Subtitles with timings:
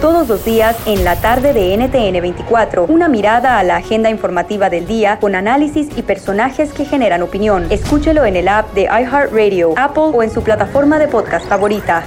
[0.00, 4.70] Todos los días en la tarde de NTN 24, una mirada a la agenda informativa
[4.70, 7.66] del día con análisis y personajes que generan opinión.
[7.70, 12.04] Escúchelo en el app de iHeartRadio, Apple o en su plataforma de podcast favorita.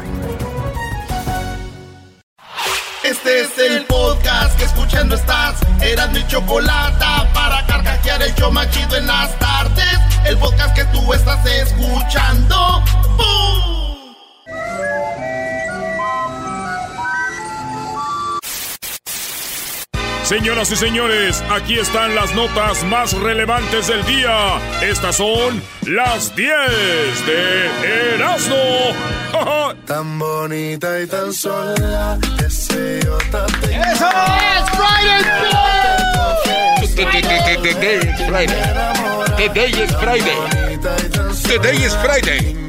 [3.04, 5.60] Este es el podcast que escuchando estás.
[5.82, 10.00] Eran mi chocolate para carcajear el yo machido en las tardes.
[10.26, 12.84] El podcast que tú estás escuchando.
[13.18, 13.79] ¡Bum!
[20.30, 24.60] Señoras y señores, aquí están las notas más relevantes del día.
[24.80, 26.52] Estas son las 10
[27.26, 28.56] de Erasmo.
[29.88, 34.08] tan bonita y tan sola, que se yo ¡Eso
[34.54, 35.24] es Friday!
[39.36, 40.38] Today is Friday.
[41.42, 42.54] Today is Friday.
[42.54, 42.69] Muy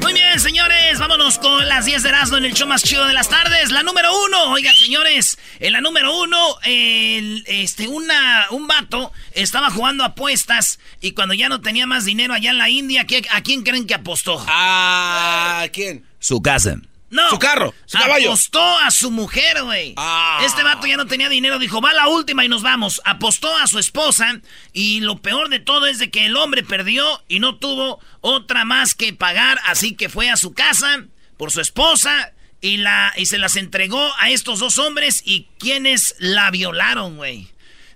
[1.37, 3.71] con las 10 de Erasmo en el show más chido de las tardes.
[3.71, 9.69] La número uno, oigan, señores, en la número uno, el, este, una, un vato estaba
[9.69, 13.41] jugando apuestas y cuando ya no tenía más dinero allá en la India, ¿qué- ¿a
[13.41, 14.43] quién creen que apostó?
[14.47, 16.05] ¿A quién?
[16.19, 16.77] Su casa.
[17.09, 17.29] No.
[17.29, 18.29] Su carro, su caballo.
[18.29, 19.93] Apostó a su mujer, güey.
[19.97, 20.39] Ah.
[20.45, 23.01] Este vato ya no tenía dinero, dijo, va la última y nos vamos.
[23.03, 24.39] Apostó a su esposa
[24.71, 28.63] y lo peor de todo es de que el hombre perdió y no tuvo otra
[28.63, 31.03] más que pagar, así que fue a su casa
[31.41, 36.13] por su esposa y, la, y se las entregó a estos dos hombres y quienes
[36.19, 37.47] la violaron, güey.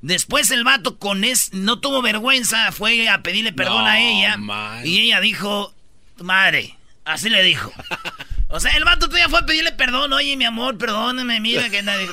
[0.02, 4.38] Después el vato con es, no tuvo vergüenza, fue a pedirle perdón No, a ella
[4.38, 4.84] man.
[4.84, 5.76] y ella dijo,
[6.18, 6.76] madre,
[7.06, 7.72] así le dijo.
[8.48, 10.14] O sea, el vato todavía fue a pedirle perdón.
[10.14, 12.08] Oye, mi amor, perdóname, mira que nadie...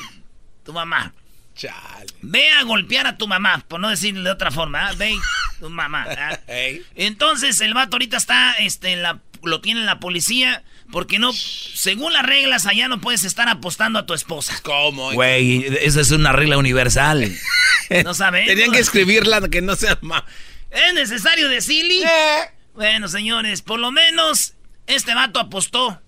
[0.63, 1.13] Tu mamá.
[1.55, 2.07] Chale.
[2.21, 4.87] Ve a golpear a tu mamá, por no decirle de otra forma.
[4.89, 4.93] ¿ah?
[4.97, 5.15] Ve,
[5.59, 6.05] tu mamá.
[6.47, 6.83] Ey.
[6.95, 12.13] Entonces, el vato ahorita está, este, en la, lo tiene la policía, porque no, según
[12.13, 14.53] las reglas, allá no puedes estar apostando a tu esposa.
[14.61, 15.11] ¿Cómo?
[15.11, 17.35] Güey, esa es una regla universal.
[18.05, 18.45] ¿No sabes?
[18.45, 20.21] Tenían que escribirla que no sea más.
[20.69, 22.03] ¿Es necesario decirle?
[22.03, 22.41] Eh.
[22.75, 24.53] Bueno, señores, por lo menos
[24.85, 25.99] este vato apostó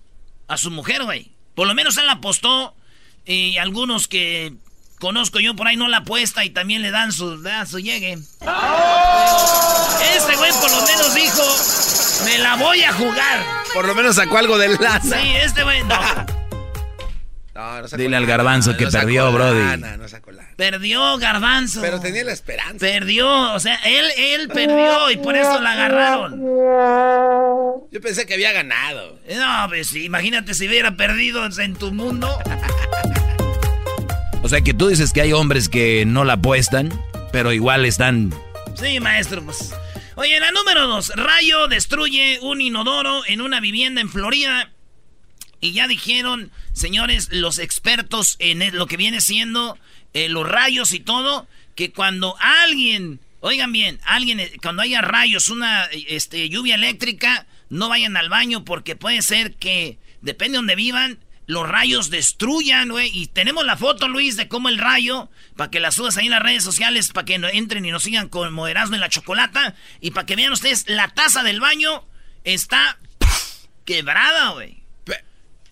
[0.46, 1.32] a su mujer, güey.
[1.56, 2.76] Por lo menos él apostó
[3.24, 4.54] y algunos que
[4.98, 7.78] conozco yo por ahí no la apuesta y también le dan su, le dan su
[7.78, 8.12] llegue.
[10.14, 13.44] Este güey por lo menos dijo, me la voy a jugar.
[13.74, 15.00] Por lo menos sacó algo del lana.
[15.00, 15.98] Sí, este güey no.
[17.54, 19.58] No, no sacó Dile al garbanzo que no perdió, brody.
[19.58, 20.46] lana, no sacó lana.
[20.56, 21.82] Perdió Garbanzo.
[21.82, 22.78] Pero tenía la esperanza.
[22.78, 26.40] Perdió, o sea, él, él perdió y por eso la agarraron.
[27.90, 29.18] Yo pensé que había ganado.
[29.36, 32.38] No, pues imagínate si hubiera perdido en tu mundo.
[34.46, 36.92] O sea que tú dices que hay hombres que no la apuestan,
[37.32, 38.32] pero igual están...
[38.80, 39.74] Sí, maestro, pues.
[40.14, 41.10] Oye, la número dos.
[41.16, 44.70] Rayo destruye un inodoro en una vivienda en Florida.
[45.60, 49.78] Y ya dijeron, señores, los expertos en el- lo que viene siendo
[50.14, 55.48] eh, los rayos y todo, que cuando alguien, oigan bien, alguien, eh, cuando haya rayos,
[55.48, 60.76] una este, lluvia eléctrica, no vayan al baño porque puede ser que, depende de donde
[60.76, 63.10] vivan, los rayos destruyan, güey.
[63.12, 66.32] Y tenemos la foto, Luis, de cómo el rayo, para que la subas ahí en
[66.32, 69.74] las redes sociales, para que no entren y nos sigan con Moderazno en la chocolata.
[70.00, 72.04] Y para que vean ustedes, la taza del baño
[72.44, 72.98] está
[73.84, 74.82] quebrada, güey.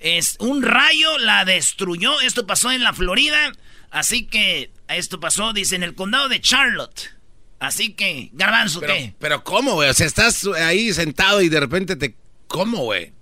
[0.01, 2.21] Es un rayo la destruyó.
[2.21, 3.53] Esto pasó en la Florida.
[3.91, 7.15] Así que esto pasó, dice, en el condado de Charlotte.
[7.59, 9.15] Así que, Garbanzo, Pero, ¿qué?
[9.19, 9.89] pero ¿cómo, güey?
[9.89, 12.17] O sea, estás ahí sentado y de repente te...
[12.49, 13.13] ¿Cómo, güey?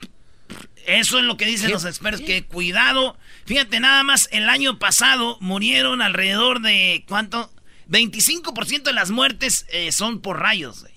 [0.87, 1.73] Eso es lo que dicen ¿Qué?
[1.73, 3.17] los expertos, que cuidado.
[3.47, 7.51] Fíjate, nada más el año pasado murieron alrededor de, ¿cuánto?
[7.89, 10.81] 25% de las muertes eh, son por rayos.
[10.81, 10.93] güey.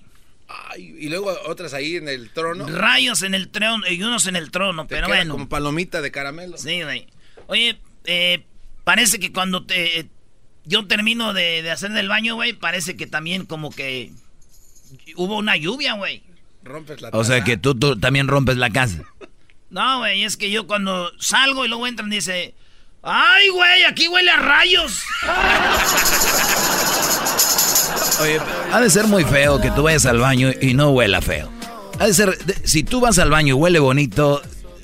[0.47, 2.67] Ay, y luego otras ahí en el trono.
[2.67, 5.33] Rayos en el trono y unos en el trono, Te pero queda bueno.
[5.33, 6.57] Como palomita de caramelo.
[6.57, 7.07] Sí, güey.
[7.47, 8.43] Oye, eh,
[8.83, 10.09] parece que cuando te, eh,
[10.65, 14.11] yo termino de, de hacer del baño, güey, parece que también como que
[15.15, 16.23] hubo una lluvia, güey.
[16.63, 19.03] Rompes la O sea que tú, tú también rompes la casa.
[19.75, 22.55] No, güey, es que yo cuando salgo y luego entran dice,
[23.03, 25.01] ay, güey, aquí huele a rayos.
[28.21, 28.39] Oye,
[28.71, 31.51] ha de ser muy feo que tú vayas al baño y no huela feo.
[31.99, 34.41] Ha de ser, de- si tú vas al baño y huele bonito,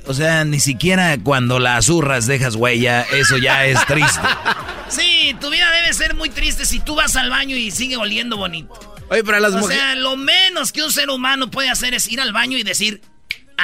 [0.08, 4.20] O sea, ni siquiera cuando la zurras dejas huella, eso ya es triste.
[4.90, 8.36] Sí, tu vida debe ser muy triste si tú vas al baño y sigue oliendo
[8.36, 8.74] bonito.
[9.10, 9.82] Oye, para las O mujeres.
[9.82, 13.02] sea, lo menos que un ser humano puede hacer es ir al baño y decir,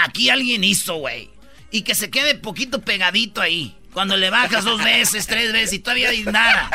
[0.04, 1.30] aquí alguien hizo, güey.
[1.72, 3.76] Y que se quede poquito pegadito ahí.
[3.94, 6.70] Cuando le bajas dos veces, tres veces y todavía hay nada.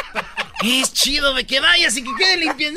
[0.65, 2.71] Es chido, güey, que vayas y que quede limpio.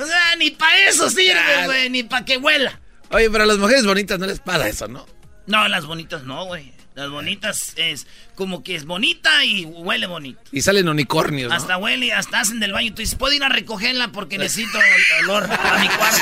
[0.00, 2.80] O sea, ni para eso sirve, güey, ni para que huela.
[3.10, 5.06] Oye, pero a las mujeres bonitas no les pasa eso, ¿no?
[5.46, 6.72] No, las bonitas no, güey.
[6.94, 10.40] Las bonitas es como que es bonita y huele bonito.
[10.52, 11.56] Y salen unicornios, ¿no?
[11.56, 12.90] Hasta huele, hasta hacen del baño.
[12.94, 16.18] Tú dices, ¿puedo ir a recogerla porque necesito el olor a mi cuarto?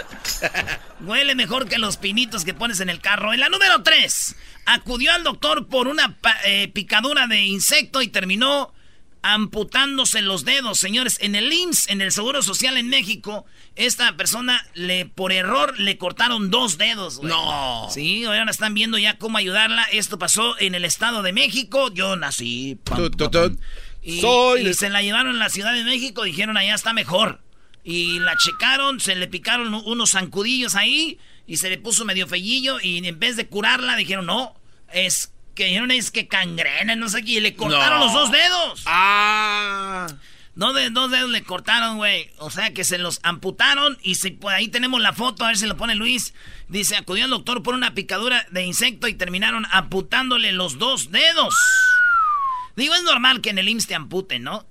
[1.00, 3.32] Huele mejor que los pinitos que pones en el carro.
[3.32, 4.36] En la número 3,
[4.66, 8.72] acudió al doctor por una eh, picadura de insecto y terminó
[9.22, 10.78] amputándose los dedos.
[10.78, 13.44] Señores, en el IMSS, en el Seguro Social en México,
[13.76, 17.18] esta persona le por error le cortaron dos dedos.
[17.18, 17.28] güey.
[17.28, 17.88] No.
[17.90, 19.84] Sí, ahora están viendo ya cómo ayudarla.
[19.92, 21.92] Esto pasó en el Estado de México.
[21.92, 22.78] Yo nací.
[22.84, 23.58] pam, pam, pam.
[24.02, 27.42] Y, Soy y se la llevaron a la Ciudad de México, dijeron allá está mejor.
[27.84, 32.78] Y la checaron, se le picaron unos zancudillos ahí y se le puso medio fellillo
[32.80, 34.54] y en vez de curarla dijeron no,
[34.92, 38.04] es que dijeron es que cangrena, no sé qué, y le cortaron No.
[38.04, 38.82] los dos dedos.
[38.86, 40.06] Ah.
[40.54, 42.30] Dos, de- dos dedos le cortaron, güey.
[42.38, 45.56] O sea que se los amputaron y si, pues, ahí tenemos la foto, a ver
[45.56, 46.34] si lo pone Luis.
[46.68, 51.54] Dice, acudió al doctor por una picadura de insecto y terminaron amputándole los dos dedos.
[52.76, 54.66] Digo, es normal que en el IMSS te amputen, ¿no?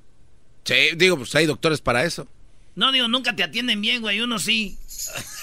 [0.63, 2.27] Sí, digo, pues hay doctores para eso.
[2.79, 4.21] No, digo, nunca te atienden bien, güey.
[4.21, 4.77] Uno sí.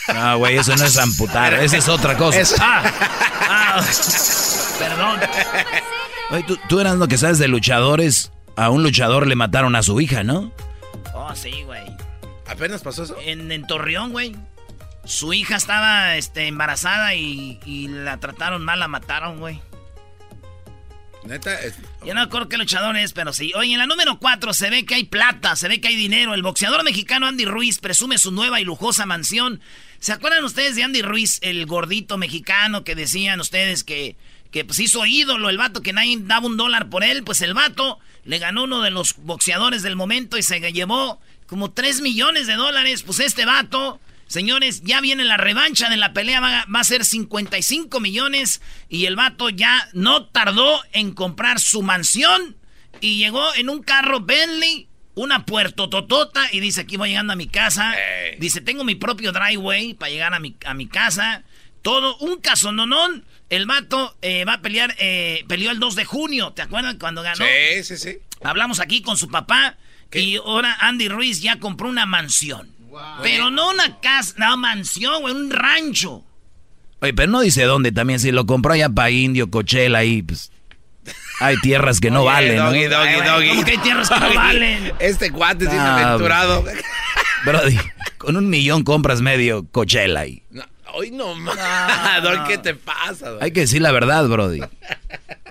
[0.09, 2.41] No, güey, eso no es amputar, esa es otra cosa.
[2.41, 2.56] Eso.
[2.59, 2.83] Ah,
[3.50, 3.85] ah,
[4.79, 5.21] perdón.
[6.31, 8.33] Oye, tú, tú eras lo que sabes de luchadores.
[8.56, 10.50] A un luchador le mataron a su hija, ¿no?
[11.12, 11.85] Oh, sí, güey.
[12.47, 13.17] ¿Apenas pasó eso?
[13.23, 14.35] En, en Torreón, güey.
[15.05, 19.61] Su hija estaba este, embarazada y, y la trataron mal, la mataron, güey.
[21.26, 21.75] Neta, es-
[22.05, 23.52] Yo no acuerdo qué luchador es, pero sí.
[23.55, 26.34] Oye, en la número 4 se ve que hay plata, se ve que hay dinero.
[26.34, 29.61] El boxeador mexicano Andy Ruiz presume su nueva y lujosa mansión.
[29.99, 34.17] ¿Se acuerdan ustedes de Andy Ruiz, el gordito mexicano que decían ustedes que,
[34.50, 37.25] que pues hizo ídolo, el vato que nadie daba un dólar por él?
[37.25, 41.72] Pues el vato le ganó uno de los boxeadores del momento y se llevó como
[41.72, 43.02] 3 millones de dólares.
[43.02, 44.00] Pues este vato...
[44.26, 49.06] Señores, ya viene la revancha de la pelea, va, va a ser 55 millones y
[49.06, 52.56] el vato ya no tardó en comprar su mansión
[53.00, 57.37] y llegó en un carro Bentley, una puerto totota y dice, aquí voy llegando a
[57.37, 57.94] mi casa.
[58.38, 61.44] Dice, tengo mi propio driveway para llegar a mi, a mi casa.
[61.82, 63.25] Todo un casononón.
[63.49, 67.22] El vato eh, va a pelear, eh, peleó el 2 de junio, ¿te acuerdas cuando
[67.22, 67.44] ganó?
[67.44, 68.19] Sí, sí, sí.
[68.43, 69.76] Hablamos aquí con su papá
[70.12, 72.75] y ahora Andy Ruiz ya compró una mansión.
[73.23, 76.25] Pero no una casa, una mansión, güey, un rancho.
[77.00, 78.19] Oye, pero no dice dónde también.
[78.21, 80.50] Si lo compró allá para Indio, Cochela, ahí, pues.
[81.41, 82.65] Hay tierras que no Oye, valen, ¿no?
[82.67, 83.49] doggy, doggy, Ay, güey, doggy.
[83.50, 84.37] ¿cómo que hay tierras que no Doggy.
[84.37, 84.93] valen?
[84.99, 86.65] Este cuate es Ah, inaventurado.
[87.44, 87.79] Brody,
[88.19, 90.43] con un millón compras medio Coachella ahí.
[90.50, 92.23] No, hoy no más.
[92.23, 93.29] Doggy, ¿qué te pasa?
[93.31, 93.44] doggy?
[93.44, 94.61] Hay que decir la verdad, Brody.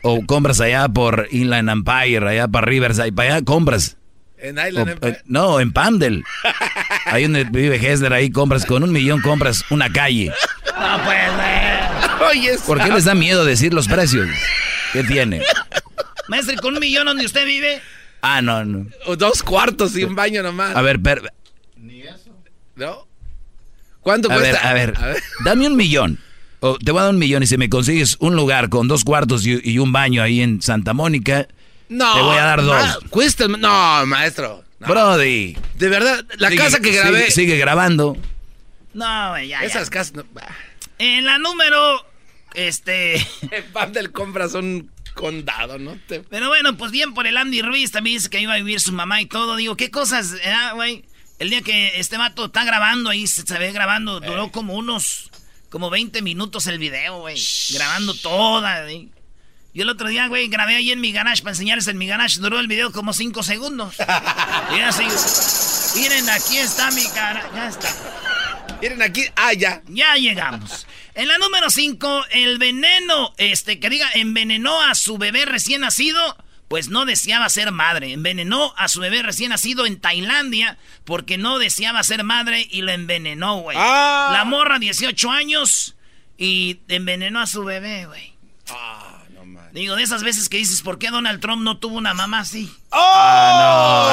[0.02, 3.98] O compras allá por Inland Empire, allá para Riverside, para allá compras.
[4.50, 5.14] En O, Island Empire.
[5.14, 6.24] eh, no, en Pandel.
[7.06, 10.32] Ahí donde vive Hessler, ahí compras, con un millón compras una calle.
[10.80, 12.22] No puede ser.
[12.30, 14.28] Oye, es- ¿Por qué les da miedo decir los precios?
[14.94, 15.42] ¿Qué tiene?
[16.28, 17.82] Maestro, ¿y con un millón donde usted vive?
[18.22, 18.88] Ah, no, no.
[19.18, 20.76] Dos cuartos y un baño nomás.
[20.76, 21.32] A ver, per-
[22.76, 23.08] ¿No?
[24.02, 24.70] ¿Cuánto a ver, cuesta?
[24.70, 24.94] a ver,
[25.44, 26.20] dame un millón.
[26.60, 29.04] O te voy a dar un millón y si me consigues un lugar con dos
[29.04, 31.48] cuartos y, y un baño ahí en Santa Mónica,
[31.90, 32.14] No.
[32.16, 32.76] Te voy a dar dos.
[33.04, 33.46] ma- cuesta.
[33.46, 34.64] el- No, maestro.
[34.80, 34.88] No.
[34.88, 35.58] Brody.
[35.76, 37.20] De verdad, la sigue- casa que grabé.
[37.32, 38.18] Sigue, sigue grabando.
[38.94, 39.68] No, güey, ya, ya.
[39.68, 40.14] Esas casas.
[40.14, 40.24] No,
[41.00, 42.06] En la número,
[42.54, 43.16] este...
[43.52, 45.98] en Pandel compras un condado, ¿no?
[46.08, 48.80] Te- Pero bueno, pues bien por el Andy Ruiz, también dice que iba a vivir
[48.82, 49.56] su mamá y todo.
[49.56, 51.06] Digo, ¿qué cosas, eh, güey?
[51.40, 55.30] El día que este vato está grabando ahí, se, se ve grabando, duró como unos,
[55.70, 57.38] como 20 minutos el video, güey.
[57.74, 59.10] Grabando toda, güey.
[59.76, 62.40] Yo el otro día, güey, grabé ahí en mi garage para enseñarles en mi garage.
[62.40, 63.98] Duró el video como 5 segundos.
[64.74, 65.04] y así,
[66.00, 67.44] miren, aquí está mi cara.
[67.54, 67.90] Ya está.
[68.82, 69.26] Miren aquí.
[69.36, 69.82] Ah, ya.
[69.90, 70.88] Ya llegamos.
[71.14, 76.38] En la número 5, el veneno, este, que diga, envenenó a su bebé recién nacido,
[76.70, 78.14] pues no deseaba ser madre.
[78.14, 82.94] Envenenó a su bebé recién nacido en Tailandia porque no deseaba ser madre y lo
[82.94, 83.76] envenenó, güey.
[83.78, 84.30] Ah.
[84.32, 85.98] La morra, 18 años,
[86.38, 88.36] y envenenó a su bebé, güey.
[88.70, 89.15] Ah.
[89.76, 92.72] Digo, de esas veces que dices, ¿por qué Donald Trump no tuvo una mamá así?
[92.92, 94.12] ¡Oh!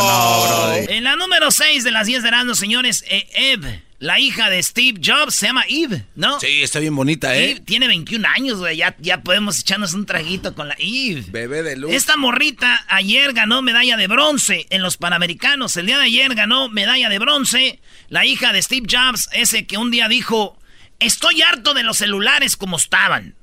[0.00, 4.18] no, no, En la número 6 de las 10 de Erasmus, señores, eh, Eve, la
[4.18, 6.40] hija de Steve Jobs, se llama Eve, ¿no?
[6.40, 7.50] Sí, está bien bonita, ¿eh?
[7.50, 8.78] Eve tiene 21 años, güey.
[8.78, 11.26] Ya, ya podemos echarnos un traguito con la Eve.
[11.28, 11.92] Bebé de luz.
[11.92, 15.76] Esta morrita ayer ganó medalla de bronce en los Panamericanos.
[15.76, 19.76] El día de ayer ganó medalla de bronce la hija de Steve Jobs, ese que
[19.76, 20.58] un día dijo,
[21.00, 23.34] estoy harto de los celulares como estaban.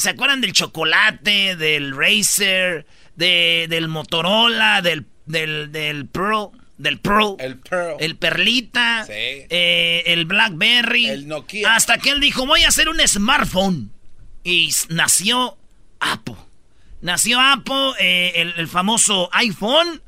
[0.00, 6.52] ¿Se acuerdan del chocolate, del Racer, de, del Motorola, del, del, del Pro?
[6.78, 7.36] Del Pro.
[7.38, 7.96] El Pearl.
[8.00, 9.04] El Perlita.
[9.06, 9.12] Sí.
[9.12, 11.06] eh, el Blackberry.
[11.06, 11.74] El Nokia.
[11.74, 13.92] Hasta que él dijo, voy a hacer un smartphone.
[14.42, 15.58] Y nació
[16.00, 16.36] Apple.
[17.02, 20.00] Nació Apple, eh, el, el famoso iPhone.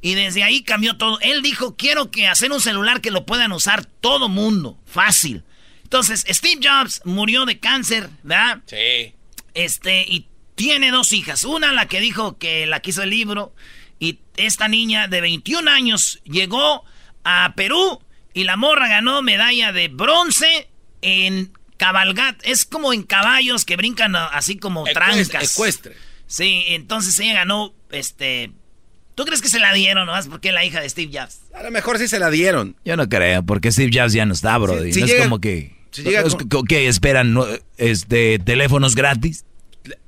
[0.00, 1.20] Y desde ahí cambió todo.
[1.20, 4.78] Él dijo, quiero que hacer un celular que lo puedan usar todo mundo.
[4.84, 5.44] Fácil.
[5.84, 8.58] Entonces, Steve Jobs murió de cáncer, ¿verdad?
[8.66, 9.14] Sí.
[9.56, 11.42] Este, y tiene dos hijas.
[11.44, 13.52] Una, la que dijo que la quiso el libro.
[13.98, 16.84] Y esta niña de 21 años llegó
[17.24, 18.00] a Perú
[18.34, 20.68] y la morra ganó medalla de bronce
[21.02, 22.38] en cabalgat.
[22.44, 25.52] Es como en caballos que brincan así como trancas.
[25.54, 25.96] Ecuestre.
[26.26, 28.52] Sí, entonces ella ganó, este...
[29.14, 31.40] ¿Tú crees que se la dieron nomás porque es la hija de Steve Jobs?
[31.54, 32.76] A lo mejor sí se la dieron.
[32.84, 34.82] Yo no creo, porque Steve Jobs ya no está, bro.
[34.82, 35.74] Si- si no llega- es como que...
[35.96, 39.44] si llega con- esperan no, este, teléfonos gratis.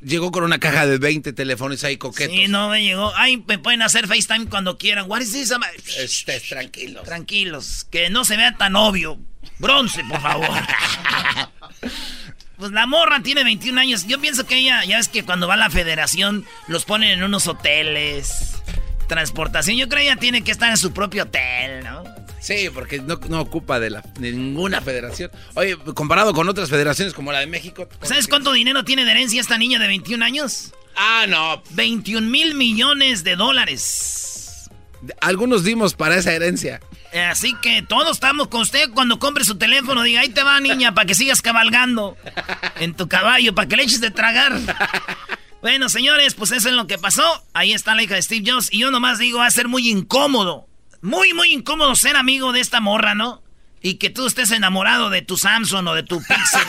[0.03, 2.35] Llegó con una caja de 20 teléfonos ahí coquetos.
[2.35, 3.13] Sí, no me llegó.
[3.15, 5.09] Ay, me pueden hacer FaceTime cuando quieran.
[5.09, 5.53] What is this?
[5.99, 7.03] Este, tranquilo.
[7.03, 9.19] Tranquilos, que no se vea tan obvio.
[9.59, 10.49] Bronce, por favor.
[12.59, 14.07] Pues la morra tiene 21 años.
[14.09, 17.23] Yo pienso que ella, ya es que cuando va a la federación, los ponen en
[17.23, 18.55] unos hoteles,
[19.07, 19.77] transportación.
[19.77, 22.03] Yo creo que ella tiene que estar en su propio hotel, ¿no?
[22.41, 25.31] Sí, porque no, no ocupa de, la, de ninguna federación.
[25.55, 27.89] Oye, comparado con otras federaciones como la de México.
[28.03, 30.73] ¿Sabes cuánto dinero tiene de herencia esta niña de 21 años?
[30.97, 31.63] Ah, no.
[31.71, 34.69] 21 mil millones de dólares.
[35.21, 36.81] Algunos dimos para esa herencia.
[37.31, 40.03] Así que todos estamos con usted cuando compre su teléfono.
[40.03, 42.17] Diga, ahí te va, niña, para que sigas cabalgando
[42.81, 44.59] en tu caballo, para que le eches de tragar.
[45.61, 47.25] Bueno, señores, pues eso es lo que pasó.
[47.53, 48.73] Ahí está la hija de Steve Jobs.
[48.73, 50.68] Y yo nomás digo, va a ser muy incómodo.
[51.03, 53.43] Muy, muy incómodo ser amigo de esta morra, ¿no?
[53.81, 56.63] Y que tú estés enamorado de tu Samsung o de tu Pixel.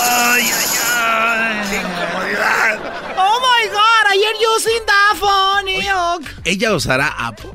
[0.00, 2.76] ay, ay, ay.
[3.16, 6.24] Oh my God, ayer using that phone.
[6.44, 7.50] ¿Ella usará Apple?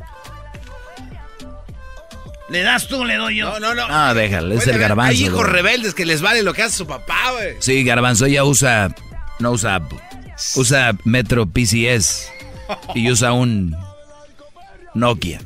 [2.49, 3.59] ¿Le das tú o le doy yo?
[3.59, 3.85] No, no, no.
[3.89, 5.09] Ah, déjalo, es Oye, el garbanzo.
[5.11, 5.49] Hay hijos bro.
[5.51, 7.57] rebeldes que les vale lo que hace su papá, güey.
[7.59, 8.87] Sí, Garbanzo ya usa.
[9.39, 9.99] No usa Apple.
[10.55, 12.29] Usa Metro PCS.
[12.95, 13.75] Y usa un.
[14.97, 15.41] Nokia.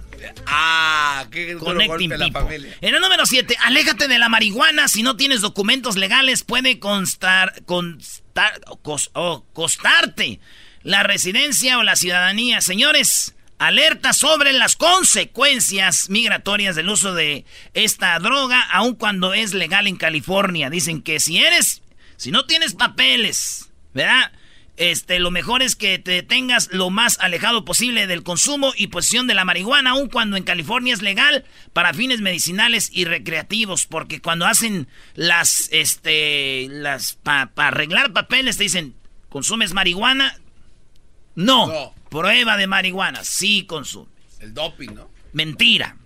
[0.46, 2.78] Ah, qué duro golpe a la familia.
[2.82, 4.88] En el número 7, aléjate de la marihuana.
[4.88, 10.40] Si no tienes documentos legales, puede constar, constar, cos- o costarte
[10.84, 12.62] la residencia o la ciudadanía.
[12.62, 19.88] Señores, alerta sobre las consecuencias migratorias del uso de esta droga, aun cuando es legal
[19.88, 20.70] en California.
[20.70, 21.82] Dicen que si eres,
[22.18, 24.32] si no tienes papeles, ¿verdad?
[24.78, 29.28] Este, lo mejor es que te tengas lo más alejado posible del consumo y posesión
[29.28, 34.22] de la marihuana, aun cuando en California es legal para fines medicinales y recreativos, porque
[34.22, 38.96] cuando hacen las, este, las, para arreglar papeles te dicen,
[39.30, 40.40] ¿consumes marihuana?
[41.36, 41.68] No.
[41.68, 41.96] No.
[42.10, 44.10] Prueba de marihuana, sí consume.
[44.40, 45.10] El doping, ¿no?
[45.34, 45.98] Mentira.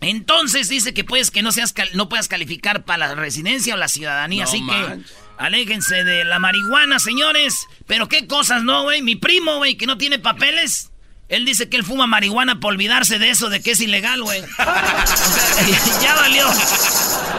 [0.00, 3.76] Entonces dice que puedes que no seas cal- no puedas calificar para la residencia o
[3.76, 5.10] la ciudadanía, No así manches.
[5.12, 7.66] que aléjense de la marihuana, señores.
[7.86, 9.02] Pero qué cosas, ¿no, güey?
[9.02, 10.90] Mi primo, güey, que no tiene papeles.
[11.28, 14.42] Él dice que él fuma marihuana por olvidarse de eso, de que es ilegal, güey.
[16.02, 16.46] ya valió.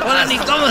[0.04, 0.66] Ahora ni cómo.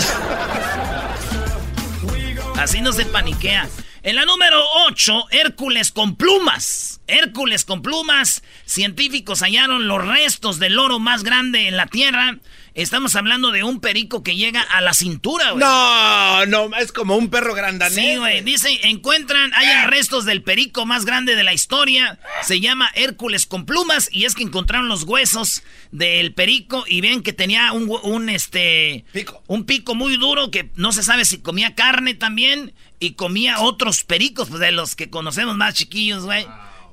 [2.58, 3.68] Así no se paniquea.
[4.02, 7.02] En la número 8, Hércules con plumas.
[7.07, 8.42] Hércules con plumas.
[8.64, 12.38] Científicos hallaron los restos del oro más grande en la Tierra.
[12.73, 15.62] Estamos hablando de un perico que llega a la cintura, güey.
[15.62, 17.95] No, no, es como un perro grandanés.
[17.95, 18.40] Sí, güey.
[18.40, 22.19] Dice, encuentran, hay restos del perico más grande de la historia.
[22.42, 24.09] Se llama Hércules con plumas.
[24.12, 29.04] Y es que encontraron los huesos del perico y ven que tenía un, un, este...
[29.12, 29.42] Pico.
[29.47, 32.73] Un pico muy duro que no se sabe si comía carne también.
[33.00, 36.47] Y comía otros pericos, pues de los que conocemos más chiquillos, güey.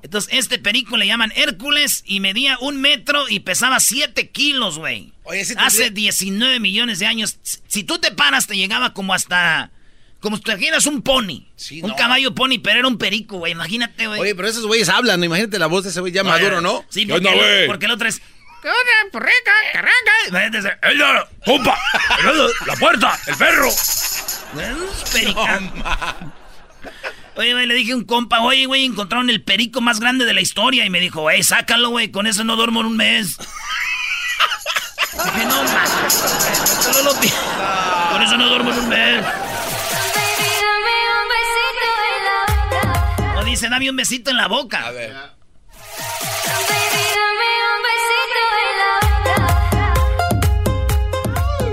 [0.03, 5.11] Entonces, este perico le llaman Hércules y medía un metro y pesaba 7 kilos, güey.
[5.23, 7.37] Oye, ese Hace tendría- 19 millones de años.
[7.43, 9.71] Si- Si tú te paras, te llegaba como hasta.
[10.21, 11.45] Como si te imaginas un pony.
[11.57, 11.95] Sí, un no.
[11.95, 13.51] caballo pony, pero era un perico, güey.
[13.51, 14.19] Imagínate, güey.
[14.19, 16.85] Oye, pero esos güeyes hablan, imagínate la voz de ese güey ya Oye, maduro, ¿no?
[16.89, 17.67] Sí, ¿Qué porque, onda, el, güey?
[17.67, 18.19] porque el otro es.
[18.61, 20.11] ¿Qué onda, porreca, carranca?
[20.29, 20.77] Imagínate.
[21.45, 21.77] ¡Compa!
[22.65, 23.19] ¡La puerta!
[23.27, 23.69] ¡El perro!
[24.55, 25.59] Es perica.
[27.35, 30.33] Oye, güey, le dije a un compa, oye, güey, encontraron el perico más grande de
[30.33, 30.85] la historia.
[30.85, 33.37] Y me dijo, güey, sácalo, güey, con eso no duermo en un mes.
[35.13, 35.87] dije, no, man.
[38.11, 39.25] Con eso no duermo en un mes.
[43.37, 44.87] O dice, dame un besito en la boca.
[44.87, 45.15] A ver.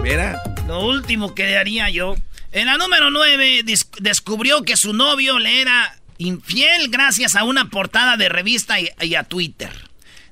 [0.03, 0.43] Mira.
[0.67, 2.15] Lo último que haría yo.
[2.55, 3.65] En la número 9
[4.01, 9.25] descubrió que su novio le era infiel gracias a una portada de revista y, a
[9.25, 9.73] Twitter.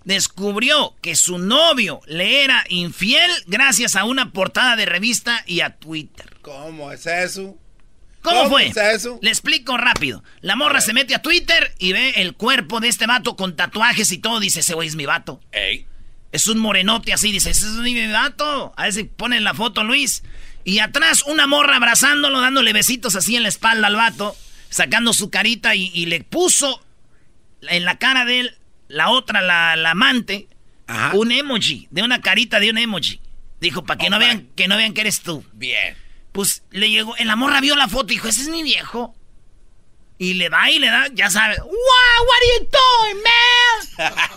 [0.04, 5.70] Descubrió que su novio le era infiel gracias a una portada de revista y a
[5.70, 6.36] Twitter.
[6.42, 7.58] ¿Cómo es eso?
[8.22, 8.68] ¿Cómo, fue?
[8.68, 9.18] Es eso?
[9.20, 10.22] Le explico rápido.
[10.42, 14.12] La morra se mete a Twitter y ve el cuerpo de este vato con tatuajes
[14.12, 14.38] y todo.
[14.38, 15.40] Dice, ese güey es mi vato.
[15.50, 15.88] Ey.
[16.32, 18.72] Es un morenote así, dice, ese es mi vato.
[18.76, 20.22] A ver si ponen la foto, Luis.
[20.64, 24.34] Y atrás una morra abrazándolo, dándole besitos así en la espalda al vato,
[24.70, 26.82] sacando su carita y, le puso
[27.62, 28.58] en la cara de él,
[28.88, 30.48] la otra, la, amante,
[31.12, 33.20] un emoji, de una carita de un emoji.
[33.60, 35.44] Dijo, para que no vean que no vean que eres tú.
[35.52, 35.96] Bien.
[36.32, 39.14] Pues le llegó, en la morra vio la foto y dijo, ese es mi viejo.
[40.18, 43.32] Y le da y le da, ya sabe, wow, what are you doing, man?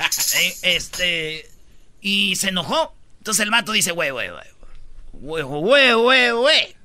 [0.35, 1.49] Eh, este,
[2.05, 2.95] y se enojó.
[3.17, 4.47] Entonces el vato dice, wey, wey, wey.
[5.13, 6.75] Wey, wey, wey, wey.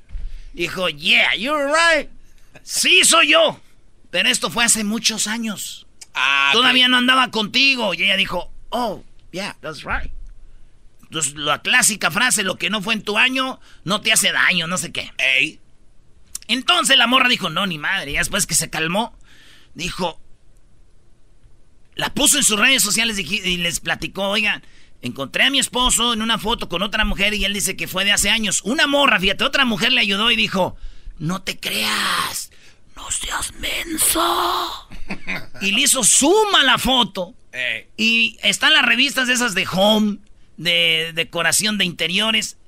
[0.54, 2.08] Dijo, yeah, you're right.
[2.62, 3.60] Sí, soy yo.
[4.10, 5.86] Pero esto fue hace muchos años.
[6.14, 7.92] Ah, Todavía no andaba contigo.
[7.92, 10.10] Y ella dijo, oh, yeah, that's right.
[11.02, 14.68] Entonces, la clásica frase, lo que no fue en tu año, no te hace daño,
[14.68, 15.12] no sé qué.
[15.18, 15.60] Ey.
[16.48, 18.12] Entonces la morra dijo, no, ni madre.
[18.12, 19.14] Y después que se calmó,
[19.74, 20.18] dijo,
[21.94, 24.62] la puso en sus redes sociales y les platicó, oigan,
[25.02, 28.04] Encontré a mi esposo en una foto con otra mujer y él dice que fue
[28.04, 28.60] de hace años.
[28.64, 30.76] Una morra, fíjate, otra mujer le ayudó y dijo,
[31.18, 32.50] no te creas,
[32.96, 34.88] no seas menso.
[35.62, 37.34] y le hizo suma la foto.
[37.52, 37.88] Eh.
[37.96, 40.18] Y están las revistas de esas de home,
[40.58, 42.58] de decoración de interiores.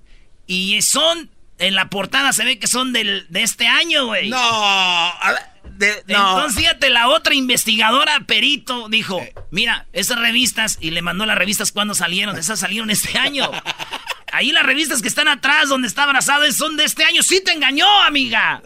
[0.46, 4.30] Y son, en la portada se ve que son del, de este año, güey.
[4.30, 5.51] No, a ver.
[5.82, 9.20] Entonces, fíjate, la otra investigadora, perito, dijo,
[9.50, 13.50] mira, esas revistas, y le mandó las revistas cuando salieron, esas salieron este año.
[14.32, 17.22] Ahí las revistas que están atrás, donde está abrazado, son de este año.
[17.22, 18.62] Sí te engañó, amiga.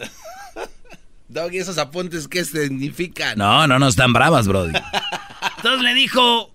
[1.29, 3.37] Dog, ¿y esos apuntes qué significan?
[3.37, 4.73] No, no, no están bravas, Brody.
[5.57, 6.55] Entonces le dijo,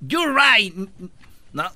[0.00, 0.74] you're right.
[1.52, 1.70] No,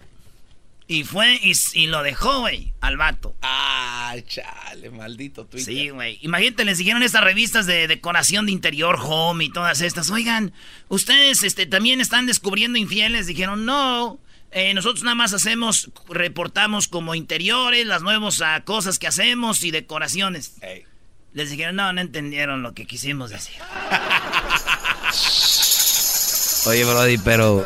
[0.89, 3.37] y fue y, lo dejó, güey, al vato.
[3.43, 5.75] Ah, chale, maldito Twitter.
[5.75, 6.19] Sí, güey.
[6.23, 10.11] Imagínate, le siguieron estas revistas de decoración de interior, home y todas estas.
[10.11, 10.53] Oigan,
[10.89, 13.27] ustedes este, también están descubriendo infieles.
[13.27, 14.21] Dijeron, no,
[14.53, 19.73] eh, nosotros nada más hacemos, reportamos como interiores, las nuevas ah, cosas que hacemos y
[19.73, 20.55] decoraciones.
[21.33, 23.57] Les dijeron, no, no entendieron lo que quisimos decir.
[26.67, 27.65] Oye, Brody, pero...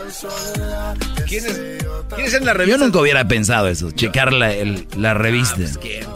[1.31, 1.47] ¿Quién
[2.27, 2.77] es, en la revista?
[2.77, 4.53] Yo nunca hubiera pensado eso, checar la,
[4.97, 5.55] la revista.
[5.61, 6.09] Ah, pues,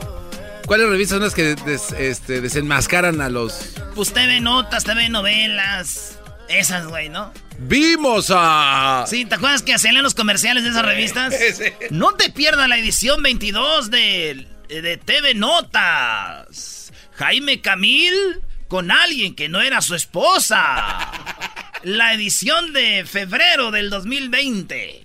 [0.66, 1.54] ¿Cuáles revistas son las que
[2.00, 3.74] este, desenmascaran a los...?
[3.94, 7.32] Pues TV Notas, TV Novelas, esas, güey, ¿no?
[7.58, 9.04] ¡Vimos a...!
[9.06, 11.32] Sí, ¿te acuerdas que hacían los comerciales de esas revistas?
[11.90, 16.92] No te pierdas la edición 22 de, de TV Notas.
[17.12, 21.12] Jaime Camil con alguien que no era su esposa
[21.84, 25.03] la edición de febrero del 2020.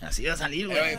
[0.00, 0.98] Así va a salir, güey.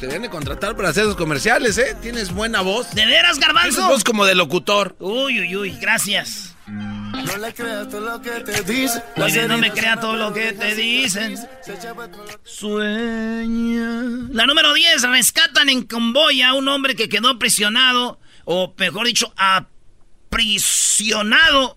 [0.00, 1.96] Te vienen a contratar para hacer esos comerciales, ¿eh?
[2.00, 2.94] Tienes buena voz.
[2.94, 3.76] ¿De veras, garbanzo?
[3.76, 4.96] Tienes voz como de locutor.
[4.98, 6.54] Uy, uy, uy, gracias.
[6.66, 9.02] No le creas todo lo que te dicen.
[9.48, 11.36] no me crea todo lo que te dicen.
[12.42, 14.02] Sueña.
[14.30, 15.02] La número 10.
[15.02, 19.32] Rescatan en Camboya a un hombre que quedó prisionado, o mejor dicho,
[20.30, 21.76] aprisionado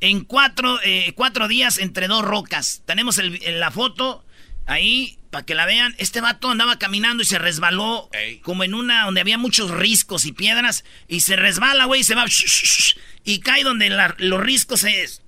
[0.00, 2.82] en cuatro, eh, cuatro días entre dos rocas.
[2.84, 4.25] Tenemos la foto
[4.66, 5.94] ahí para que la vean.
[5.98, 8.10] Este vato andaba caminando y se resbaló
[8.42, 10.84] como en una donde había muchos riscos y piedras.
[11.08, 12.24] Y se resbala, güey, y se va.
[13.24, 15.22] y cae donde los riscos es.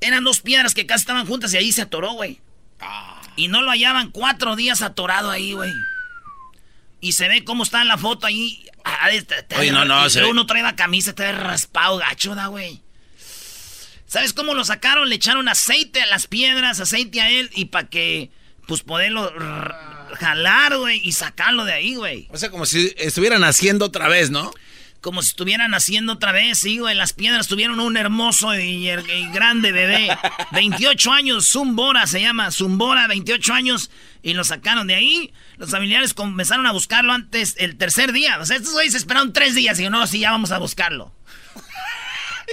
[0.00, 2.40] Eran dos piedras que casi estaban juntas y ahí se atoró, güey.
[2.80, 3.20] Ah.
[3.36, 5.72] Y no lo hallaban cuatro días atorado ahí, güey.
[7.00, 8.66] Y se ve cómo está en la foto ahí.
[8.84, 9.08] Ah,
[9.58, 12.82] Oye, no, no, Uno trae la camisa, está raspado, gacho, da, güey.
[14.06, 15.08] ¿Sabes cómo lo sacaron?
[15.08, 18.30] Le echaron aceite a las piedras, aceite a él y para que,
[18.70, 19.32] pues, poderlo
[20.20, 22.28] jalar, güey, y sacarlo de ahí, güey.
[22.30, 24.52] O sea, como si estuvieran haciendo otra vez, ¿no?
[25.00, 26.94] Como si estuvieran haciendo otra vez, sí, güey.
[26.94, 28.86] Las piedras tuvieron un hermoso y,
[29.32, 30.16] grande bebé.
[30.52, 33.90] 28 años, Zumbora se llama, Zumbora, 28 años.
[34.22, 35.32] Y lo sacaron de ahí.
[35.56, 38.38] Los familiares comenzaron a buscarlo antes, el tercer día.
[38.38, 41.12] O sea, estos güeyes esperaron tres días y no, sí, ya vamos a buscarlo.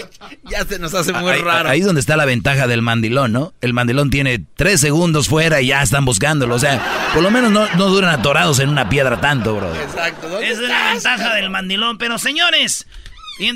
[0.49, 1.69] ya se nos hace muy raro.
[1.69, 3.53] Ahí es donde está la ventaja del mandilón, ¿no?
[3.61, 6.55] El mandilón tiene tres segundos fuera y ya están buscándolo.
[6.55, 9.73] O sea, por lo menos no, no duran atorados en una piedra tanto, bro.
[9.75, 10.39] Exacto.
[10.39, 11.97] Esa es la ventaja del mandilón.
[11.97, 12.87] Pero señores,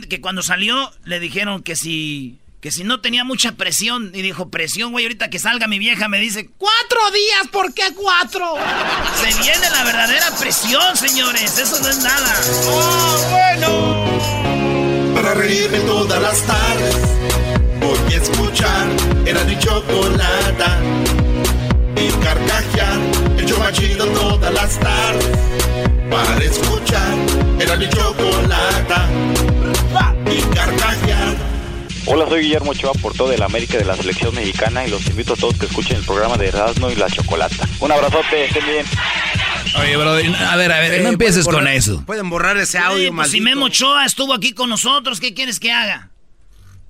[0.10, 4.12] que cuando salió le dijeron que si que si no tenía mucha presión.
[4.14, 7.92] Y dijo, presión, güey, ahorita que salga mi vieja me dice, cuatro días, ¿por qué
[7.96, 8.56] cuatro?
[9.16, 12.40] Se viene la verdadera presión, señores, eso no es nada.
[12.68, 14.11] ¡Oh, bueno!
[15.22, 16.98] Para reírme todas las tardes,
[17.80, 18.88] voy a escuchar,
[19.24, 20.80] era mi chocolata.
[21.96, 23.00] Y carcajear,
[23.38, 25.30] el yo machido todas las tardes.
[26.10, 27.14] Para escuchar,
[27.60, 29.08] era mi chocolata.
[32.06, 35.34] Hola, soy Guillermo Ochoa, por todo el América de la Selección Mexicana y los invito
[35.34, 37.68] a todos que escuchen el programa de Erasmo y la Chocolata.
[37.80, 38.86] Un abrazote, estén bien.
[39.80, 42.04] Oye, bro, a ver, a ver, no empieces con eso.
[42.06, 45.72] Pueden borrar ese audio, pues Si Memo Ochoa estuvo aquí con nosotros, ¿qué quieres que
[45.72, 46.10] haga?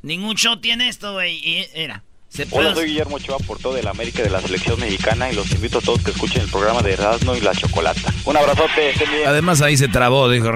[0.02, 1.68] Ningún show tiene esto, güey.
[1.74, 2.04] Era.
[2.52, 5.80] Hola, soy Guillermo Ochoa, por todo el América de la Selección Mexicana y los invito
[5.80, 8.14] a todos que escuchen el programa de Erasmo y la Chocolata.
[8.24, 8.94] Un abrazote,
[9.28, 10.50] Además ahí se trabó, dijo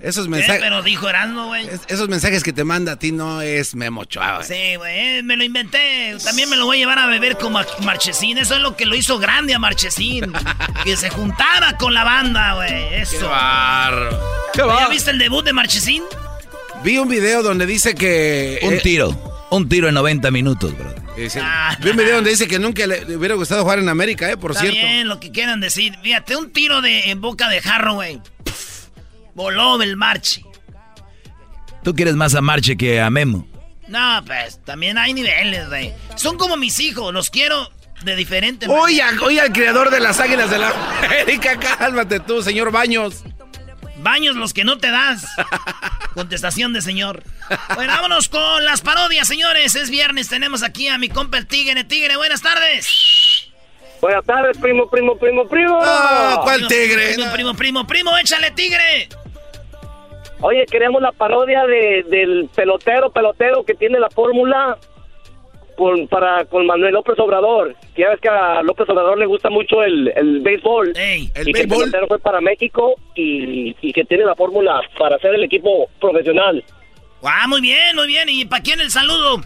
[0.00, 0.62] Esos mensajes...
[0.62, 1.68] Pero dijo Erasmo, güey.
[1.88, 4.46] esos mensajes que te manda a ti no es Memo Ochoa, güey.
[4.46, 6.16] Sí, güey, me lo inventé.
[6.24, 8.38] También me lo voy a llevar a beber con Marchesín.
[8.38, 10.32] Eso es lo que lo hizo grande a Marchesín.
[10.84, 12.94] que se juntara con la banda, güey.
[12.94, 13.18] Eso.
[13.18, 14.20] Qué barro.
[14.54, 14.78] Qué barro.
[14.78, 16.04] ¿Ya viste el debut de Marchesín?
[16.84, 18.60] Vi un video donde dice que...
[18.62, 19.27] Un tiro.
[19.50, 20.94] Un tiro en 90 minutos, bro.
[21.40, 21.76] Ah.
[21.80, 24.36] Vi un video donde dice que nunca le hubiera gustado jugar en América, ¿eh?
[24.36, 24.78] Por Está cierto.
[24.80, 25.96] bien, lo que quieran decir.
[26.02, 28.20] Fíjate, un tiro de, en boca de jarro, güey.
[29.34, 30.42] Voló el Marche.
[31.82, 33.46] ¿Tú quieres más a Marche que a Memo?
[33.88, 35.94] No, pues, también hay niveles, güey.
[36.16, 37.70] Son como mis hijos, los quiero
[38.04, 40.72] de diferente Oye, oye al creador de las águilas de la
[41.04, 43.24] América, cálmate tú, señor Baños.
[43.98, 45.26] Baños los que no te das.
[46.14, 47.22] Contestación de señor.
[47.74, 49.74] Bueno, vámonos con las parodias, señores.
[49.74, 51.84] Es viernes, tenemos aquí a mi compa el Tigre.
[51.84, 53.48] Tigre, buenas tardes.
[54.00, 55.78] Buenas tardes, primo, primo, primo, primo.
[55.82, 57.14] Ah, ¿Cuál tigre?
[57.14, 59.08] Primo, primo, primo, primo, échale, tigre.
[60.40, 64.78] Oye, queremos la parodia de, del pelotero, pelotero que tiene la fórmula
[65.78, 67.76] con, para, con Manuel López Obrador.
[67.96, 70.92] Ya ves que a López Obrador le gusta mucho el, el béisbol.
[70.96, 75.36] el y que el fue para México y, y que tiene la fórmula para ser
[75.36, 76.64] el equipo profesional.
[77.22, 78.28] Ah, muy bien, muy bien.
[78.28, 79.40] ¿Y para quién el saludo?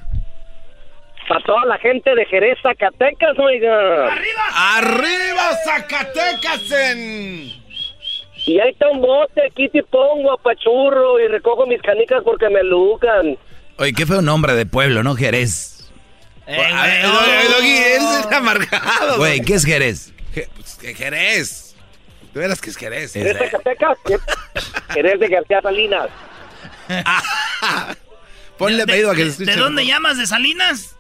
[1.29, 4.07] Para toda la gente de Jerez, Zacatecas, oiga.
[4.07, 4.42] ¡Arriba!
[4.55, 6.73] ¡Arriba, Zacatecas!
[6.73, 7.62] En...
[8.47, 12.49] Y ahí está un bote, aquí te pongo a pachurro y recojo mis canicas porque
[12.49, 13.37] me lucan.
[13.79, 15.14] Oye, qué feo nombre de pueblo, ¿no?
[15.14, 15.72] Jerez.
[16.53, 19.17] Eh, es amargado.
[19.19, 20.12] Güey, ¿qué es Jerez?
[20.35, 21.75] Pues, Jerez.
[22.35, 23.12] ¿De veras que es Jerez?
[23.12, 23.99] ¿Jerez de Zacatecas?
[24.93, 26.09] Jerez de García Salinas.
[28.59, 30.19] Ponle pedido a que se ¿De dónde llamas?
[30.19, 30.97] ¿De Salinas?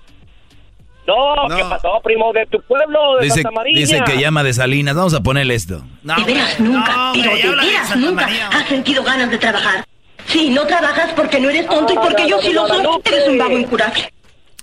[1.06, 2.32] No, ¿qué pasó, primo?
[2.32, 3.78] De tu pueblo, de dice, Santa María.
[3.78, 4.94] Dice que llama de Salinas.
[4.94, 5.84] Vamos a ponerle esto.
[6.02, 9.84] No, de veras nunca, pero de veras nunca has sentido ganas de trabajar.
[10.26, 12.86] Sí, no trabajas porque no eres tonto y porque yo sí lo soy.
[13.04, 14.12] Eres un vago incurable.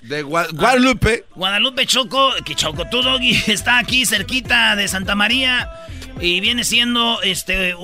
[0.01, 1.25] De Guadalupe.
[1.35, 5.69] Guadalupe Choco, que Choco, tú, Doggy, está aquí cerquita de Santa María
[6.19, 7.75] y viene siendo este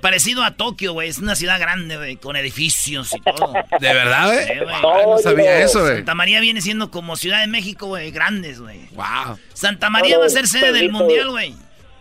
[0.00, 1.08] parecido a Tokio, güey.
[1.08, 3.54] Es una ciudad grande, güey, con edificios y todo.
[3.80, 4.60] ¿De verdad, güey?
[5.06, 5.96] no sabía eso, güey.
[5.96, 8.88] Santa María viene siendo como Ciudad de México, güey, grandes, güey.
[8.92, 9.38] Wow.
[9.54, 11.54] Santa María va a ser sede del Mundial, güey.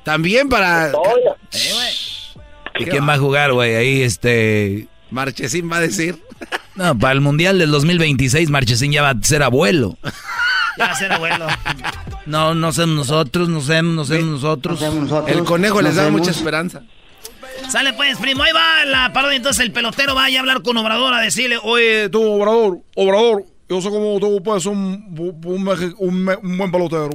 [0.04, 0.89] También para...
[0.89, 1.91] Eh,
[2.80, 3.76] ¿Y quién va a jugar, güey?
[3.76, 4.88] Ahí, este...
[5.12, 6.17] Marchesín va a decir.
[6.76, 9.97] No, para el Mundial del 2026, Marchesín ya va a ser abuelo.
[10.78, 11.47] Ya va a ser abuelo.
[12.26, 14.82] No, no somos nosotros, no somos, no somos nosotros.
[15.28, 16.82] El conejo les da mucha esperanza.
[17.69, 19.38] Sale pues, primo, ahí va la parodia.
[19.38, 23.82] Entonces el pelotero va a hablar con Obrador a decirle, oye, tú, Obrador, Obrador, yo
[23.82, 27.10] sé cómo tú puedes ser un, un, buen pelotero.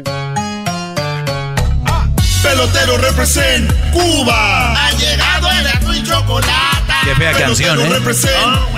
[2.42, 4.86] Pelotero represent Cuba.
[4.86, 6.75] Ha llegado el azul y chocolate.
[7.06, 7.88] Qué fea canción, ¿eh?
[7.88, 8.34] Represent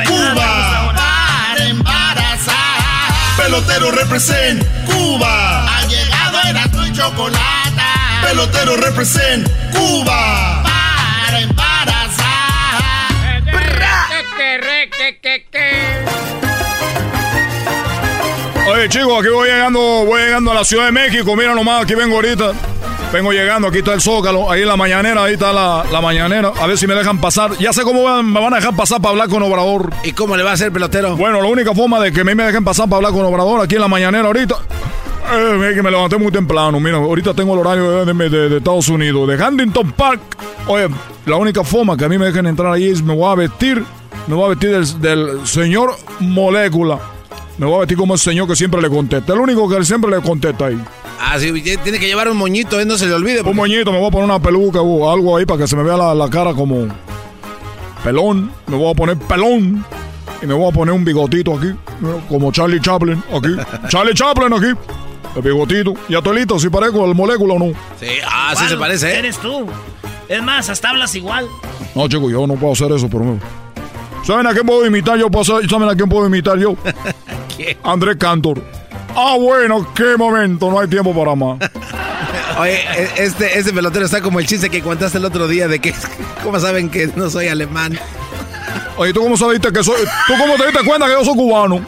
[0.07, 0.93] Cuba.
[0.95, 3.35] Para embarazar.
[3.39, 5.65] Pelotero represent Cuba.
[5.65, 7.83] Ha llegado el azul y chocolate.
[8.21, 10.63] Pelotero represent Cuba.
[10.63, 11.79] Para embarazar.
[18.71, 21.35] Oye, chicos, aquí voy llegando, voy llegando a la Ciudad de México.
[21.35, 22.53] Mira nomás, aquí vengo ahorita.
[23.13, 26.53] Vengo llegando, aquí está el Zócalo, ahí en la mañanera, ahí está la, la mañanera.
[26.61, 27.53] A ver si me dejan pasar.
[27.59, 29.91] Ya sé cómo me van a dejar pasar para hablar con Obrador.
[30.05, 31.17] ¿Y cómo le va a hacer pelotero?
[31.17, 33.63] Bueno, la única forma de que a mí me dejen pasar para hablar con Obrador
[33.63, 34.57] aquí en la mañanera ahorita.
[35.33, 36.79] Eh, que me levanté muy temprano.
[36.81, 40.21] Mira, ahorita tengo el horario de, de, de, Estados Unidos, de Huntington Park.
[40.67, 40.89] Oye,
[41.25, 43.83] la única forma que a mí me dejen entrar ahí es me voy a vestir
[44.27, 46.99] Me voy a vestir del, del señor Molécula.
[47.59, 49.33] Me voy a vestir como el señor que siempre le contesta.
[49.35, 50.81] El único que siempre le contesta ahí.
[51.21, 52.85] Ah, sí, tiene que llevar un moñito, ¿eh?
[52.85, 53.43] no se le olvide.
[53.43, 55.83] Un moñito, me voy a poner una peluca o algo ahí para que se me
[55.83, 56.87] vea la, la cara como
[58.05, 58.53] pelón.
[58.69, 59.85] Me voy a poner pelón.
[60.41, 61.75] Y me voy a poner un bigotito aquí,
[62.29, 63.57] como Charlie Chaplin, aquí.
[63.89, 64.73] Charlie Chaplin aquí.
[65.35, 65.95] El bigotito.
[66.09, 67.67] Y a Tuelito, si parezco el molécula o no.
[67.99, 69.19] Sí, ah, sí se parece, ¿eh?
[69.19, 69.67] Eres tú.
[70.29, 71.47] Es más, hasta hablas igual.
[71.95, 73.39] No, chico, yo no puedo hacer eso, pero...
[74.25, 75.29] ¿Saben a quién puedo imitar yo?
[75.43, 76.77] ¿Saben a quién puedo imitar yo?
[77.83, 78.63] Andrés Cantor.
[79.15, 81.59] Ah, bueno, qué momento, no hay tiempo para más.
[82.59, 85.79] Oye, e, este, este pelotero está como el chiste que contaste el otro día de
[85.81, 85.95] que,
[86.43, 87.99] ¿cómo saben que no soy alemán?
[88.97, 90.03] Oye, ¿tú cómo sabiste que soy?
[90.27, 91.81] ¿Tú cómo te diste cuenta que yo soy cubano?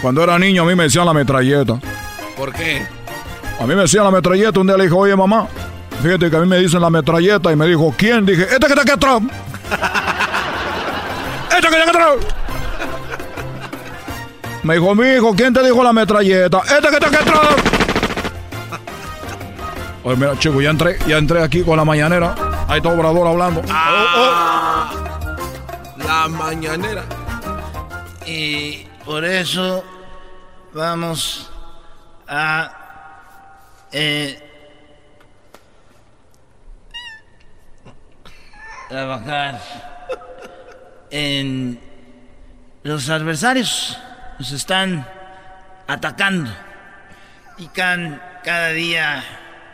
[0.00, 1.80] Cuando era niño a mí me decían la metralleta.
[2.36, 2.86] ¿Por qué?
[3.58, 4.60] A mí me decían la metralleta.
[4.60, 5.48] Un día le dije, oye mamá,
[6.02, 7.50] fíjate que a mí me dicen la metralleta.
[7.50, 8.24] Y me dijo, ¿quién?
[8.24, 9.20] Dije, este que está aquí atrás.
[11.50, 12.35] este que está aquí atrás.
[14.66, 16.58] Me dijo, mi hijo, ¿quién te dijo la metralleta?
[16.58, 17.40] Este que está aquí atrás.
[20.02, 22.34] Oye, mira, chico, ya entré, ya entré aquí con la mañanera.
[22.66, 23.62] Ahí está Obrador hablando.
[23.70, 24.90] Ah,
[25.98, 27.04] La mañanera.
[28.26, 29.84] Y por eso
[30.74, 31.48] vamos
[32.26, 32.72] a
[33.92, 34.42] eh,
[38.88, 39.60] trabajar
[41.12, 41.78] en
[42.82, 43.96] los adversarios
[44.38, 45.06] nos están
[45.86, 46.50] atacando
[47.58, 49.24] y can, cada día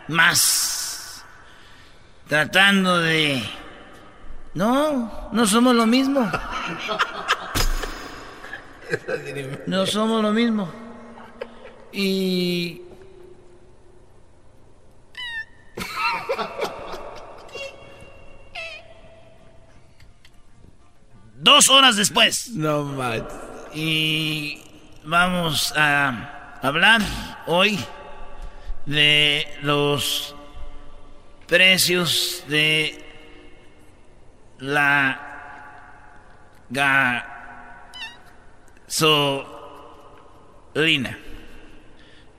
[0.08, 1.24] más
[2.28, 3.42] tratando de
[4.54, 6.30] no no somos lo mismo.
[9.66, 10.70] No somos lo mismo.
[11.92, 12.82] Y
[21.36, 22.50] dos horas después.
[22.50, 23.41] No más
[23.74, 24.62] y
[25.04, 27.00] vamos a hablar
[27.46, 27.78] hoy
[28.86, 30.34] de los
[31.46, 33.04] precios de
[34.58, 35.20] la
[38.86, 39.18] gasolina.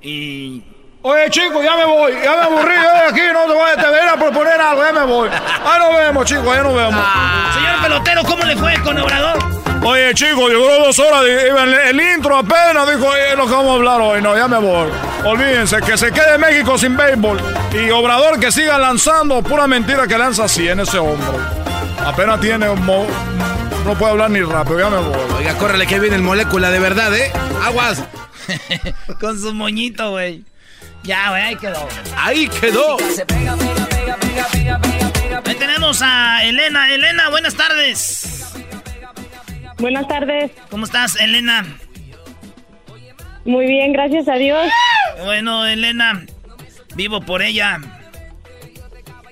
[0.02, 0.64] Y
[1.06, 3.90] Oye, chicos, ya me voy, ya me aburrí, yo aquí no te voy a, te
[3.90, 5.30] voy a proponer algo, ya me voy.
[5.30, 7.06] Ahí nos vemos, chicos, ahí nos vemos.
[7.54, 9.63] Señor pelotero, ¿cómo le fue con Obrador?
[9.86, 13.76] Oye, chicos, duró dos horas, el, el intro apenas dijo, oye, lo que vamos a
[13.76, 14.90] hablar hoy, no, ya me voy.
[15.26, 17.38] Olvídense, que se quede México sin béisbol.
[17.74, 21.38] Y Obrador que siga lanzando, pura mentira que lanza así en ese hombro.
[22.00, 22.86] Apenas tiene un...
[22.86, 25.18] no puede hablar ni rápido, ya me voy.
[25.38, 27.32] Oiga, córrele que viene el molécula de verdad, ¿eh?
[27.62, 28.04] Aguas.
[29.20, 30.44] Con su moñito, güey.
[31.04, 31.88] Ya, güey, ahí quedó.
[32.18, 32.98] Ahí quedó.
[35.46, 36.94] Ahí tenemos a Elena.
[36.94, 38.33] Elena, buenas tardes.
[39.80, 40.52] Buenas tardes.
[40.70, 41.66] ¿Cómo estás, Elena?
[43.46, 44.70] Muy bien, gracias a Dios.
[45.24, 46.26] Bueno, Elena,
[46.96, 47.80] vivo por ella.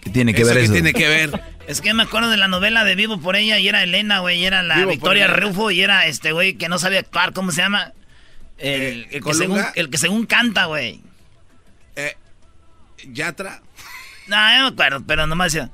[0.01, 0.73] ¿Qué tiene que ver eso?
[0.73, 1.41] ¿Qué tiene que ver?
[1.67, 4.39] Es que me acuerdo de la novela de Vivo por ella y era Elena, güey,
[4.39, 7.61] y era la Victoria Rufo y era este güey que no sabía actuar, ¿cómo se
[7.61, 7.93] llama?
[8.57, 11.01] El, el, que, según, el que según canta, güey.
[11.95, 12.17] Eh,
[13.13, 13.61] ¿Yatra?
[14.27, 15.71] No, no me acuerdo, pero nomás decía...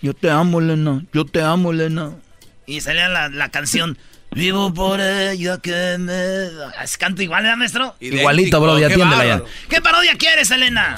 [0.00, 2.12] Yo te amo, Elena, yo te amo, Elena.
[2.70, 3.98] Y salía la, la canción...
[4.32, 6.14] Vivo por ella que me...
[7.00, 7.96] Canto igual, ¿verdad, maestro?
[7.98, 9.42] Igualito, bro, ya atiéndela ya.
[9.68, 10.94] ¿Qué parodia quieres, Elena?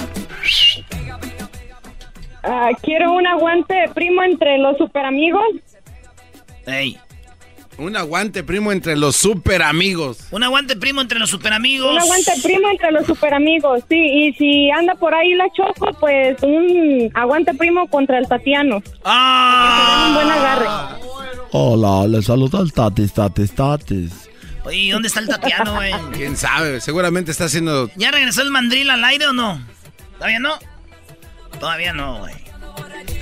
[2.45, 5.47] Uh, quiero un aguante primo entre los super amigos.
[6.67, 6.99] Ey.
[7.79, 10.19] Un aguante primo entre los super amigos.
[10.31, 11.91] Un aguante primo entre los super amigos.
[11.91, 13.97] Un aguante primo entre los super amigos, sí.
[13.97, 18.83] Y si anda por ahí la Choco, pues un aguante primo contra el Tatiano.
[19.05, 20.05] ¡Ah!
[20.09, 20.67] un buen agarre.
[21.53, 24.29] Hola, le saluda el Tatis, Tatis, Tatis.
[24.65, 25.93] Oye, ¿dónde está el Tatiano, güey?
[26.13, 26.81] ¿Quién sabe?
[26.81, 27.91] Seguramente está haciendo...
[27.97, 29.61] ¿Ya regresó el mandril al aire o no?
[30.19, 30.55] ¿Todavía no?
[31.59, 32.35] Todavía no, güey.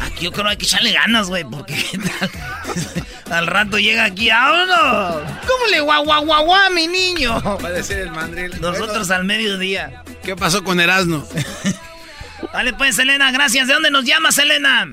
[0.01, 1.75] Aquí yo creo que hay que echarle ganas, güey, porque
[3.31, 5.23] al rato llega aquí, ¡vámonos!
[5.47, 7.41] ¿Cómo le guau, guau, guau, guau, mi niño?
[7.43, 8.61] Va a decir el mandril.
[8.61, 10.03] Nosotros al mediodía.
[10.23, 11.27] ¿Qué pasó con Erasno?
[12.53, 13.69] Vale, pues, Elena, gracias.
[13.69, 14.89] ¿De dónde nos llamas, Elena?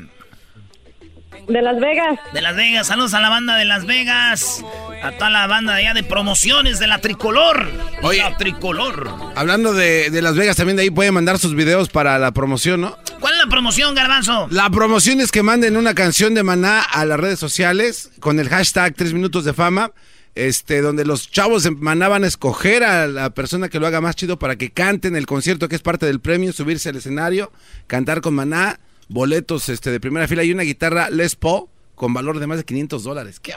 [1.48, 2.20] De Las Vegas.
[2.34, 2.88] De Las Vegas.
[2.88, 4.66] Saludos a la banda de Las Vegas.
[5.02, 7.70] A toda la banda de allá de promociones de la tricolor.
[8.02, 9.10] Oye, la tricolor.
[9.36, 12.82] Hablando de, de, Las Vegas, también de ahí pueden mandar sus videos para la promoción,
[12.82, 12.98] ¿no?
[13.22, 14.48] ¿Cuál es la promoción, Garbanzo?
[14.52, 18.50] La promoción es que manden una canción de Maná a las redes sociales con el
[18.50, 19.92] hashtag 3 minutos de fama.
[20.36, 24.02] Este, donde los chavos de Maná van a escoger a la persona que lo haga
[24.02, 27.52] más chido para que canten el concierto que es parte del premio, subirse al escenario,
[27.88, 31.66] cantar con Maná boletos este, de primera fila y una guitarra Les Paul
[31.96, 33.40] con valor de más de 500 dólares.
[33.40, 33.54] ¡Qué!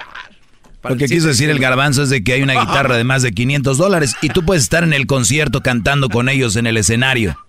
[0.82, 3.32] Lo que quiso decir el garbanzo es de que hay una guitarra de más de
[3.32, 7.38] 500 dólares y tú puedes estar en el concierto cantando con ellos en el escenario.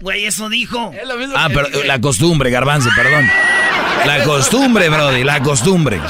[0.00, 0.92] Güey, eso dijo.
[1.34, 3.28] Ah, pero la costumbre, garbanzo, perdón.
[4.06, 6.00] La costumbre, Brody, la costumbre.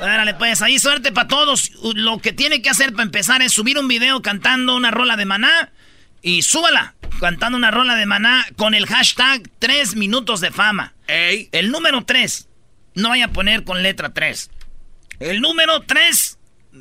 [0.00, 1.72] Árale, pues ahí suerte para todos.
[1.94, 5.26] Lo que tiene que hacer para empezar es subir un video cantando una rola de
[5.26, 5.70] maná
[6.22, 10.94] y súbala cantando una rola de maná con el hashtag 3 minutos de fama.
[11.06, 12.48] El número 3.
[12.94, 14.50] No vaya a poner con letra 3.
[15.18, 16.38] El número 3.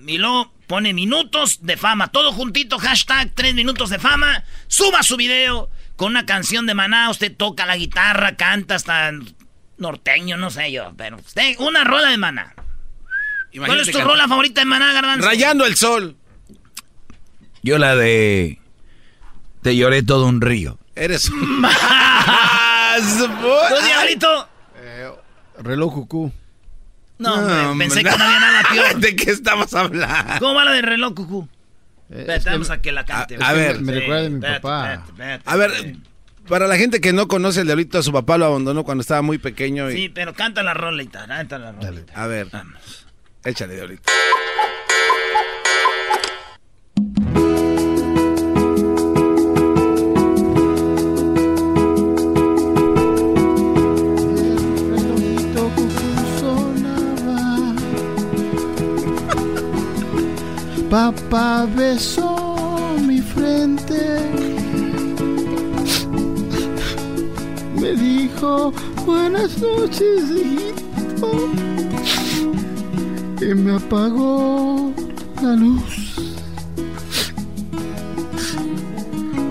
[0.07, 2.09] Y luego pone minutos de fama.
[2.09, 4.43] Todo juntito, hashtag 3 minutos de fama.
[4.67, 7.09] Suba su video con una canción de maná.
[7.09, 9.11] Usted toca la guitarra, canta hasta
[9.77, 10.93] norteño, no sé yo.
[10.97, 12.53] Pero usted, una rola de maná.
[13.55, 15.25] ¿Cuál es tu rola favorita de maná, Garbanzo?
[15.25, 16.15] Rayando el sol.
[17.63, 18.59] Yo la de...
[19.61, 20.77] Te lloré todo un río.
[20.95, 21.75] Eres más.
[23.17, 24.47] ¿Tú, diablito?
[24.77, 25.09] Eh,
[25.59, 26.31] reloj cucú.
[27.17, 28.95] No, hombre, pensé que no había nada peor.
[28.99, 30.33] ¿De qué estamos hablando?
[30.39, 31.47] ¿Cómo va la de reloj cucú?
[32.11, 32.25] Eh,
[32.69, 33.37] a que la cante.
[33.41, 35.03] A, a ver, me Sí, recuerda de mi papá.
[35.45, 35.95] a ver,
[36.47, 39.37] para la gente que no conoce el diablito, su papá lo abandonó cuando estaba muy
[39.37, 39.91] pequeño.
[39.91, 39.93] Y...
[39.95, 42.13] Sí, pero canta la rolita, canta la rolita.
[42.15, 43.05] A ver, Vamos.
[43.43, 44.01] échale, diablito.
[60.89, 64.19] Papá besó mi frente.
[67.79, 68.73] Me dijo
[69.05, 71.49] buenas noches, hijito.
[73.39, 74.91] Y me apagó
[75.43, 76.33] la luz.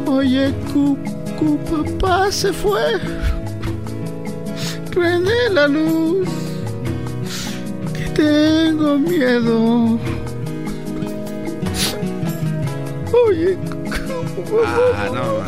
[0.07, 2.99] Oye, cucu, papá se fue.
[4.91, 6.29] Prende la luz,
[7.95, 10.18] que tengo miedo.
[13.29, 13.59] Oye,
[14.95, 15.43] Ah, no,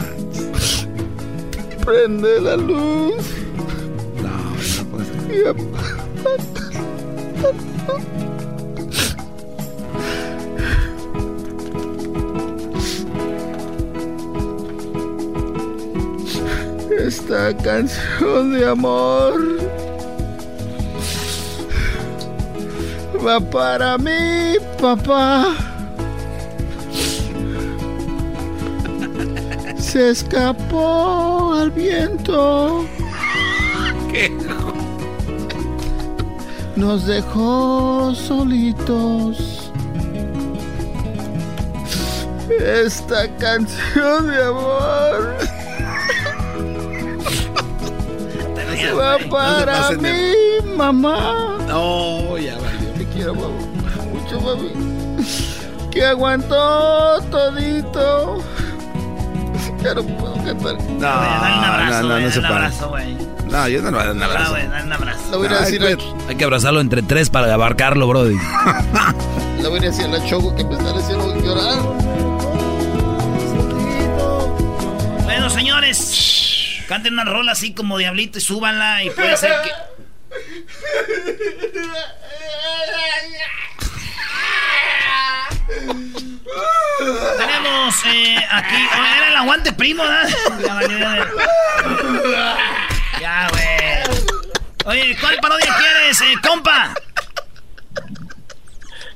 [1.85, 3.25] prende la luz.
[4.23, 4.37] No,
[4.85, 5.57] no puede ser.
[16.99, 19.35] Esta canción de amor
[23.25, 25.57] va para mí, papá.
[29.91, 32.85] Se escapó al viento.
[36.77, 39.73] Nos dejó solitos.
[42.61, 45.37] Esta canción de amor
[48.99, 51.59] va para de- mí, mamá.
[51.67, 52.91] No, ya valió.
[52.97, 54.71] Te quiero mucho, mami.
[55.91, 58.39] Que aguantó todito.
[59.83, 60.75] Ya no puedo cantar.
[60.75, 62.57] No, Dale un abrazo, no, no, no se un para.
[62.57, 63.15] abrazo, güey.
[63.51, 64.51] No, yo no le voy a dar un abrazo.
[64.51, 65.39] güey, dale un abrazo.
[65.39, 68.37] Voy a Ay, decir, a- Hay que abrazarlo entre tres para abarcarlo, Brody.
[69.63, 71.81] le voy a decir a la Choco que me está haciendo llorar.
[75.25, 79.71] Bueno, señores, canten una rola así como Diablito y súbanla y puede ser que...
[87.91, 88.75] Tenemos eh, aquí...
[88.75, 90.29] oh, era el aguante primo, ¿verdad?
[93.21, 93.67] Ya güey.
[94.87, 96.95] Oye, ¿cuál parodia quieres, eh, compa?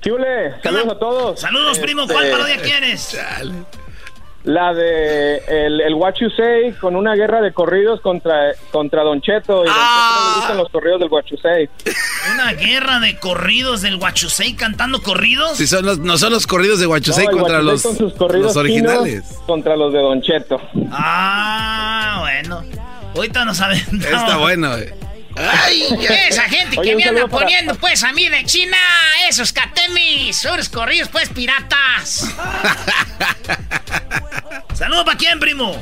[0.02, 0.60] ¿Qué ole?
[0.62, 1.40] Saludos a todos.
[1.40, 2.06] Saludos, primo.
[2.06, 3.16] ¿Cuál Este, parodia quieres?
[4.44, 9.22] La de el, el What You Say con una guerra de corridos contra, contra Don
[9.22, 9.64] Cheto.
[9.64, 11.70] Y Don Cheto no le gustan los corridos del What You Say.
[12.34, 15.56] Una guerra de corridos del Huachusei cantando corridos.
[15.56, 16.90] Si son los, no son los corridos de No,
[17.38, 19.24] contra What You los, Say con sus corridos los originales.
[19.46, 20.60] contra los de Don Cheto.
[20.90, 22.62] Ah, bueno.
[23.16, 23.78] Ahorita no saben.
[23.98, 24.76] Está bueno.
[24.76, 24.92] eh.
[25.36, 25.88] Ay,
[26.28, 28.76] Esa gente Oye, que me anda para- poniendo, pues, a mí de China,
[29.28, 32.34] esos catemis, esos corridos, pues, piratas.
[34.74, 35.74] Saludos para quién, primo.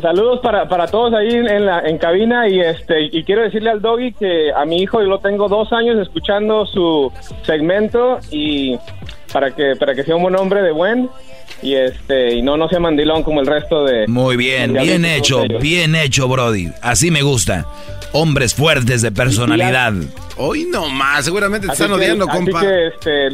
[0.00, 3.82] Saludos para, para todos ahí en, la, en cabina y este y quiero decirle al
[3.82, 7.12] doggy que a mi hijo yo lo tengo dos años escuchando su
[7.44, 8.78] segmento y
[9.32, 11.10] para que para que sea un buen hombre de buen
[11.60, 15.42] y este y no no sea mandilón como el resto de Muy bien, bien hecho,
[15.60, 16.70] bien hecho, Brody.
[16.80, 17.66] Así me gusta.
[18.12, 19.92] Hombres fuertes de personalidad.
[20.36, 22.60] Hoy no más, seguramente te Así están que- odiando, así compa.
[22.60, 23.28] que este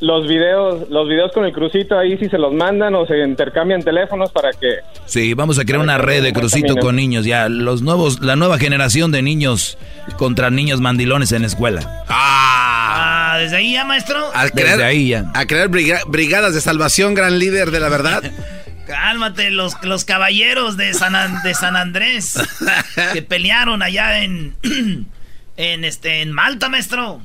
[0.00, 3.82] los videos, los videos con el crucito ahí si se los mandan o se intercambian
[3.82, 4.78] teléfonos para que.
[5.06, 8.58] Sí, vamos a crear una red de crucito con niños ya, los nuevos, la nueva
[8.58, 9.78] generación de niños
[10.16, 12.02] contra niños mandilones en la escuela.
[12.08, 14.18] Ah, desde ahí ya, maestro.
[14.54, 15.30] desde ahí ya.
[15.34, 18.22] A crear brigadas de salvación, gran líder de la verdad.
[18.92, 22.38] Cálmate, los, los caballeros de San, de San Andrés
[23.14, 24.54] que pelearon allá en,
[25.56, 27.22] en, este, en Malta, maestro.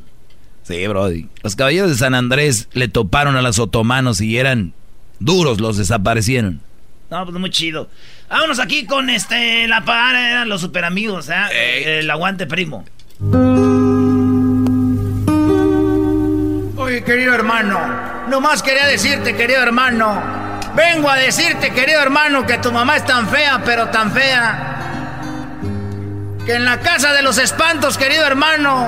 [0.64, 1.28] Sí, Brody.
[1.44, 4.72] Los caballeros de San Andrés le toparon a los otomanos y eran
[5.20, 6.62] duros, los desaparecieron.
[7.10, 7.90] No, pues muy chido.
[8.30, 12.00] Vámonos aquí con este, la para, eran los super amigos, ¿eh?
[12.00, 12.86] El aguante primo.
[16.78, 20.37] Oye, querido hermano, nomás quería decirte, querido hermano,
[20.78, 25.58] vengo a decirte, querido hermano, que tu mamá es tan fea, pero tan fea,
[26.46, 28.88] que en la casa de los espantos, querido hermano,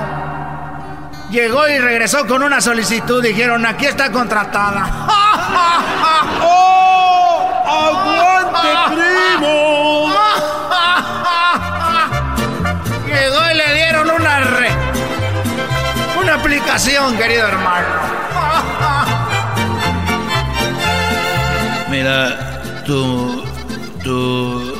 [1.30, 3.20] llegó y regresó con una solicitud.
[3.20, 4.86] Dijeron, aquí está contratada.
[6.42, 7.50] ¡Oh!
[7.66, 10.12] ¡Aguante, primo!
[13.06, 14.70] llegó y le dieron una re...
[16.20, 18.19] Una aplicación, querido hermano.
[22.00, 23.44] Mira, tu...
[24.02, 24.72] Tu...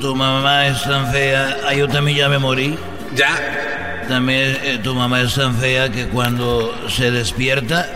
[0.00, 1.56] Tu mamá es tan fea.
[1.66, 2.78] Ay, yo también ya me morí.
[3.16, 4.04] ¿Ya?
[4.08, 7.88] También eh, tu mamá es tan fea que cuando se despierta,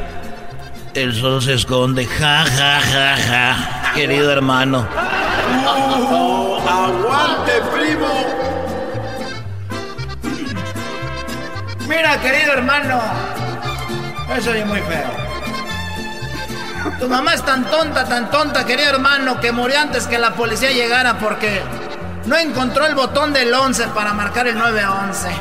[0.95, 2.07] el sol se esconde.
[2.07, 3.93] Ja, ja, ja, ja.
[3.95, 4.85] Querido hermano.
[6.67, 8.09] ¡Aguante, primo!
[11.89, 13.01] Mira, querido hermano.
[14.37, 15.26] Eso es muy feo.
[16.99, 20.71] Tu mamá es tan tonta, tan tonta, querido hermano, que murió antes que la policía
[20.71, 21.63] llegara porque
[22.27, 25.29] no encontró el botón del 11 para marcar el 911.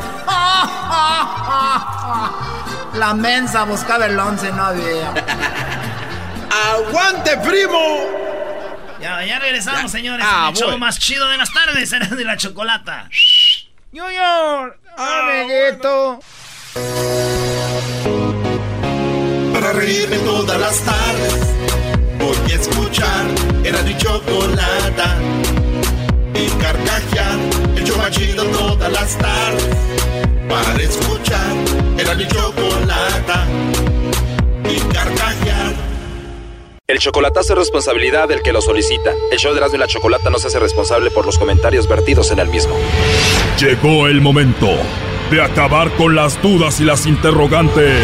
[2.96, 5.14] La mensa buscaba el 11, no había.
[6.72, 7.80] ¡Aguante, primo!
[9.02, 10.26] Ya, ya regresamos, señores.
[10.28, 13.10] Ah, el show más chido de las tardes era de la chocolata.
[13.92, 16.20] New York, amiguito.
[16.74, 17.25] Para
[19.76, 21.34] reírme todas las tardes,
[22.18, 23.26] voy a escuchar.
[23.64, 25.18] Era mi chocolata
[26.34, 27.40] y carcajear.
[27.76, 29.76] El show chido todas las tardes.
[30.48, 31.54] Para escuchar.
[31.98, 33.48] Era mi chocolata
[34.70, 35.74] y carcajear.
[36.88, 39.12] El chocolatazo es responsabilidad del que lo solicita.
[39.32, 42.32] El show de Erasmo y la Chocolata no se hace responsable por los comentarios vertidos
[42.32, 42.76] en el mismo.
[43.60, 44.70] Llegó el momento
[45.32, 48.04] de acabar con las dudas y las interrogantes.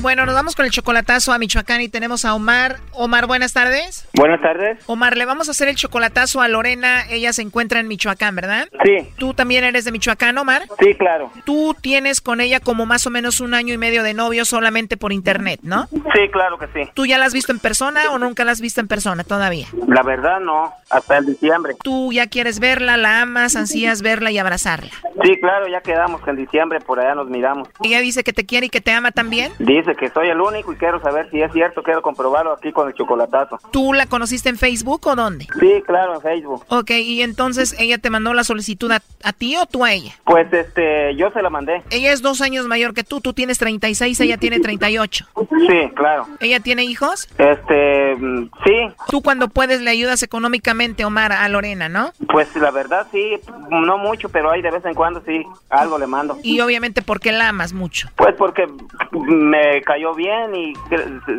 [0.00, 2.76] Bueno, nos vamos con el chocolatazo a Michoacán y tenemos a Omar.
[2.92, 4.06] Omar, buenas tardes.
[4.14, 4.78] Buenas tardes.
[4.86, 7.04] Omar, le vamos a hacer el chocolatazo a Lorena.
[7.10, 8.68] Ella se encuentra en Michoacán, ¿verdad?
[8.84, 9.08] Sí.
[9.16, 10.62] ¿Tú también eres de Michoacán, Omar?
[10.78, 11.32] Sí, claro.
[11.44, 14.96] Tú tienes con ella como más o menos un año y medio de novio solamente
[14.96, 15.88] por internet, ¿no?
[15.90, 16.90] Sí, claro que sí.
[16.94, 19.66] ¿Tú ya la has visto en persona o nunca la has visto en persona todavía?
[19.88, 21.74] La verdad no, hasta el diciembre.
[21.82, 24.90] ¿Tú ya quieres verla, la amas, ansías verla y abrazarla?
[25.22, 27.68] Sí, claro, ya quedamos que en diciembre por allá nos miramos.
[27.82, 29.52] ¿Ella dice que te quiere y que te ama también?
[29.58, 32.88] Dice que soy el único y quiero saber si es cierto, quiero comprobarlo aquí con
[32.88, 33.58] el chocolatazo.
[33.70, 35.46] ¿Tú la conociste en Facebook o dónde?
[35.60, 36.64] Sí, claro, en Facebook.
[36.68, 40.12] Ok, y entonces ella te mandó la solicitud a, a ti o tú a ella?
[40.24, 41.82] Pues este, yo se la mandé.
[41.90, 45.26] Ella es dos años mayor que tú, tú tienes 36, ella tiene 38.
[45.34, 46.26] Sí, claro.
[46.40, 47.28] ¿Ella tiene hijos?
[47.38, 48.94] Este, mm, sí.
[49.08, 52.12] Tú cuando puedes le ayudas económicamente, Omar, a Lorena, ¿no?
[52.30, 56.06] Pues la verdad sí, no mucho, pero hay de vez en cuando sí, algo le
[56.06, 56.38] mando.
[56.42, 58.08] Y obviamente porque la amas mucho.
[58.16, 58.66] Pues porque
[59.12, 60.72] me cayó bien y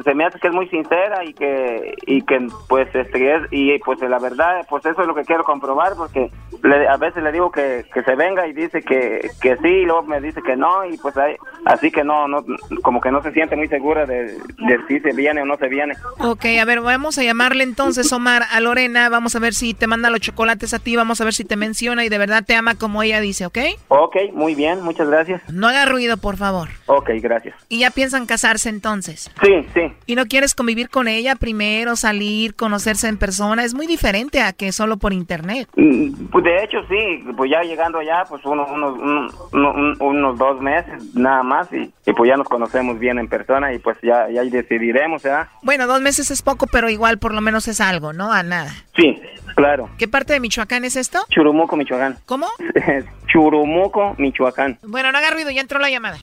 [0.03, 3.77] se me hace que es muy sincera y que y que pues este es y
[3.79, 6.31] pues la verdad pues eso es lo que quiero comprobar porque
[6.63, 9.85] le- a veces le digo que, que se venga y dice que, que sí y
[9.85, 11.35] luego me dice que no y pues ahí-
[11.65, 12.43] así que no no
[12.83, 15.67] como que no se siente muy segura de, de si se viene o no se
[15.67, 15.95] viene.
[16.19, 19.09] Ok, a ver, vamos a llamarle entonces, Omar, a Lorena.
[19.09, 20.95] Vamos a ver si te manda los chocolates a ti.
[20.95, 23.57] Vamos a ver si te menciona y de verdad te ama como ella dice, ¿ok?
[23.87, 25.41] Ok, muy bien, muchas gracias.
[25.51, 26.69] No haga ruido, por favor.
[26.85, 27.55] Ok, gracias.
[27.69, 29.31] Y ya piensan casarse entonces.
[29.41, 29.81] Sí, sí.
[30.05, 33.63] ¿Y no quieres convivir con ella primero, salir, conocerse en persona?
[33.63, 35.67] Es muy diferente a que solo por internet.
[35.75, 40.37] Mm, Pues de hecho sí, pues ya llegando allá, pues unos, unos, un- un- unos
[40.37, 43.97] dos meses nada más y, y pues ya nos conocemos bien en persona y pues
[44.03, 45.47] ya, ya decidiremos, ¿verdad?
[45.63, 48.31] Bueno, dos meses es poco, pero igual por lo menos es algo, ¿no?
[48.31, 48.71] A nada.
[48.95, 49.19] Sí,
[49.55, 49.89] claro.
[49.97, 51.19] ¿Qué parte de Michoacán es esto?
[51.29, 52.17] Churumuco, Michoacán.
[52.25, 52.47] ¿Cómo?
[53.27, 54.77] Churumuco, Michoacán.
[54.83, 56.17] Bueno, no haga ruido, ya entró la llamada.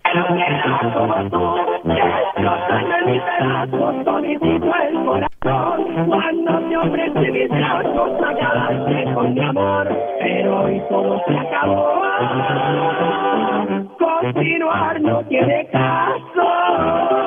[3.67, 6.07] Pedazo toditito el corazón.
[6.07, 9.89] Cuando me ofrecí mis brazos a quedarte con mi amor.
[10.21, 12.03] Pero hoy todo se acabó.
[13.99, 17.24] Continuar no tiene caso.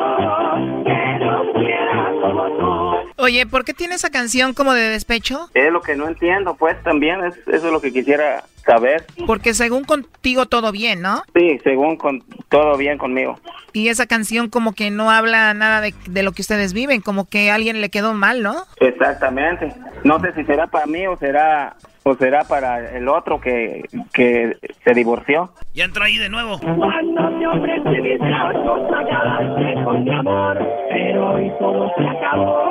[3.27, 5.49] Oye, ¿por qué tiene esa canción como de despecho?
[5.53, 9.05] Es lo que no entiendo, pues también es, eso es lo que quisiera saber.
[9.25, 11.23] Porque según contigo todo bien, ¿no?
[11.35, 13.37] Sí, según con todo bien conmigo.
[13.73, 17.27] Y esa canción como que no habla nada de, de lo que ustedes viven, como
[17.27, 18.63] que a alguien le quedó mal, ¿no?
[18.79, 19.73] Exactamente.
[20.05, 21.75] No sé si será para mí o será
[22.07, 23.83] o será para el otro que,
[24.13, 25.51] que se divorció.
[25.73, 26.59] Ya entró ahí de nuevo.
[26.59, 30.57] Cuando me ofrecí mis brazos quedarte con mi amor.
[30.89, 32.67] Pero hoy todo se acabó.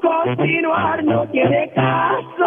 [0.00, 2.46] Continuar no tiene caso.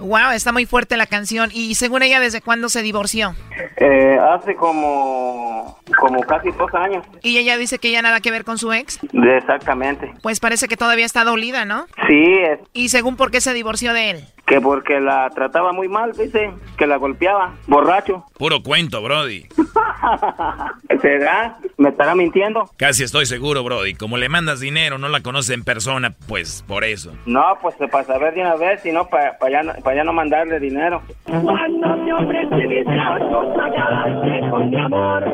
[0.00, 1.50] Wow, está muy fuerte la canción.
[1.52, 3.34] Y según ella, ¿desde cuándo se divorció?
[3.76, 7.04] Eh, hace como como casi dos años.
[7.22, 8.98] Y ella dice que ya nada que ver con su ex.
[9.12, 10.12] Exactamente.
[10.22, 11.86] Pues parece que todavía está dolida, ¿no?
[12.08, 14.24] Sí, es Y según por qué se divorció de él.
[14.46, 18.24] Que porque la trataba muy mal, dice, que la golpeaba, borracho.
[18.36, 19.46] Puro cuento, Brody.
[21.00, 21.56] ¿Será?
[21.78, 22.68] ¿Me estará mintiendo?
[22.76, 23.94] Casi estoy seguro, Brody.
[23.94, 27.12] Como le mandas dinero, no la conoce en persona, pues por eso.
[27.26, 30.12] No, pues para saber de una vez, si no, para ya, no- pa' ya no
[30.12, 31.02] mandarle dinero.
[31.24, 35.24] Cuando me ofrecí mis brazos a quedarte con mi amor.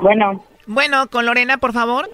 [0.00, 0.44] Bueno.
[0.66, 2.08] Bueno, con Lorena, por favor.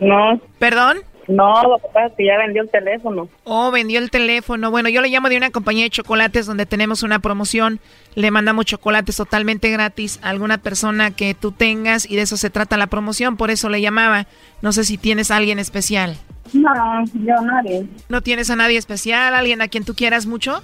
[0.00, 0.40] No.
[0.58, 0.98] ¿Perdón?
[1.28, 3.28] No, lo que pasa es que ya vendió el teléfono.
[3.44, 4.70] Oh, vendió el teléfono.
[4.70, 7.80] Bueno, yo le llamo de una compañía de chocolates donde tenemos una promoción.
[8.14, 12.50] Le mandamos chocolates totalmente gratis a alguna persona que tú tengas y de eso se
[12.50, 13.36] trata la promoción.
[13.36, 14.26] Por eso le llamaba.
[14.62, 16.16] No sé si tienes a alguien especial.
[16.52, 16.72] No,
[17.14, 17.86] yo nadie.
[18.08, 19.34] ¿No tienes a nadie especial?
[19.34, 20.62] ¿Alguien a quien tú quieras mucho?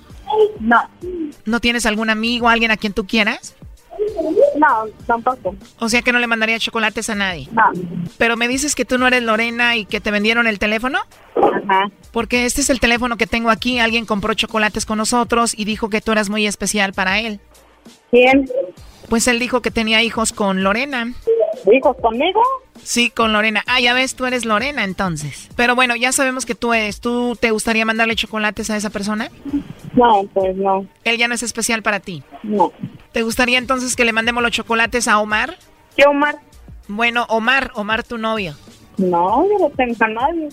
[0.60, 0.80] No.
[1.44, 3.56] ¿No tienes algún amigo, alguien a quien tú quieras?
[4.56, 5.54] No, tampoco.
[5.78, 7.48] O sea que no le mandaría chocolates a nadie.
[7.52, 7.62] No.
[8.18, 11.00] Pero me dices que tú no eres Lorena y que te vendieron el teléfono.
[11.36, 11.90] Ajá.
[12.10, 13.78] Porque este es el teléfono que tengo aquí.
[13.78, 17.40] Alguien compró chocolates con nosotros y dijo que tú eras muy especial para él.
[18.10, 18.48] ¿Quién?
[19.08, 21.12] Pues él dijo que tenía hijos con Lorena.
[21.70, 22.40] ¿Hijos conmigo?
[22.82, 23.62] Sí, con Lorena.
[23.66, 25.48] Ah, ya ves, tú eres Lorena entonces.
[25.54, 27.00] Pero bueno, ya sabemos que tú eres.
[27.00, 29.30] ¿Tú te gustaría mandarle chocolates a esa persona?
[29.94, 30.86] No, pues no.
[31.04, 32.22] Él ya no es especial para ti.
[32.42, 32.72] No.
[33.12, 35.56] ¿Te gustaría entonces que le mandemos los chocolates a Omar?
[35.96, 36.36] ¿Qué Omar?
[36.88, 38.56] Bueno, Omar, Omar tu novio.
[38.96, 40.48] No, yo no tengo a nadie.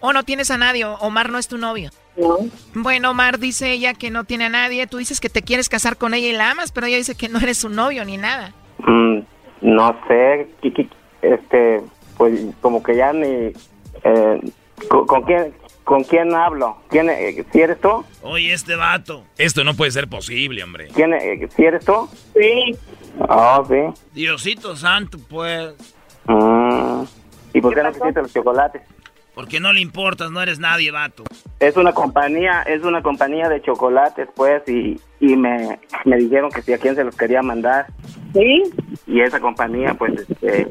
[0.00, 0.84] ¿O no tienes a nadie?
[0.84, 1.90] Omar no es tu novio.
[2.18, 2.38] No.
[2.74, 4.86] Bueno, Omar dice ella que no tiene a nadie.
[4.86, 7.28] Tú dices que te quieres casar con ella y la amas, pero ella dice que
[7.28, 8.52] no eres su novio ni nada.
[8.78, 9.20] Mm,
[9.62, 10.48] no sé,
[11.22, 11.80] este,
[12.16, 13.52] pues como que ya ni...
[14.04, 14.40] eh,
[14.88, 15.54] ¿con, con quién,
[15.88, 16.76] ¿Con quién hablo?
[16.90, 18.04] ¿Quién, eh, ¿Si eres tú?
[18.20, 19.24] Oye, este vato.
[19.38, 20.88] Esto no puede ser posible, hombre.
[20.94, 22.06] ¿Quién, eh, ¿Si eres tú?
[22.34, 22.76] Sí.
[23.26, 24.02] Ah, sí.
[24.12, 25.72] Diosito santo, pues.
[26.26, 27.04] Mm,
[27.54, 28.82] ¿Y por qué no quisiste los chocolates?
[29.38, 31.22] Porque no le importas, no eres nadie, vato.
[31.60, 36.60] Es una compañía, es una compañía de chocolates, pues, y, y me, me dijeron que
[36.60, 37.86] si a quién se los quería mandar.
[38.32, 38.64] Sí.
[39.06, 40.66] Y esa compañía, pues, este,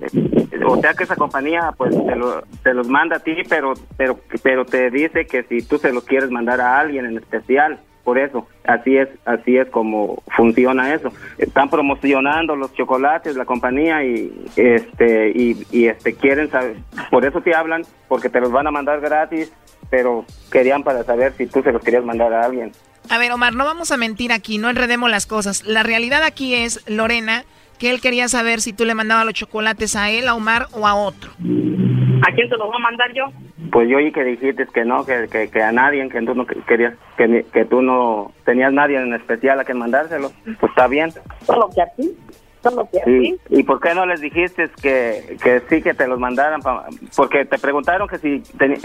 [0.66, 4.20] o sea que esa compañía, pues, te, lo, te los manda a ti, pero, pero,
[4.44, 8.18] pero te dice que si tú se los quieres mandar a alguien en especial, por
[8.18, 11.12] eso, así es, así es como funciona eso.
[11.38, 16.78] Están promocionando los chocolates, la compañía, y, este, y, y este, quieren saber,
[17.12, 19.52] por eso te hablan, porque te los van a mandar gratis,
[19.90, 22.72] pero querían para saber si tú se los querías mandar a alguien.
[23.10, 25.66] A ver, Omar, no vamos a mentir aquí, no enredemos las cosas.
[25.66, 27.44] La realidad aquí es, Lorena,
[27.78, 30.88] que él quería saber si tú le mandabas los chocolates a él, a Omar o
[30.88, 31.32] a otro.
[31.32, 33.26] ¿A quién se los voy a mandar yo?
[33.72, 36.46] Pues yo oí que dijiste que no, que, que, que a nadie, que tú no
[36.46, 40.32] querías, que, tú no tenías nadie en especial a quien mandárselo.
[40.44, 41.12] Pues está bien.
[41.46, 42.16] Solo que a ti.
[42.62, 43.36] Solo que a ti.
[43.50, 46.62] ¿Y por qué no les dijiste que, que sí que te los mandaran?
[46.62, 46.86] pa-
[47.16, 48.44] porque te preguntaron que si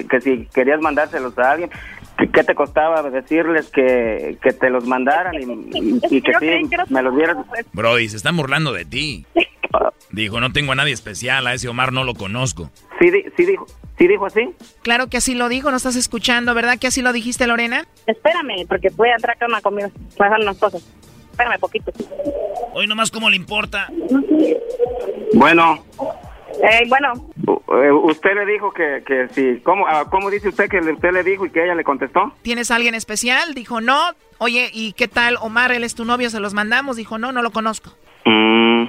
[0.09, 1.70] que si querías mandárselos a alguien.
[2.18, 6.70] ¿Qué, qué te costaba decirles que, que te los mandaran y, y- y que sí
[6.91, 7.37] me los dieras?
[7.73, 9.27] Brody, se están burlando de ti.
[10.11, 12.70] Dijo, no tengo a nadie especial, a ese Omar no lo conozco.
[13.11, 13.67] Sí, sí dijo,
[13.99, 14.51] sí dijo así.
[14.83, 17.85] Claro que así lo dijo, no estás escuchando, ¿verdad que así lo dijiste, Lorena?
[18.07, 19.91] Espérame, porque voy a entrar a una comida.
[20.17, 20.83] Voy a dejar unas cosas.
[21.33, 21.91] Espérame poquito.
[22.75, 23.89] Hoy nomás cómo le importa.
[25.35, 25.85] Bueno,
[26.63, 27.13] Eh, bueno,
[27.83, 29.61] eh, usted le dijo que, que sí.
[29.65, 32.33] ¿Cómo, ah, ¿Cómo dice usted que le- usted le dijo y que ella le contestó?
[32.43, 33.55] ¿Tienes a alguien especial?
[33.55, 33.99] Dijo, no.
[34.39, 35.73] Oye, ¿y qué tal Omar?
[35.73, 36.97] Él es tu novio, se los mandamos.
[36.97, 37.91] Dijo, no, no lo conozco.
[38.27, 38.85] Mm,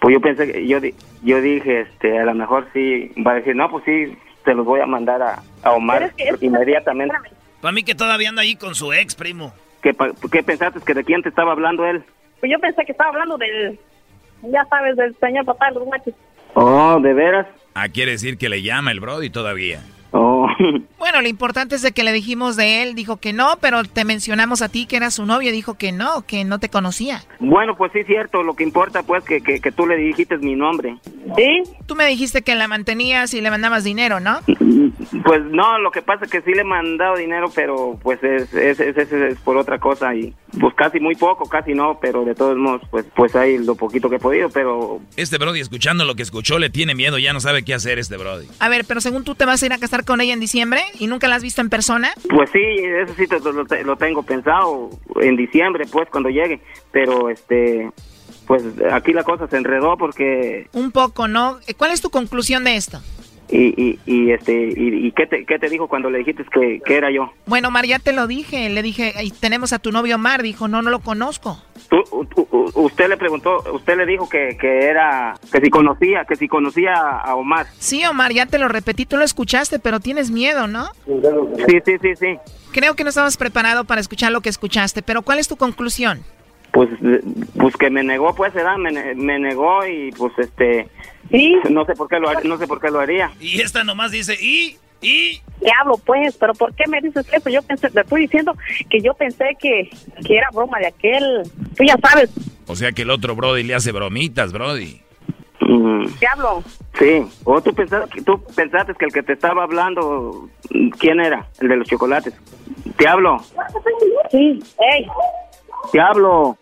[0.00, 3.34] pues yo pensé que yo di- yo dije este a lo mejor sí va a
[3.36, 7.14] decir no pues sí te los voy a mandar a, a Omar inmediatamente
[7.60, 9.52] Para mí que todavía anda ahí con su ex, primo.
[9.82, 12.02] ¿Qué, pa- ¿Qué pensaste que de quién te estaba hablando él?
[12.40, 13.78] pues yo pensé que estaba hablando del,
[14.42, 16.14] ya sabes, del señor papá de los machos.
[16.54, 17.46] Oh, ¿de veras?
[17.74, 19.80] Ah, quiere decir que le llama el Brody todavía.
[20.12, 20.37] Oh.
[20.98, 24.04] Bueno, lo importante es de que le dijimos de él, dijo que no, pero te
[24.04, 27.22] mencionamos a ti que era su novio, dijo que no, que no te conocía.
[27.38, 28.42] Bueno, pues sí, cierto.
[28.42, 30.98] Lo que importa, pues, que, que, que tú le dijiste mi nombre.
[31.36, 31.62] ¿Sí?
[31.86, 34.40] Tú me dijiste que la mantenías y le mandabas dinero, ¿no?
[35.24, 38.52] Pues no, lo que pasa es que sí le he mandado dinero, pero pues es,
[38.54, 42.24] es, es, es- es por otra cosa y pues casi muy poco, casi no, pero
[42.24, 46.04] de todos modos, pues, pues hay lo poquito que he podido, pero Este Brody, escuchando
[46.04, 48.46] lo que escuchó, le tiene miedo, ya no sabe qué hacer este Brody.
[48.58, 50.80] A ver, pero según tú te vas a ir a casar con ella en diciembre
[51.00, 52.12] y nunca la has visto en persona.
[52.30, 54.88] Pues sí, eso sí te- lo, te- lo tengo pensado
[55.20, 56.60] en diciembre, pues cuando llegue.
[56.92, 57.90] Pero este,
[58.46, 58.62] pues
[58.92, 61.58] aquí la cosa se enredó porque Un poco, ¿no?
[61.76, 63.00] ¿Cuál es tu conclusión de esto?
[63.50, 66.80] Y, y, y, este y, y qué te qué te dijo cuando le dijiste que,
[66.84, 67.32] que era yo.
[67.46, 68.68] Bueno, Mar, ya te lo dije.
[68.68, 70.42] Le dije, "Ay, tenemos a tu novio Omar.
[70.42, 71.62] Dijo, no, no lo conozco.
[71.88, 76.36] Tú- u- usted le preguntó, usted le dijo que, que era que si conocía que
[76.36, 77.66] si conocía a Omar.
[77.78, 79.06] Sí, Omar, ya te lo repetí.
[79.06, 80.88] Tú lo escuchaste, pero tienes miedo, ¿no?
[81.06, 82.38] Sí, sí, sí, sí.
[82.72, 85.00] Creo que no estabas preparado para escuchar lo que escuchaste.
[85.02, 86.20] Pero ¿cuál es tu conclusión?
[86.72, 86.88] Pues
[87.58, 90.88] pues que me negó, pues era me, ne- me negó y pues este
[91.70, 93.30] no sé por qué lo no sé por qué lo haría.
[93.40, 94.76] Y esta nomás dice, ¿y?
[95.00, 95.40] ¿y?
[95.60, 97.48] Diablo, pues, pero ¿por qué me dices eso?
[97.50, 98.54] Yo pensé, te estoy diciendo
[98.90, 99.90] que yo pensé que,
[100.26, 101.42] que era broma de aquel.
[101.76, 102.30] Tú ya sabes,
[102.66, 105.00] O sea que el otro Brody le hace bromitas, Brody.
[106.20, 106.62] diablo.
[106.98, 110.48] Sí, o tú pensaste, tú pensaste que el que te estaba hablando,
[110.98, 111.46] ¿quién era?
[111.60, 112.34] El de los chocolates.
[112.96, 113.38] Te hablo,
[114.30, 114.58] Sí,
[114.92, 115.06] ey,
[115.92, 116.56] te hablo.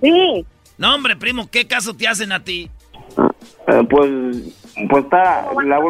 [0.00, 0.44] sí.
[0.78, 2.70] No, hombre, primo, ¿qué caso te hacen a ti?
[3.68, 4.10] Eh, pues,
[4.90, 5.80] pues está, la-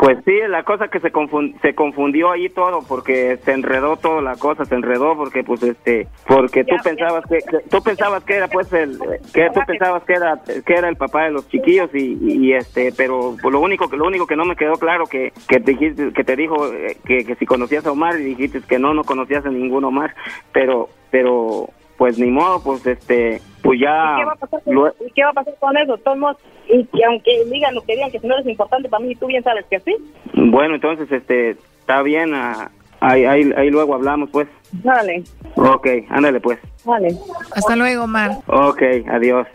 [0.00, 4.20] pues sí, la cosa que se, confun- se confundió ahí todo porque se enredó toda
[4.22, 8.34] la cosa, se enredó porque pues este, porque tú pensabas que, que- tú pensabas que
[8.34, 8.98] era pues el,
[9.32, 12.92] que tú pensabas que era, que era el papá de los chiquillos y, y, este,
[12.96, 15.70] pero pues, lo único que, lo único que no me quedó claro que, que te
[15.70, 18.92] dijiste, que te dijo eh, que, que si conocías a Omar y dijiste que no,
[18.94, 20.12] no conocías a ningún Omar,
[20.52, 21.70] pero, pero,
[22.04, 25.10] pues ni modo, pues este, pues ya, ¿Y qué va a pasar con, lo- y
[25.14, 25.96] qué va a pasar con eso?
[25.96, 26.36] De Todos modos,
[26.68, 29.26] y que aunque digan lo que digan, que si no eres importante para mí, tú
[29.26, 29.96] bien sabes que sí.
[30.34, 34.46] Bueno, entonces, este, está bien, ah, ahí, ahí, ahí luego hablamos, pues.
[34.72, 35.24] Dale,
[35.56, 36.58] Ok, ándale, pues.
[36.84, 37.08] dale.
[37.56, 38.32] Hasta luego, Omar.
[38.48, 39.46] Ok, adiós.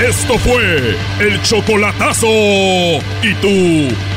[0.00, 0.62] Esto fue
[1.20, 2.26] el chocolatazo.
[3.22, 3.94] ¿Y tú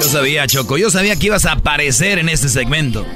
[0.00, 3.06] Yo sabía, Choco, yo sabía que ibas a aparecer en este segmento.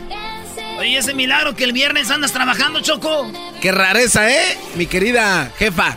[0.78, 3.30] Oye, ese milagro que el viernes andas trabajando, Choco.
[3.60, 4.58] Qué rareza, ¿eh?
[4.76, 5.96] Mi querida jefa.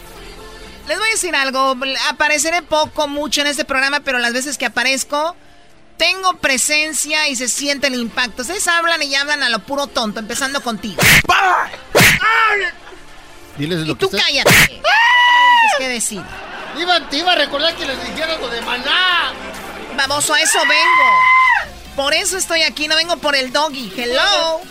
[0.88, 1.76] Les voy a decir algo.
[2.10, 5.36] Apareceré poco, mucho en este programa, pero las veces que aparezco,
[5.97, 8.41] tengo presencia y se siente el impacto.
[8.41, 11.02] Ustedes hablan y hablan a lo puro tonto, empezando contigo.
[13.58, 14.82] Diles lo Y tú que está- cállate.
[15.62, 16.22] No qué decir.
[16.78, 19.34] Iba, te iba a recordar que les dijera algo de maná.
[19.97, 21.09] Baboso, a eso vengo.
[21.95, 23.91] Por eso estoy aquí, no vengo por el doggy.
[23.95, 24.62] Hello.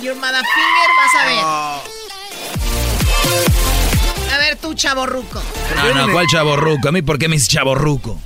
[0.00, 1.44] Your motherfinger, vas a ver.
[4.34, 5.42] A ver, tú, chaborruco.
[5.76, 6.88] Ah, no, ¿cuál chaborruco?
[6.88, 8.20] A mí, ¿por qué me dices chaborruco?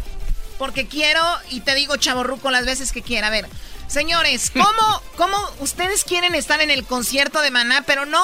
[0.59, 3.27] Porque quiero y te digo chaborruco las veces que quiera.
[3.29, 3.47] A ver,
[3.87, 8.23] señores, ¿cómo, ¿cómo ustedes quieren estar en el concierto de Maná, pero no,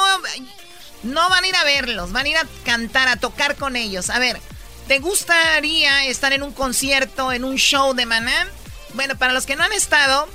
[1.05, 4.11] no van a ir a verlos, van a ir a cantar, a tocar con ellos?
[4.11, 4.41] A ver,
[4.89, 8.47] ¿te gustaría estar en un concierto, en un show de Maná?
[8.95, 10.29] Bueno, para los que no han estado,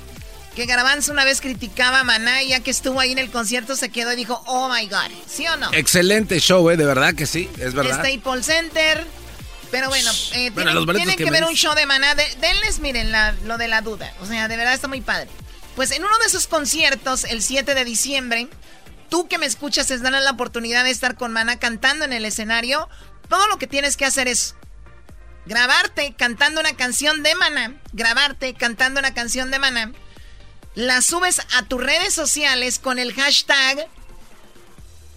[0.54, 3.76] que Garbanzo una vez criticaba a Maná y ya que estuvo ahí en el concierto
[3.76, 5.72] se quedó y dijo, oh my god, ¿sí o no?
[5.72, 6.76] Excelente show, ¿eh?
[6.76, 8.04] De verdad que sí, es verdad.
[8.04, 9.06] Staples Center.
[9.70, 12.16] Pero bueno, eh, Bueno, tienen, tienen que ver un show de maná.
[12.16, 14.12] De, denles, miren, la- lo de la duda.
[14.20, 15.28] O sea, de verdad está muy padre.
[15.76, 18.48] Pues en uno de esos conciertos, el 7 de diciembre,
[19.10, 22.24] tú que me escuchas es darle la oportunidad de estar con Maná cantando en el
[22.24, 22.88] escenario,
[23.28, 24.54] todo lo que tienes que hacer es
[25.44, 29.92] grabarte cantando una canción de Maná, grabarte cantando una canción de Maná,
[30.74, 33.88] la subes a tus redes sociales con el hashtag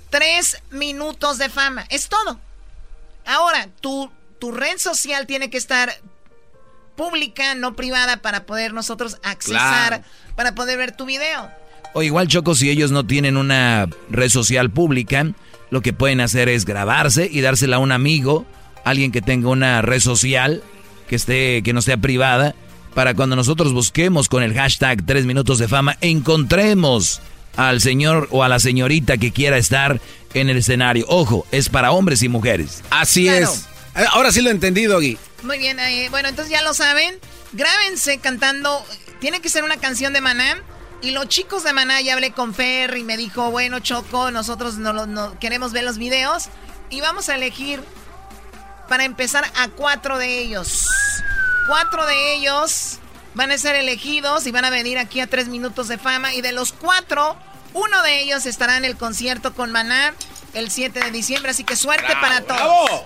[0.10, 1.86] 3 minutos de fama.
[1.90, 2.40] Es todo.
[3.26, 5.96] Ahora, tu, tu red social tiene que estar
[6.96, 10.04] pública, no privada, para poder nosotros accesar,
[10.36, 11.52] para poder ver tu video.
[11.94, 15.32] O igual, Choco, si ellos no tienen una red social pública,
[15.70, 18.46] lo que pueden hacer es grabarse y dársela a un amigo,
[18.84, 20.64] alguien que tenga una red social
[21.08, 22.56] que esté, que no sea privada,
[22.94, 27.22] para cuando nosotros busquemos con el hashtag 3 minutos de fama, encontremos
[27.56, 30.02] al señor o a la señorita que quiera estar
[30.34, 31.06] en el escenario.
[31.08, 32.84] Ojo, es para hombres y mujeres.
[32.90, 33.68] Así es.
[33.96, 35.18] Eh, ahora sí lo he entendido, Gui.
[35.44, 37.16] Muy bien, eh, bueno, entonces ya lo saben.
[37.54, 38.84] Grábense cantando.
[39.20, 40.62] Tiene que ser una canción de Maná.
[41.04, 44.78] Y los chicos de Maná, ya hablé con Fer y me dijo, bueno, Choco, nosotros
[44.78, 46.46] no, queremos ver los videos.
[46.90, 47.84] Y vamos a elegir,
[48.88, 50.86] para empezar, a cuatro de ellos.
[51.68, 53.00] Cuatro de ellos
[53.34, 56.34] van a ser elegidos y van a venir aquí a tres minutos de fama.
[56.36, 57.36] Y de los cuatro,
[57.74, 60.14] uno de ellos estará en el concierto con Maná
[60.54, 61.52] el 7 de diciembre.
[61.52, 63.02] Así que suerte para todos.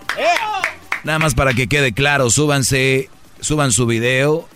[1.03, 4.47] Nada más para que quede claro, súbanse, suban su video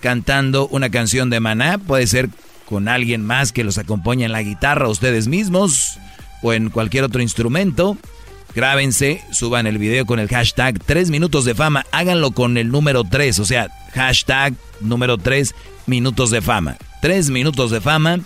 [0.00, 1.78] cantando una canción de Maná.
[1.78, 2.28] Puede ser
[2.66, 5.98] con alguien más que los acompañe en la guitarra, ustedes mismos,
[6.42, 7.96] o en cualquier otro instrumento.
[8.54, 11.84] Grábense, suban el video con el hashtag 3 minutos de fama.
[11.90, 15.54] Háganlo con el número 3, o sea, hashtag número 3
[15.86, 16.76] minutos de fama.
[17.02, 18.20] 3 minutos de fama.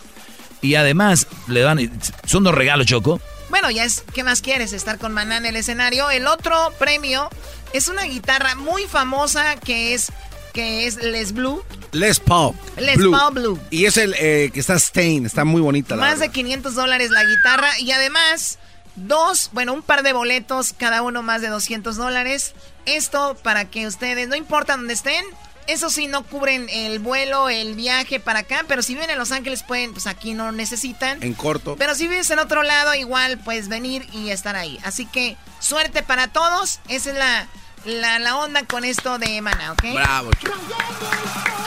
[0.60, 1.90] Y además, le dan.
[2.26, 3.20] Son dos regalos, Choco.
[3.48, 4.04] Bueno, ya es.
[4.12, 4.72] ¿Qué más quieres?
[4.72, 6.10] Estar con Maná en el escenario.
[6.10, 7.30] El otro premio
[7.72, 10.12] es una guitarra muy famosa que es.
[10.58, 11.62] Que es Les Blue.
[11.92, 12.52] Les Paul.
[12.78, 13.60] Les Paul Blue.
[13.70, 15.94] Y es el eh, que está stain, está muy bonita.
[15.94, 18.58] Más de 500 dólares la guitarra y además
[18.96, 22.54] dos, bueno, un par de boletos, cada uno más de 200 dólares.
[22.86, 25.24] Esto para que ustedes, no importa dónde estén,
[25.68, 29.30] eso sí, no cubren el vuelo, el viaje para acá, pero si viven en Los
[29.30, 31.22] Ángeles pueden, pues aquí no necesitan.
[31.22, 31.76] En corto.
[31.78, 34.80] Pero si vives en otro lado, igual puedes venir y estar ahí.
[34.82, 36.80] Así que suerte para todos.
[36.88, 37.46] Esa es la
[37.84, 39.82] la, la onda con esto de Mana, ¿ok?
[39.94, 40.30] Bravo.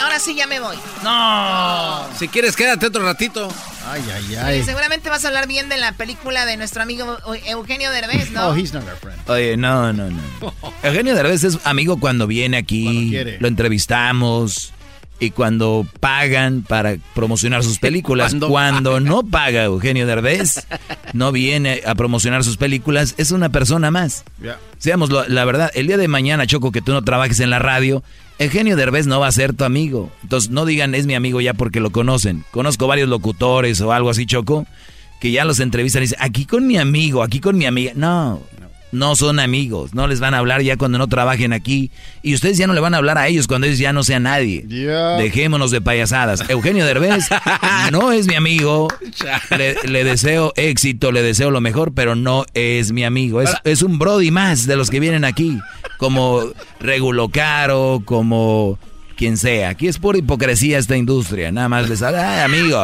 [0.00, 0.76] Ahora sí ya me voy.
[1.02, 2.06] No.
[2.18, 3.48] Si quieres, quédate otro ratito.
[3.86, 4.64] Ay, ay, ay.
[4.64, 8.48] seguramente vas a hablar bien de la película de nuestro amigo Eugenio Derbez, ¿no?
[8.48, 9.18] Oh, he's not our friend.
[9.28, 10.54] Oye, no, no, no.
[10.82, 13.14] Eugenio Derbez es amigo cuando viene aquí.
[13.38, 14.72] Lo entrevistamos
[15.22, 18.34] y cuando pagan para promocionar sus películas.
[18.48, 20.66] Cuando, no paga Eugenio Derbez,
[21.12, 24.24] no viene a promocionar sus películas, es una persona más.
[24.78, 28.02] Seamos la verdad, el día de mañana, Choco, que tú no trabajes en la radio,
[28.40, 30.10] Eugenio Derbez no va a ser tu amigo.
[30.24, 32.44] Entonces no digan es mi amigo ya porque lo conocen.
[32.50, 34.66] Conozco varios locutores o algo así, Choco,
[35.20, 37.92] que ya los entrevistan y dicen, aquí con mi amigo, aquí con mi amiga.
[37.94, 38.42] No,
[38.92, 41.90] no son amigos, no les van a hablar ya cuando no trabajen aquí.
[42.22, 44.24] Y ustedes ya no le van a hablar a ellos cuando ellos ya no sean
[44.24, 44.64] nadie.
[44.66, 46.48] Dejémonos de payasadas.
[46.48, 47.28] Eugenio Derbez
[47.90, 48.88] no es mi amigo.
[49.50, 53.40] Le, deseo éxito, le deseo lo mejor, pero no es mi amigo.
[53.40, 55.58] Es, es un Brody más de los que vienen aquí.
[55.96, 56.42] Como
[56.80, 58.78] Regulo Caro, como
[59.16, 59.70] quien sea.
[59.70, 61.52] Aquí es pura hipocresía esta industria.
[61.52, 62.82] Nada más les sale, ay, amigo.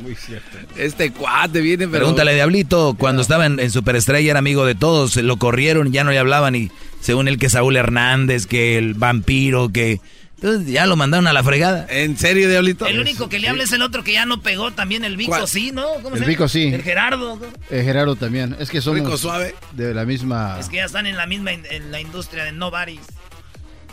[0.00, 0.58] Muy cierto.
[0.76, 2.00] Este cuate viene, pero...
[2.00, 6.18] Pregúntale, Diablito, cuando estaba en, Superestrella era amigo de todos, lo corrieron, ya no le
[6.18, 6.70] hablaban y
[7.00, 10.00] según él que Saúl Hernández, que el vampiro, que...
[10.36, 11.86] Entonces ya lo mandaron a la fregada.
[11.88, 12.84] ¿En serio, Diablito?
[12.86, 15.46] El único que le habla es el otro que ya no pegó también, el Vico,
[15.46, 15.86] sí, ¿no?
[16.02, 16.64] ¿Cómo el Vico, sí.
[16.64, 17.38] El Gerardo.
[17.70, 18.56] El Gerardo también.
[18.58, 19.54] Es que son Rico suave.
[19.70, 20.58] de la misma...
[20.58, 23.06] Es que ya están en la misma, en la industria de Nobody's.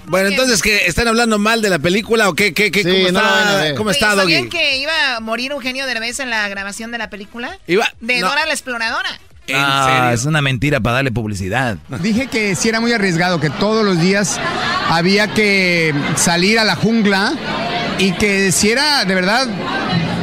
[0.06, 2.54] Bueno, entonces, ¿que están hablando mal de la película o qué?
[2.54, 4.34] qué, qué ¿Cómo está, ¿cómo está Doggy?
[4.34, 7.58] ¿Sabían que iba a morir Eugenio Derbez en la grabación de la película?
[7.68, 9.20] Iba, de Dora la Exploradora.
[9.54, 11.78] Ah, es una mentira para darle publicidad.
[12.02, 14.40] Dije que sí era muy arriesgado, que todos los días
[14.90, 17.34] había que salir a la jungla
[17.98, 19.48] y que si era de verdad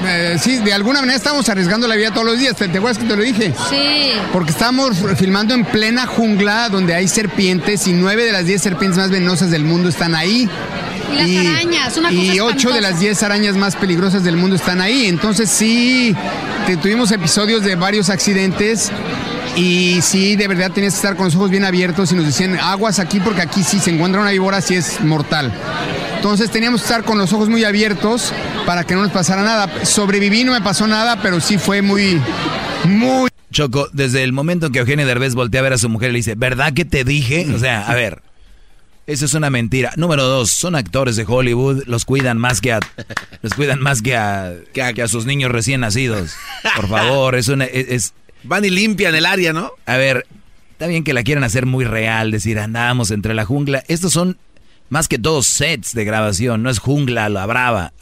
[0.07, 2.57] eh, sí, de alguna manera estamos arriesgando la vida todos los días.
[2.57, 3.55] ¿Te, acuerdas que te lo dije?
[3.71, 4.13] Sí.
[4.33, 8.99] Porque estamos filmando en plena jungla donde hay serpientes y nueve de las diez serpientes
[8.99, 10.49] más venenosas del mundo están ahí.
[11.13, 14.57] Y las arañas, una cosa Y ocho de las diez arañas más peligrosas del mundo
[14.57, 15.07] están ahí.
[15.07, 16.15] Entonces sí,
[16.83, 18.91] tuvimos episodios de varios accidentes
[19.57, 22.59] y sí, de verdad tenías que estar con los ojos bien abiertos y nos decían
[22.61, 25.53] aguas aquí porque aquí sí se encuentra una víbora, sí es mortal.
[26.17, 28.33] Entonces teníamos que estar con los ojos muy abiertos
[28.67, 29.85] para que no nos pasara nada.
[29.85, 32.21] Sobreviví, no me pasó nada, pero sí fue muy,
[32.85, 33.31] muy...
[33.51, 36.13] Choco, desde el momento en que Eugenio Derbez voltea a ver a su mujer y
[36.13, 37.47] le dice, ¿verdad que te dije?
[37.55, 38.23] O sea, a ver,
[39.07, 39.93] Eso es una mentira.
[39.97, 42.81] Número dos, son actores de Hollywood, los cuidan más que a,
[43.43, 46.33] los cuidan más que a, que a, sus niños recién nacidos.
[46.75, 48.13] Por favor, es una, es,
[48.47, 49.73] Van y limpian el área, ¿no?
[49.87, 50.27] A ver,
[50.73, 53.85] está bien que la quieran hacer muy real, decir, andamos entre la jungla.
[53.89, 54.39] Estos son
[54.89, 57.93] más que todos sets de grabación, no es jungla, la brava,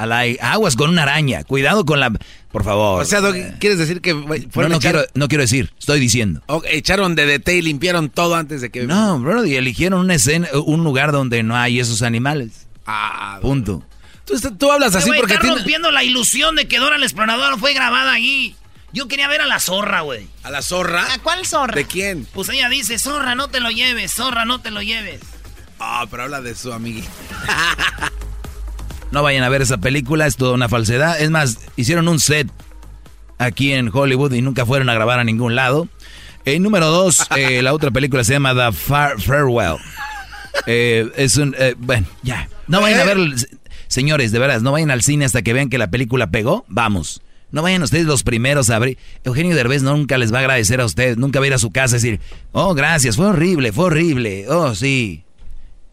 [0.40, 2.12] aguas con una araña, cuidado con la...
[2.52, 3.02] Por favor.
[3.02, 3.20] O sea,
[3.58, 6.42] ¿quieres decir que no, no, quiero, no quiero decir, estoy diciendo.
[6.70, 8.84] echaron DDT y limpiaron todo antes de que...
[8.84, 12.66] No, bro, y eligieron una escena, un lugar donde no hay esos animales.
[12.86, 13.82] Ah, Punto.
[14.24, 15.34] Tú, tú hablas así porque...
[15.34, 18.54] Estás rompiendo la ilusión de que Dora el Explorador fue grabada ahí.
[18.94, 20.28] Yo quería ver a la zorra, güey.
[20.44, 21.12] ¿A la zorra?
[21.12, 21.74] ¿A cuál zorra?
[21.74, 22.28] ¿De quién?
[22.32, 25.20] Pues ella dice, zorra, no te lo lleves, zorra, no te lo lleves.
[25.80, 27.10] Ah, pero habla de su amiguita.
[29.10, 31.20] no vayan a ver esa película, es toda una falsedad.
[31.20, 32.48] Es más, hicieron un set
[33.38, 35.88] aquí en Hollywood y nunca fueron a grabar a ningún lado.
[36.44, 39.78] Eh, número dos, eh, la otra película se llama The Farewell.
[40.66, 41.56] Eh, es un...
[41.58, 42.48] Eh, bueno, ya.
[42.68, 43.18] No vayan a ver...
[43.88, 46.64] Señores, de veras, no vayan al cine hasta que vean que la película pegó.
[46.68, 47.23] Vamos.
[47.54, 48.98] No vayan ustedes los primeros a abrir.
[49.22, 51.18] Eugenio Derbez nunca les va a agradecer a ustedes.
[51.18, 54.48] Nunca va a ir a su casa y decir, oh, gracias, fue horrible, fue horrible.
[54.48, 55.22] Oh, sí.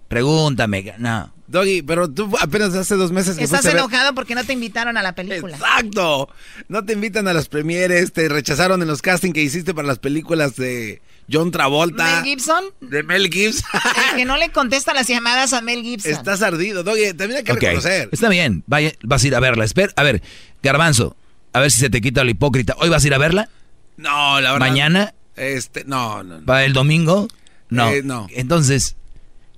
[0.07, 1.31] Pregúntame, no.
[1.45, 5.03] Doggy, pero tú apenas hace dos meses que Estás enojado porque no te invitaron a
[5.03, 5.55] la película.
[5.55, 6.29] Exacto.
[6.67, 9.99] No te invitan a las premieres, te rechazaron en los castings que hiciste para las
[9.99, 10.99] películas de
[11.31, 12.03] John Travolta.
[12.03, 12.63] ¿Mel Gibson?
[12.79, 13.69] De Mel Gibson.
[14.15, 16.11] que no le contesta las llamadas a Mel Gibson.
[16.11, 17.13] Estás ardido, Doggy.
[17.13, 18.09] También hay que reconocer.
[18.11, 18.63] Está bien.
[18.65, 19.63] Vaya, vas a ir a verla.
[19.63, 20.23] Espera, a ver,
[20.63, 21.15] Garbanzo,
[21.53, 22.75] a ver si se te quita lo hipócrita.
[22.79, 23.49] ¿Hoy vas a ir a verla?
[23.97, 24.67] No, la verdad.
[24.67, 25.13] ¿Mañana?
[25.35, 26.41] Este, no, no.
[26.45, 27.27] ¿Para el domingo?
[27.69, 27.89] No.
[27.89, 28.27] Eh, no.
[28.31, 28.95] Entonces,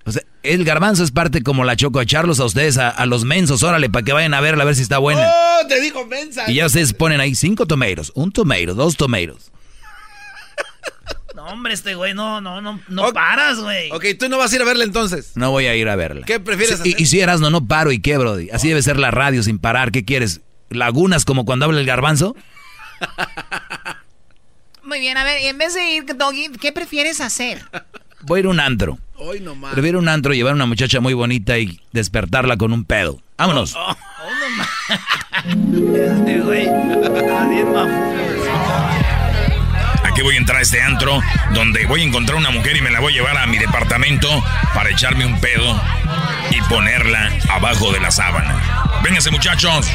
[0.05, 3.23] o sea, el garbanzo es parte como la choco a echarlos a ustedes, a, los
[3.23, 5.25] mensos, órale, para que vayan a verla a ver si está buena.
[5.25, 6.49] ¡Oh, te digo mensa!
[6.49, 9.51] Y ya ustedes ponen ahí cinco tomeiros, un tomeiro, dos tomeiros.
[11.35, 13.91] No, hombre, este güey, no, no, no, no paras, güey.
[13.91, 15.31] Ok, tú no vas a ir a verla entonces.
[15.35, 16.25] No voy a ir a verla.
[16.25, 17.01] ¿Qué prefieres hacer?
[17.01, 18.51] Y, si eras no, no paro y qué, Brody.
[18.51, 19.91] Así debe ser la radio sin parar.
[19.91, 20.41] ¿Qué quieres?
[20.76, 22.36] ¿Lagunas como cuando habla el garbanzo?
[24.84, 27.63] Muy bien, a ver, en vez de ir, Doggy, ¿qué prefieres hacer?
[28.21, 28.97] Voy a ir a un antro.
[29.15, 29.74] Hoy nomás.
[29.74, 33.21] Prefiero un antro, llevar a una muchacha muy bonita y despertarla con un pedo.
[33.38, 33.76] ¡Vámonos!
[33.76, 33.95] Oh,
[35.34, 35.53] Aquí
[40.24, 41.19] voy a entrar a este antro
[41.53, 44.43] donde voy a encontrar una mujer y me la voy a llevar a mi departamento
[44.74, 45.82] para echarme un pedo
[46.49, 48.55] y ponerla abajo de la sábana.
[49.03, 49.86] Vénganse muchachos.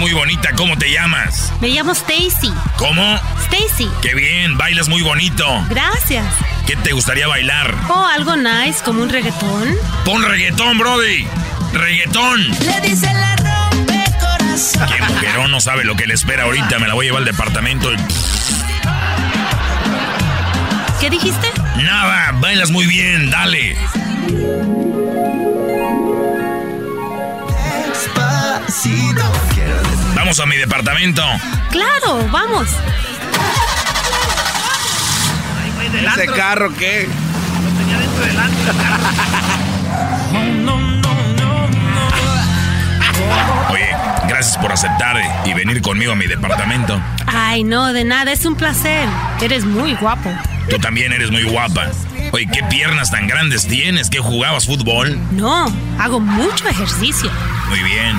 [0.00, 0.48] Muy bonita.
[0.56, 1.52] ¿Cómo te llamas?
[1.60, 2.52] Me llamo Stacy.
[2.78, 3.20] ¿Cómo?
[3.44, 3.88] Stacy.
[4.00, 5.46] Qué bien, bailas muy bonito.
[5.68, 6.24] Gracias.
[6.66, 7.74] ¿Qué te gustaría bailar?
[7.88, 9.76] Oh, algo nice, como un reggaetón.
[10.06, 11.26] Pon reggaetón, Brody.
[11.74, 12.48] Reggaetón.
[12.48, 14.88] Le dice la rompe corazón.
[14.88, 16.78] Qué mujerón no sabe lo que le espera ahorita.
[16.78, 17.90] Me la voy a llevar al departamento.
[20.98, 21.46] ¿Qué dijiste?
[21.76, 23.76] Nada, bailas muy bien, dale.
[30.30, 31.24] Vamos a mi departamento.
[31.72, 32.68] Claro, vamos.
[36.14, 37.08] ¿Ese carro qué?
[37.08, 38.36] Lo tenía dentro del
[43.70, 43.88] Oye,
[44.28, 47.02] gracias por aceptar y venir conmigo a mi departamento.
[47.26, 49.08] Ay, no, de nada, es un placer.
[49.40, 50.32] Eres muy guapo.
[50.68, 51.90] Tú también eres muy guapa.
[52.30, 54.08] Oye, ¿qué piernas tan grandes tienes?
[54.08, 55.18] ¿Qué jugabas fútbol?
[55.32, 55.66] No,
[55.98, 57.32] hago mucho ejercicio.
[57.68, 58.16] Muy bien.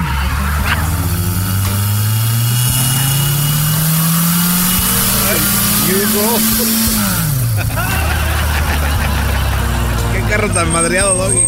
[10.14, 11.42] Qué carro tan madreado, Doggy.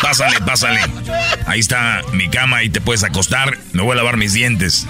[0.00, 0.80] Pásale, pásale.
[1.46, 3.58] Ahí está mi cama y te puedes acostar.
[3.72, 4.86] Me voy a lavar mis dientes.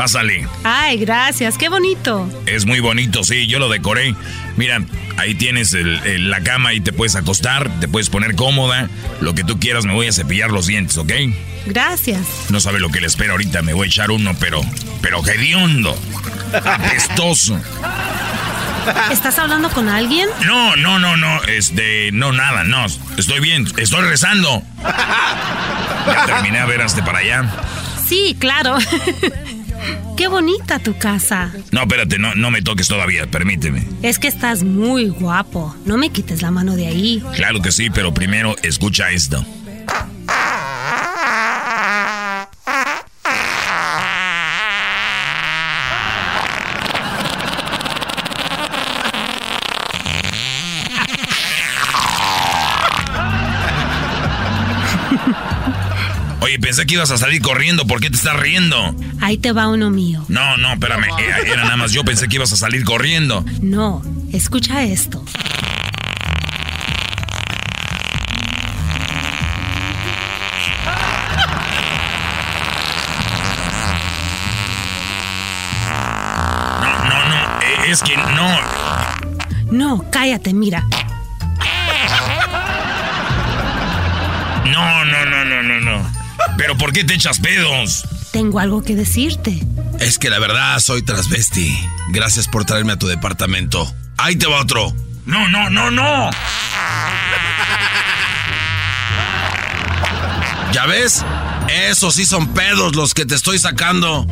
[0.00, 0.48] Pásale.
[0.64, 2.26] Ay, gracias, qué bonito.
[2.46, 4.14] Es muy bonito, sí, yo lo decoré.
[4.56, 4.82] Mira,
[5.18, 8.88] ahí tienes la cama y te puedes acostar, te puedes poner cómoda,
[9.20, 11.12] lo que tú quieras, me voy a cepillar los dientes, ¿ok?
[11.66, 12.22] Gracias.
[12.48, 14.62] No sabe lo que le espera ahorita, me voy a echar uno, pero,
[15.02, 15.94] pero hediondo,
[16.54, 17.60] apestoso.
[19.12, 20.30] ¿Estás hablando con alguien?
[20.46, 22.86] No, no, no, no, este, no, nada, no,
[23.18, 24.62] estoy bien, estoy rezando.
[24.82, 27.44] Ya terminé a ver hasta para allá.
[28.08, 28.78] Sí, claro.
[30.16, 31.52] Qué bonita tu casa.
[31.72, 33.86] No, espérate, no, no me toques todavía, permíteme.
[34.02, 35.74] Es que estás muy guapo.
[35.86, 37.22] No me quites la mano de ahí.
[37.34, 39.44] Claro que sí, pero primero escucha esto.
[56.80, 57.86] Pensé que ibas a salir corriendo.
[57.86, 58.94] ¿Por qué te estás riendo?
[59.20, 60.24] Ahí te va uno mío.
[60.28, 61.04] No, no, espérame.
[61.18, 63.44] Eh, era nada más yo pensé que ibas a salir corriendo.
[63.60, 64.02] No,
[64.32, 65.22] escucha esto.
[76.80, 77.60] No, no, no.
[77.60, 78.48] eh, es que no.
[79.70, 80.84] No, cállate, mira.
[84.64, 85.39] No, no, no, no, no, no.
[86.56, 88.04] ¿Pero por qué te echas pedos?
[88.32, 89.58] Tengo algo que decirte.
[89.98, 91.76] Es que la verdad soy transvesti.
[92.10, 93.92] Gracias por traerme a tu departamento.
[94.16, 94.94] Ahí te va otro.
[95.26, 96.30] No, no, no, no.
[100.72, 101.24] ¿Ya ves?
[101.68, 104.26] Esos sí son pedos los que te estoy sacando.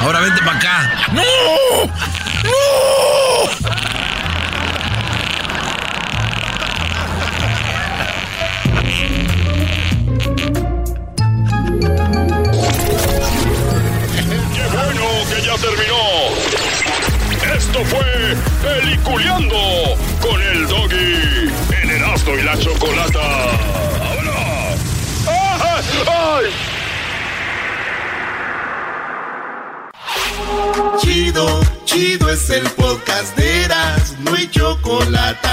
[0.00, 0.92] Ahora vente para acá.
[1.12, 1.22] ¡No!
[2.44, 4.03] ¡No!
[15.64, 17.56] Terminó!
[17.56, 21.50] Esto fue Peliculeando con el Doggy
[21.82, 23.50] en Erasmo y la Chocolata.
[25.26, 26.46] ¡Ay!
[31.00, 35.48] Chido, chido es el podcast de Eras, no hay chocolate.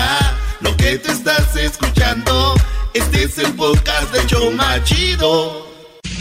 [0.62, 2.55] Lo que te estás escuchando,
[2.93, 5.70] este es el podcast de Choma Chido.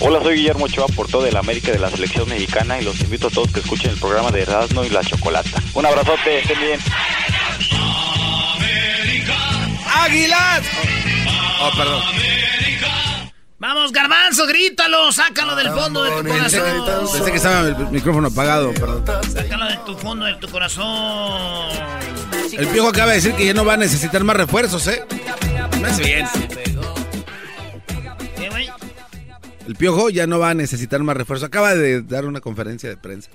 [0.03, 3.27] Hola, soy Guillermo Ochoa, portero de la América de la Selección Mexicana y los invito
[3.27, 5.63] a todos que escuchen el programa de Erasmo y la Chocolata.
[5.75, 6.81] Un abrazote, estén bien.
[9.87, 10.63] ¡Águilas!
[11.61, 12.03] Oh, perdón.
[13.59, 17.11] Vamos, garbanzo, grítalo, sácalo del fondo de tu corazón.
[17.13, 19.05] pensé que estaba el micrófono apagado, perdón.
[19.31, 21.69] Sácalo de tu fondo de tu corazón.
[22.53, 25.05] El piojo acaba de decir que ya no va a necesitar más refuerzos, ¿eh?
[25.79, 26.27] Me hace bien.
[29.71, 31.47] El piojo ya no va a necesitar más refuerzos.
[31.47, 33.31] Acaba de dar una conferencia de prensa.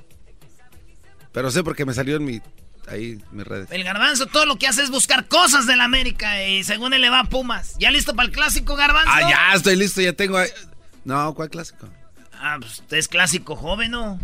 [1.31, 2.41] Pero sé porque me salió en mi.
[2.89, 3.69] Ahí, mis redes.
[3.71, 7.09] El garbanzo todo lo que hace es buscar cosas del América y según él le
[7.09, 7.75] va a Pumas.
[7.79, 9.09] ¿Ya listo para el clásico, garbanzo?
[9.13, 10.37] Ah, ya estoy listo, ya tengo.
[10.37, 10.49] ahí-
[11.05, 11.87] No, ¿cuál clásico?
[12.33, 14.19] Ah, pues usted es clásico joven, ¿no?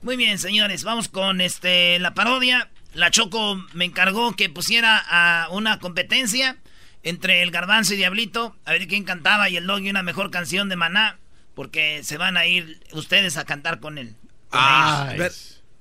[0.00, 2.70] Muy bien, señores, vamos con este la parodia.
[2.94, 6.56] La Choco me encargó que pusiera a una competencia
[7.02, 10.68] entre el Garbanzo y Diablito, a ver quién cantaba y el Doggy una mejor canción
[10.68, 11.18] de Maná,
[11.54, 14.14] porque se van a ir ustedes a cantar con él.
[14.48, 15.32] con Ah, ver-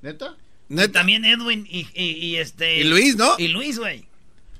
[0.01, 0.35] ¿Neta?
[0.69, 3.35] Y También Edwin y, y- y este Y Luis, ¿no?
[3.37, 4.05] Y Luis, güey.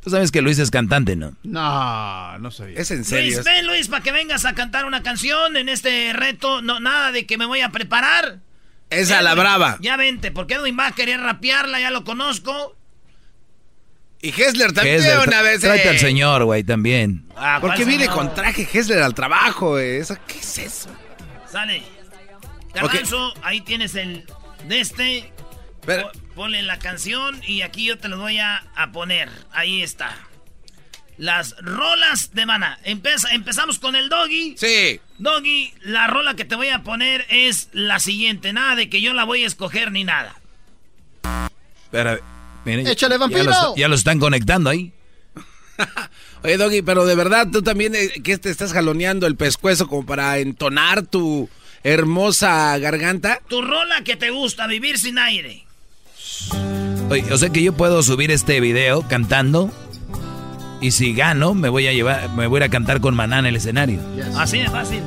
[0.04, 1.36] Tú sabes que Luis es cantante, ¿no?
[1.44, 2.80] No, no sabía.
[2.80, 6.62] Es en Luis, ven Luis para que vengas a cantar una canción en este reto.
[6.62, 8.40] No, nada de que me voy a preparar.
[8.90, 9.78] Esa a la Edwin, brava.
[9.80, 12.76] Ya vente, porque Edwin va a querer rapearla, ya lo conozco.
[14.22, 15.62] Y Hessler también Hessler, una tra- vez.
[15.62, 15.90] Tráete eh.
[15.92, 17.26] al señor, güey, también.
[17.36, 18.18] Ah, ¿Por ¿cuál qué viene señor?
[18.18, 19.80] con traje Hessler al trabajo?
[19.80, 20.90] ¿Eso, ¿Qué es eso?
[21.52, 21.82] Sale.
[22.74, 24.26] Garbanzo, ahí tienes el
[24.68, 25.32] de este.
[25.86, 29.30] Po- Ponle la canción y aquí yo te lo voy a, a poner.
[29.52, 30.16] Ahí está.
[31.18, 32.80] Las rolas de mana.
[32.84, 34.56] Empezamos con el doggy.
[34.58, 35.02] Sí.
[35.18, 38.54] Doggy, la rola que te voy a poner es la siguiente.
[38.54, 40.36] Nada de que yo la voy a escoger ni nada.
[41.84, 42.20] Espera,
[42.66, 43.44] miren, ya- Échale, ya, vampiro.
[43.46, 44.94] lo, ya lo están conectando ahí.
[46.44, 50.06] Oye, Doggy, pero de verdad tú también eh, que te estás jaloneando el pescuezo como
[50.06, 51.50] para entonar tu
[51.84, 53.40] hermosa garganta.
[53.48, 55.66] Tu rola que te gusta, vivir sin aire.
[57.10, 59.72] Oye, o sea que yo puedo subir este video cantando
[60.80, 63.56] y si gano me voy a llevar, me voy a cantar con Maná en el
[63.56, 64.00] escenario.
[64.38, 65.02] Así de fácil.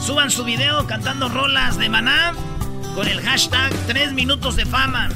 [0.00, 2.32] Suban su video cantando rolas de maná
[2.94, 5.08] con el hashtag 3 minutos de fama.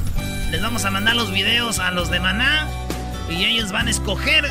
[0.51, 2.67] Les vamos a mandar los videos a los de maná
[3.29, 4.49] y ellos van a escoger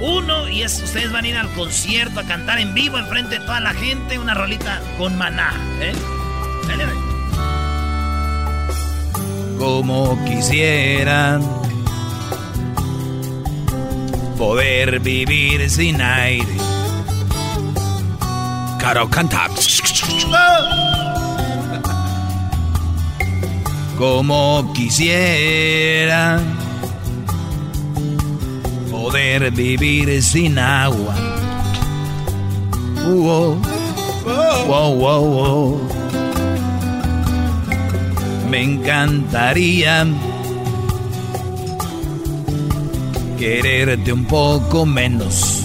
[0.00, 3.44] uno y es, ustedes van a ir al concierto a cantar en vivo enfrente de
[3.44, 5.52] toda la gente una rolita con maná.
[5.80, 5.92] ¿eh?
[6.66, 7.00] Dale, dale.
[9.58, 11.42] Como quisieran
[14.36, 16.56] poder vivir sin aire.
[18.80, 19.48] Caro canta.
[24.02, 26.40] Como quisiera
[28.90, 31.14] poder vivir sin agua.
[33.04, 33.62] Wow,
[34.66, 35.80] wow, wow, wow.
[38.50, 40.04] Me encantaría
[43.38, 45.62] quererte un poco menos,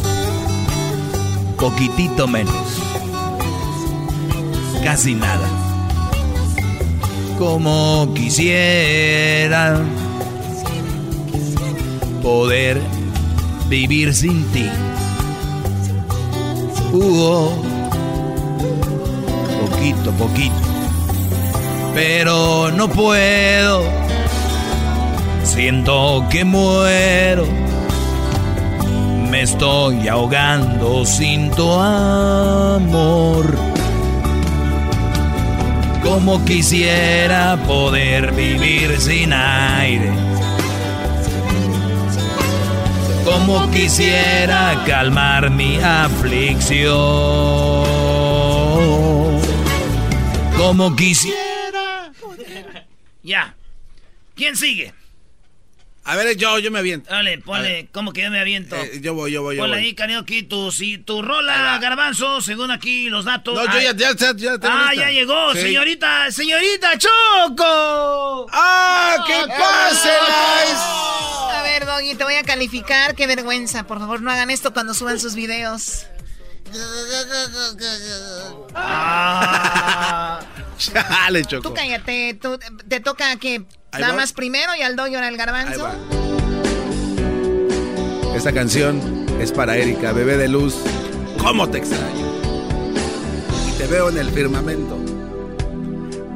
[1.57, 2.83] poquitito menos,
[4.83, 5.66] casi nada.
[7.37, 9.79] Como quisiera
[12.23, 12.81] poder
[13.69, 14.67] vivir sin ti.
[16.93, 17.51] Oh,
[19.69, 20.55] Poquito, poquito.
[21.93, 23.83] Pero no puedo.
[25.43, 27.45] Siento que muero.
[29.29, 33.45] Me estoy ahogando sin tu amor.
[36.07, 40.09] Como quisiera poder vivir sin aire.
[43.25, 46.95] Como quisiera calmar mi aflicción.
[50.55, 52.13] Como quisiera.
[53.21, 53.53] Ya.
[54.33, 54.93] ¿Quién sigue?
[56.09, 57.09] A ver, yo, yo me aviento.
[57.11, 58.77] Dale, ponle, ¿cómo que yo me aviento?
[58.77, 59.85] Eh, yo voy, yo voy, yo Ponle voy.
[59.87, 63.55] ahí, Caneo, aquí tu, si, tu rola, garbanzo, según aquí los datos.
[63.55, 65.05] No, yo ya, ya, ya, ya tengo Ah, lista.
[65.05, 65.59] ya llegó, Sí.
[65.63, 68.47] señorita, señorita Choco.
[68.53, 70.09] ¡Ah, qué pase,
[71.51, 73.13] A ver, Doggy, te voy a calificar.
[73.13, 73.83] Qué vergüenza.
[73.85, 76.05] Por favor, no hagan esto cuando suban sus videos.
[80.77, 81.69] Chale, Choco.
[81.69, 82.37] Tú cállate.
[82.41, 83.63] tú- te toca que
[83.99, 85.87] nada más primero y al ahora el garbanzo.
[88.35, 90.75] Esta canción es para Erika, bebé de luz.
[91.37, 92.27] ¿Cómo te extraño?
[93.67, 94.97] Y te veo en el firmamento.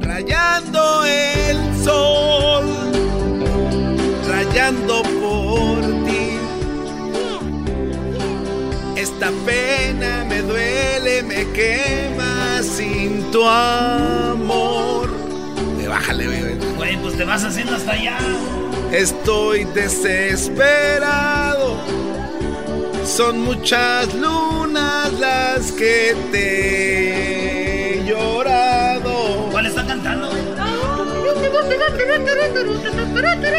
[0.00, 2.64] Rayando el sol.
[4.28, 6.38] Rayando por ti.
[8.96, 15.10] Esta pena me duele, me quema sin tu amor.
[15.88, 16.41] Bájale, bebé.
[16.92, 18.18] Güey, pues te vas haciendo hasta allá.
[18.92, 21.78] Estoy desesperado.
[23.06, 29.48] Son muchas lunas las que te he llorado.
[29.52, 30.28] ¿Cuál está cantando?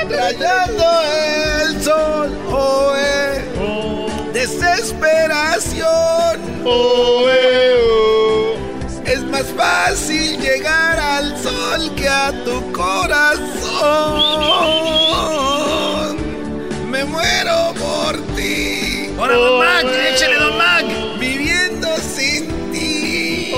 [0.09, 0.85] Rayando
[1.65, 3.41] el sol, oh, eh.
[4.31, 6.39] desesperación.
[6.63, 8.22] Oh, eh, oh.
[9.33, 13.27] Más fácil llegar al sol que a tu corazón.
[16.91, 19.09] Me muero por ti.
[19.17, 20.85] Ahora, don Mac, Oh, eh, échale, don Mac.
[21.19, 23.53] Viviendo sin ti.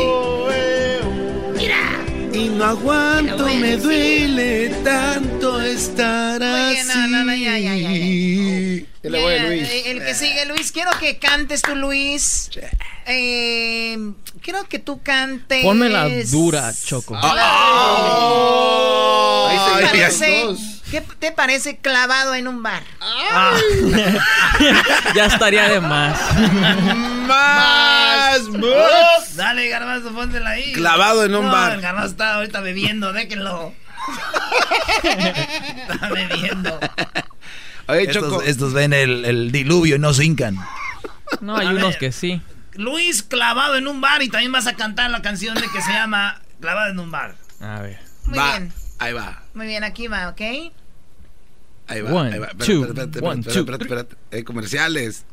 [1.57, 1.81] Mira.
[2.31, 6.87] Y no aguanto, me duele tanto estar Oye, así.
[6.87, 8.85] no, no, no, ya, ya, ya, ya.
[9.03, 9.69] Ya le voy a Ya, Luis.
[9.69, 12.49] eh, El que sigue, Luis, quiero que cantes tú, Luis.
[13.07, 13.97] Eh,
[14.41, 15.63] quiero que tú cantes.
[15.63, 17.15] Ponme la dura, Choco.
[17.21, 17.35] Ah.
[19.51, 19.63] ¿Qué te
[19.97, 20.59] parece- dos.
[20.91, 22.83] ¿Qué te parece clavado en un bar?
[25.15, 26.17] ya estaría de más.
[27.27, 28.41] Más.
[29.35, 30.71] Dale, garbanzo, póntela ahí.
[30.73, 31.73] Clavado en un No, bar.
[31.73, 33.73] El garbanzo está ahorita bebiendo, déjenlo.
[35.03, 36.79] está bebiendo.
[37.87, 38.41] Oye, estos, Choco.
[38.43, 40.57] estos ven el, el diluvio y no se hincan.
[41.41, 41.97] No, hay A unos ver.
[41.97, 42.41] que sí.
[42.75, 45.91] Luis clavado en un bar y también vas a cantar la canción de que se
[45.91, 47.35] llama Clavado en un bar.
[47.59, 47.99] A ver.
[48.25, 48.73] Muy Va, bien.
[48.99, 49.43] Ahí va.
[49.53, 50.41] Muy bien, aquí va, ¿ok?
[51.87, 52.11] Ahí va.
[52.11, 52.47] One, ahí va.
[52.47, 54.15] Espérate, two, espérate, one, espérate, two, espérate.
[54.31, 55.25] Eh, comerciales.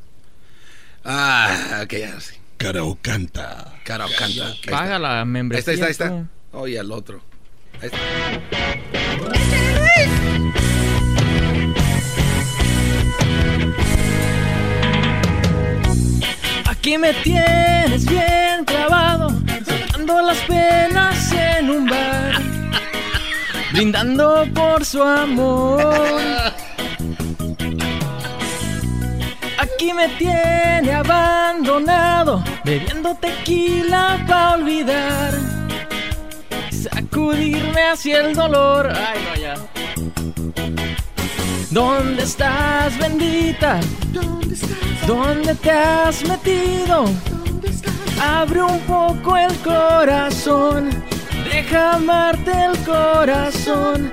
[1.05, 2.35] Ah, ok, ya sí.
[2.59, 3.75] Carao canta.
[3.85, 4.47] Carao canta.
[4.49, 4.61] Ahí.
[4.71, 5.73] Paga la Ahí membresía.
[5.73, 6.59] está, ahí está, ahí está.
[6.59, 7.23] Oye, al otro.
[7.81, 9.72] Ahí está.
[16.83, 19.29] Aquí me tienes bien clavado,
[19.65, 22.43] sacando las penas en un bar,
[23.73, 25.81] brindando por su amor.
[29.59, 35.35] Aquí me tiene abandonado, bebiendo tequila para olvidar,
[36.69, 38.93] sacudirme hacia el dolor.
[38.93, 39.55] Ay, no, ya.
[41.73, 43.81] ¿Dónde estás, bendita?
[45.07, 47.07] ¿Dónde te has metido?
[48.21, 50.91] Abre un poco el corazón,
[51.51, 54.13] deja amarte el corazón.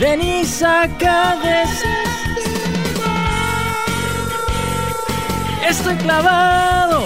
[0.00, 1.64] Ven y saca de
[5.68, 7.04] Estoy clavado,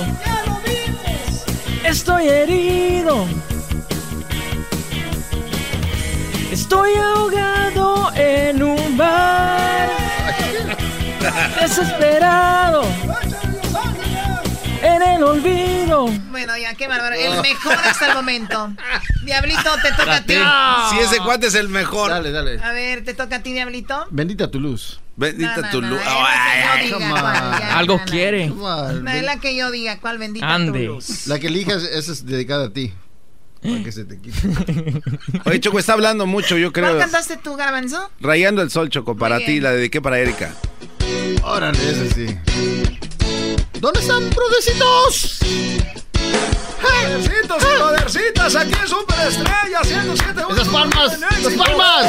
[1.85, 3.27] estoy herido,
[6.51, 9.61] estoy ahogado en un bar,
[11.60, 12.82] desesperado,
[14.82, 16.06] en el olvido.
[16.30, 17.14] Bueno, ya, qué bárbaro.
[17.14, 18.72] El mejor hasta el momento.
[19.24, 20.34] Diablito, te toca a ti.
[20.90, 22.10] Si ese cuate es el mejor.
[22.10, 22.60] Dale, dale.
[22.62, 24.06] A ver, te toca a ti, Diablito.
[24.10, 25.00] Bendita tu luz.
[25.14, 26.00] Bendita No, no, tu no, luz.
[26.02, 28.46] cuál, Algo quiere.
[28.48, 30.84] No, es la que yo diga, ¿cuál bendita tu Ande.
[30.86, 31.26] luz?
[31.26, 32.92] La que elijas, esa es dedicada a ti.
[33.62, 35.00] Para que se te quite.
[35.44, 36.98] Oye, Choco, está hablando mucho, yo ¿Cuál creo.
[36.98, 38.10] cantaste tú, Garbanzo?
[38.20, 40.50] Rayando el sol, Choco, para ti, la dediqué para Erika.
[41.43, 42.39] Órale, ese sí.
[43.80, 45.39] ¿Dónde están, prodecitos?
[46.80, 50.43] Podercitos y podercitas, aquí en Superestrella, 107.
[50.52, 51.12] ¡Esas palmas!
[51.39, 52.06] ¡Esas palmas!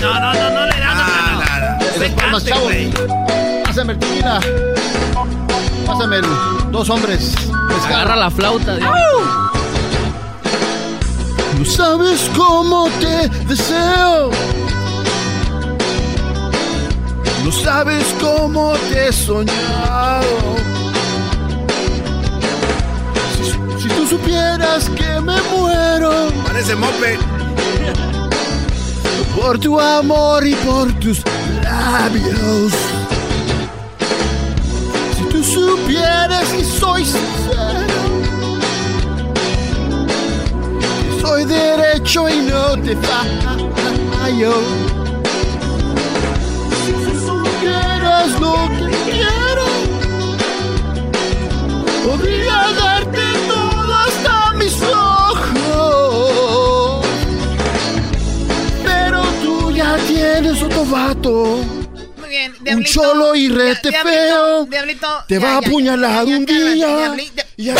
[0.00, 2.72] No, no, no, no le dan, Ah, Esas palmas, chavos.
[3.64, 4.40] Pásame el tequila.
[5.86, 6.26] Pásame el
[6.70, 7.34] dos hombres.
[7.86, 8.76] Agarra la flauta.
[8.76, 8.90] Dios.
[11.58, 14.30] No sabes cómo te deseo.
[17.44, 20.24] No sabes cómo te he soñado.
[23.36, 26.32] Si, si tú supieras que me muero.
[26.46, 27.18] Parece mope.
[29.36, 31.22] Por tu amor y por tus
[31.62, 32.72] labios.
[35.18, 38.04] Si tú supieras que soy sincero.
[41.10, 45.03] que Soy derecho y no te fallo.
[48.24, 49.66] Supieras lo que quiero,
[52.04, 55.46] podría darte todo hasta mis ojos.
[58.84, 61.58] Pero tú ya tienes otro vato.
[62.18, 64.64] Muy bien, Un cholo y rete feo.
[64.66, 66.36] Diablito, Te ya, va a apuñalar ya, ya,
[67.10, 67.30] un día.
[67.56, 67.70] Y.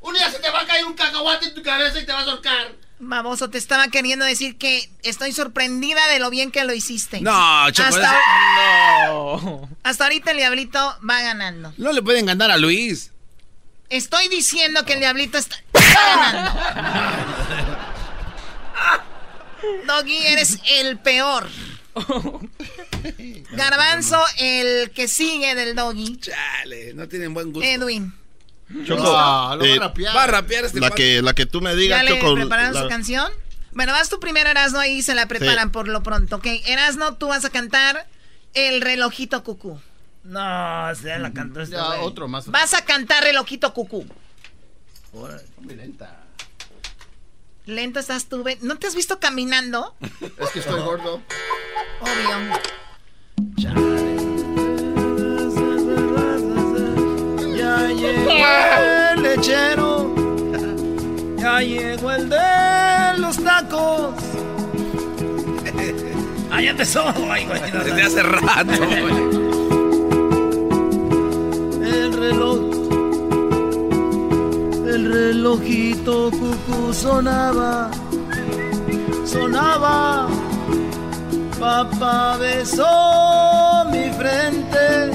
[0.00, 2.26] Un día se te va a caer un cacahuate en tu cabeza y te vas
[2.26, 2.75] a ahorcar.
[2.98, 7.20] Baboso, te estaba queriendo decir que estoy sorprendida de lo bien que lo hiciste.
[7.20, 7.30] No,
[7.64, 7.90] Hasta,
[9.08, 9.68] No.
[9.82, 10.78] hasta ahorita el diablito
[11.08, 11.74] va ganando.
[11.76, 13.12] No le pueden ganar a Luis.
[13.90, 16.60] Estoy diciendo que el diablito está ganando.
[19.86, 21.48] Doggy, eres el peor.
[23.52, 26.16] Garbanzo, el que sigue del doggy.
[26.18, 27.66] Chale, no tienen buen gusto.
[27.68, 28.12] Edwin.
[28.84, 30.16] Choco, No, lo va a eh, rapear.
[30.16, 32.34] Va a rapear este la que, la que tú me digas, ¿Ya le Choco.
[32.34, 33.30] prepararon la- su canción?
[33.72, 35.72] Bueno, vas tú primero, Erasno, ahí se la preparan Sí.
[35.72, 36.46] por lo pronto, ¿ok?
[36.66, 38.06] Erasno, tú vas a cantar
[38.54, 39.78] El relojito cucú.
[40.24, 42.46] No, se la cantó este Ya, otro más.
[42.46, 44.06] Vas a cantar relojito cucú.
[45.12, 46.22] Muy lenta.
[47.66, 49.94] Lento estás tú, ve- ¿no te has visto caminando?
[50.38, 51.20] Es que estoy gordo.
[52.00, 52.60] Obvio.
[53.56, 53.74] Ya
[57.94, 60.14] llegó el lechero.
[61.38, 64.14] Ya llegó el de los tacos.
[66.48, 67.04] Ah, ya empezó.
[67.30, 68.72] Ay, güey, no, Desde hace rato.
[71.82, 72.58] El reloj.
[74.86, 77.90] El relojito cucú sonaba.
[79.26, 80.28] Sonaba.
[81.60, 85.10] Papá besó mi frente.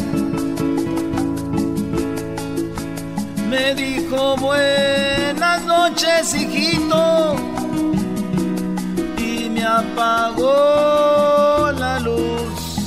[3.52, 7.36] Me dijo buenas noches, hijito.
[9.18, 10.50] Y me apagó
[11.78, 12.80] la luz.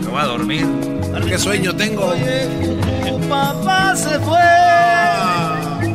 [0.00, 0.66] Me voy a dormir.
[1.28, 2.06] ¿Qué sueño tengo?
[2.06, 2.48] Oye,
[3.06, 4.40] tu papá se fue.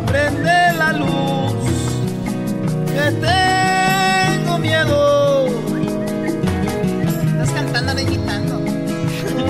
[0.05, 1.55] Prende la luz.
[2.93, 5.47] Que tengo miedo.
[7.31, 8.01] Estás cantando, no.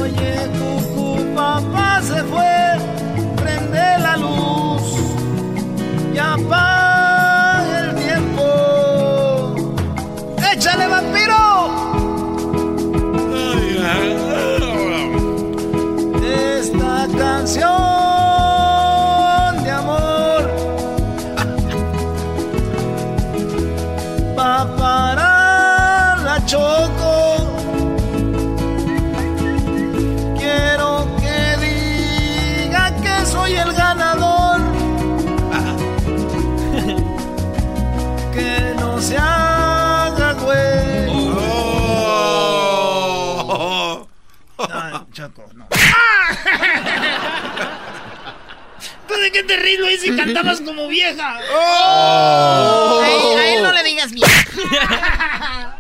[0.02, 3.01] Oye, cucú, papá se fue.
[3.42, 4.84] Prende la luz.
[6.14, 6.81] Y apaga
[49.32, 51.38] ¿Tú de qué te ríes, Luis, si cantabas como vieja?
[51.38, 54.30] A él, a él no le digas bien.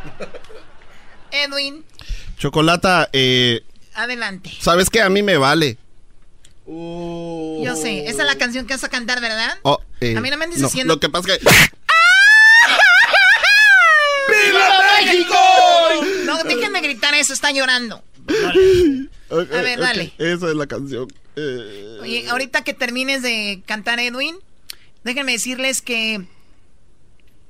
[1.31, 1.85] Edwin,
[2.37, 3.61] Chocolata, eh,
[3.93, 4.51] adelante.
[4.59, 5.01] ¿sabes qué?
[5.01, 5.77] A mí me vale.
[6.67, 9.57] Yo sé, esa es la canción que vas a cantar, ¿verdad?
[9.63, 11.45] Oh, eh, A mí no me andes diciendo- Lo que pasa es que...
[14.29, 14.69] ¡Viva
[14.99, 15.35] México!
[16.25, 18.03] No, déjenme gritar eso, está llorando.
[19.31, 20.13] A ver, dale.
[20.17, 21.07] Esa es la canción.
[21.35, 24.35] Eh, Oye, ahorita que termines de cantar Edwin,
[25.03, 26.25] déjenme decirles que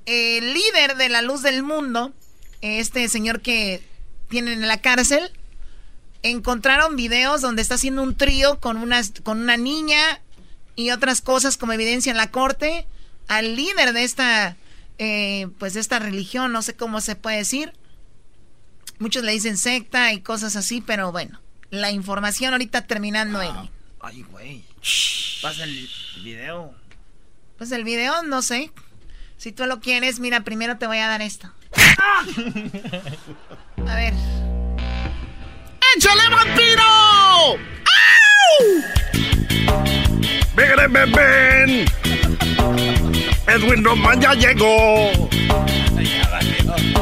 [0.05, 2.13] el líder de la luz del mundo,
[2.61, 3.81] este señor que
[4.29, 5.31] tienen en la cárcel,
[6.23, 10.21] encontraron videos donde está haciendo un trío con una, con una niña
[10.75, 12.85] y otras cosas como evidencia en la corte.
[13.27, 14.55] Al líder de esta,
[14.99, 17.73] eh, pues de esta religión, no sé cómo se puede decir,
[19.01, 21.40] Muchos le dicen secta y cosas así, pero bueno,
[21.71, 23.67] la información ahorita terminando ah,
[24.01, 24.63] Ay, güey.
[25.41, 25.89] Pasa el
[26.23, 26.73] video.
[27.57, 28.71] Pues el video, no sé.
[29.37, 31.51] Si tú lo quieres, mira, primero te voy a dar esto.
[33.87, 34.13] A ver.
[35.95, 36.83] ¡Échale vampiro!
[40.55, 41.85] ¡Ven, ven, ven!
[43.47, 45.11] Edwin Roman ya llegó.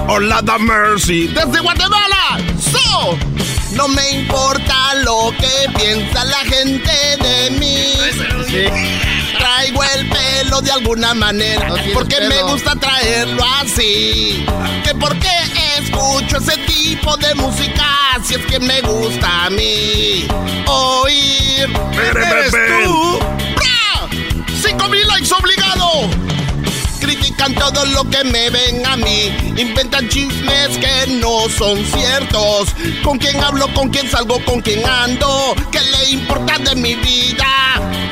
[0.07, 1.27] Hola, da Mercy.
[1.27, 2.39] Desde Guatemala.
[2.59, 3.17] So.
[3.71, 6.91] No me importa lo que piensa la gente
[7.21, 7.93] de mí.
[9.37, 11.67] Traigo el pelo de alguna manera.
[11.93, 14.45] porque me gusta traerlo así.
[14.83, 15.29] Que porque
[15.77, 17.85] escucho ese tipo de música.
[18.23, 20.27] Si es que me gusta a mí.
[20.67, 21.69] Oír.
[21.93, 23.19] ¿Eres tú?
[24.61, 25.58] ¡Cinco mil likes obligado!
[27.39, 29.53] Critican todo lo que me ven a mí.
[29.57, 32.69] Inventan chismes que no son ciertos.
[33.03, 33.73] ¿Con quién hablo?
[33.73, 34.43] ¿Con quién salgo?
[34.45, 35.55] ¿Con quién ando?
[35.71, 37.47] ¿Qué le importa de mi vida?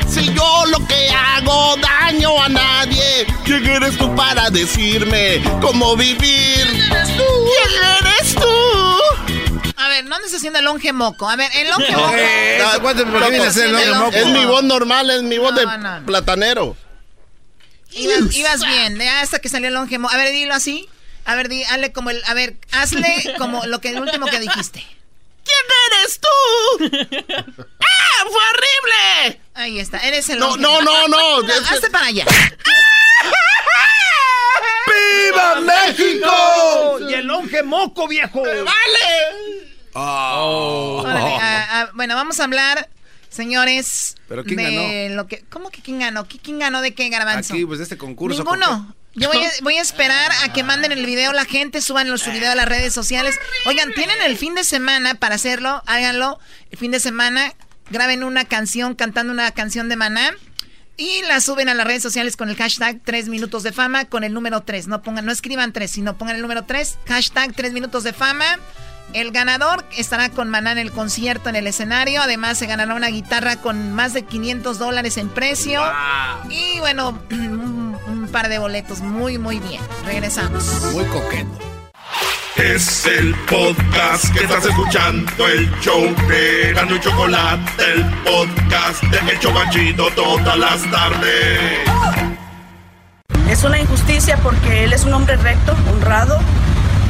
[0.08, 6.66] Si yo lo que hago daño a nadie, ¿quién eres tú para decirme cómo vivir?
[6.66, 7.24] ¿Quién eres tú?
[7.44, 9.74] ¿Quién eres tú?
[9.76, 11.28] A ver, no andes haciendo el longe moco.
[11.28, 12.14] A ver, el longe moco.
[14.12, 15.66] Es mi voz normal, es mi voz de
[16.06, 16.76] platanero.
[17.92, 20.88] Ibas, bien, hasta que salió el longe A ver, dilo así.
[21.24, 22.22] A ver, di, hazle como el.
[22.26, 24.84] A ver, hazle como lo que el último que dijiste.
[25.44, 26.28] ¿Quién eres tú?
[27.80, 28.24] ¡Ah!
[28.24, 29.40] ¡Fue horrible!
[29.54, 30.38] Ahí está, eres el.
[30.38, 31.42] No, no, no, no.
[31.42, 32.24] no hazte para allá.
[34.86, 36.98] ¡Viva México!
[37.08, 38.42] Y el longe moco, viejo.
[38.42, 39.68] ¡Vale!
[39.94, 41.04] Oh.
[41.94, 42.88] bueno, vamos a hablar
[43.38, 45.14] Señores, ¿Pero quién ganó?
[45.14, 46.26] Lo que, ¿Cómo que quién ganó?
[46.26, 47.54] ¿Quién ganó de qué, Garbanzo?
[47.54, 48.42] Aquí, pues de este concurso.
[48.42, 48.96] Ninguno.
[49.14, 49.30] Yo
[49.62, 52.66] voy a, esperar a que manden el video la gente, suban su video a las
[52.66, 53.38] redes sociales.
[53.64, 56.40] Oigan, tienen el fin de semana para hacerlo, háganlo.
[56.72, 57.54] El fin de semana
[57.90, 60.34] graben una canción cantando una canción de Maná
[60.96, 64.24] y la suben a las redes sociales con el hashtag 3 minutos de fama con
[64.24, 64.88] el número 3.
[64.88, 68.58] No pongan, no escriban 3, sino pongan el número 3, hashtag 3 minutos de fama.
[69.14, 72.20] El ganador estará con Maná en el concierto en el escenario.
[72.20, 75.82] Además, se ganará una guitarra con más de 500 dólares en precio.
[76.50, 79.00] Y bueno, un, par de boletos.
[79.00, 79.80] Muy, muy bien.
[80.04, 80.64] Regresamos.
[80.92, 81.58] Muy coqueto.
[82.56, 89.32] Es el podcast que estás escuchando, el show de Gano y Chocolate, el podcast de
[89.32, 91.88] El Chobachito todas las tardes.
[93.48, 96.40] Es una injusticia porque él es un hombre recto, honrado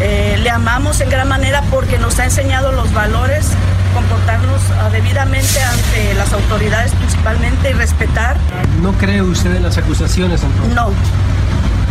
[0.00, 3.48] eh, le amamos en gran manera porque nos ha enseñado los valores,
[3.94, 8.36] comportarnos ah, debidamente ante las autoridades principalmente y respetar.
[8.80, 10.74] ¿No cree usted en las acusaciones entonces?
[10.74, 10.92] No.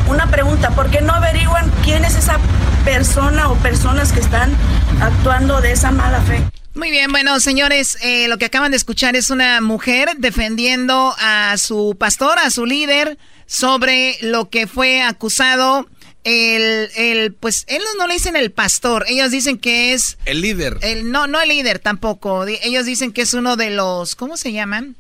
[0.09, 2.39] Una pregunta, ¿por qué no averiguan quién es esa
[2.85, 4.53] persona o personas que están
[5.01, 6.41] actuando de esa mala fe?
[6.75, 11.57] Muy bien, bueno, señores, eh, lo que acaban de escuchar es una mujer defendiendo a
[11.57, 13.17] su pastor, a su líder,
[13.47, 15.87] sobre lo que fue acusado
[16.23, 20.17] el, el, pues, ellos no le dicen el pastor, ellos dicen que es...
[20.25, 20.77] El líder.
[20.81, 24.51] El, no, no el líder tampoco, ellos dicen que es uno de los, ¿cómo se
[24.51, 24.95] llaman?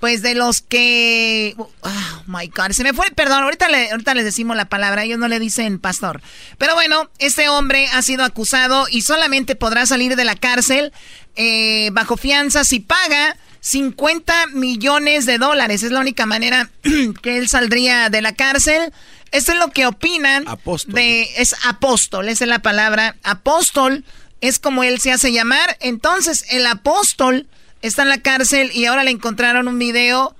[0.00, 1.56] Pues de los que...
[1.80, 5.18] Oh, my God, se me fue, perdón, ahorita, le, ahorita les decimos la palabra, ellos
[5.18, 6.20] no le dicen pastor.
[6.56, 10.92] Pero bueno, este hombre ha sido acusado y solamente podrá salir de la cárcel
[11.34, 13.36] eh, bajo fianza si paga
[13.68, 15.82] 50 millones de dólares.
[15.82, 16.70] Es la única manera
[17.22, 18.94] que él saldría de la cárcel.
[19.30, 20.94] Esto es lo que opinan apóstol.
[20.94, 23.16] de es apóstol, esa es la palabra.
[23.22, 24.04] Apóstol
[24.40, 25.76] es como él se hace llamar.
[25.80, 27.46] Entonces, el apóstol
[27.82, 30.34] está en la cárcel y ahora le encontraron un video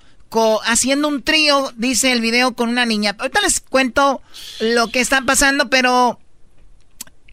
[0.64, 3.14] haciendo un trío, dice el video, con una niña.
[3.18, 4.22] Ahorita les cuento
[4.58, 6.18] lo que está pasando, pero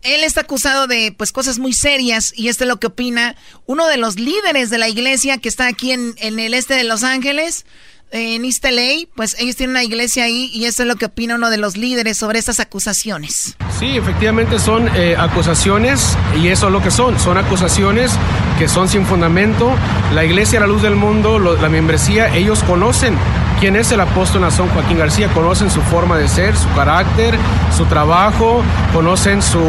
[0.06, 3.88] él está acusado de pues cosas muy serias y esto es lo que opina uno
[3.88, 7.65] de los líderes de la iglesia que está aquí en, el este de Los Ángeles
[8.11, 11.36] en East LA, pues ellos tienen una iglesia ahí y eso es lo que opina
[11.36, 13.56] uno de los líderes sobre estas acusaciones.
[13.80, 18.11] Sí, efectivamente son eh, acusaciones y eso es lo que son, son acusaciones
[18.57, 19.72] que son sin fundamento.
[20.14, 23.15] La iglesia La Luz del Mundo, la membresía, ellos conocen
[23.60, 27.36] quién es el apóstol Nazón Joaquín García, conocen su forma de ser, su carácter,
[27.76, 28.61] su trabajo,
[28.94, 29.61] conocen su,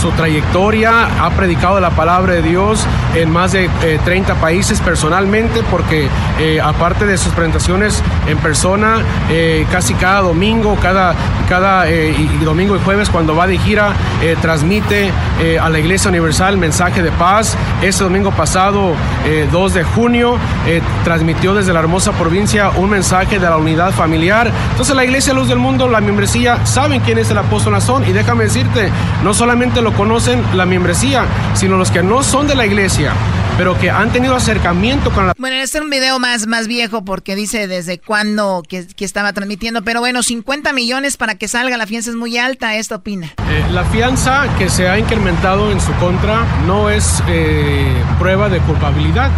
[0.00, 3.68] su trayectoria, ha predicado la palabra de Dios en más de
[4.04, 6.08] 30 eh, países personalmente porque
[6.38, 11.14] eh, aparte de sus presentaciones en persona, eh, casi cada domingo, cada
[11.48, 12.14] cada eh,
[12.44, 13.92] domingo y jueves cuando va de gira
[14.22, 17.56] eh, transmite eh, a la Iglesia Universal mensaje de paz.
[17.82, 18.94] Este domingo pasado,
[19.26, 23.92] eh, 2 de junio, eh, transmitió desde la hermosa provincia un mensaje de la unidad
[23.92, 24.50] familiar.
[24.70, 28.12] Entonces la Iglesia Luz del Mundo, la membresía, saben quién es el apóstol Nazón y
[28.12, 28.90] déjame decirte,
[29.22, 33.12] no solamente lo conocen la membresía, sino los que no son de la iglesia
[33.56, 35.34] pero que han tenido acercamiento con la...
[35.38, 39.32] Bueno, este es un video más, más viejo porque dice desde cuándo que, que, estaba
[39.32, 43.26] transmitiendo, pero bueno, 50 millones para que salga, la fianza es muy alta, ¿esto opina?
[43.50, 48.58] Eh, la fianza que se ha incrementado en su contra no es eh, prueba de
[48.60, 49.30] culpabilidad.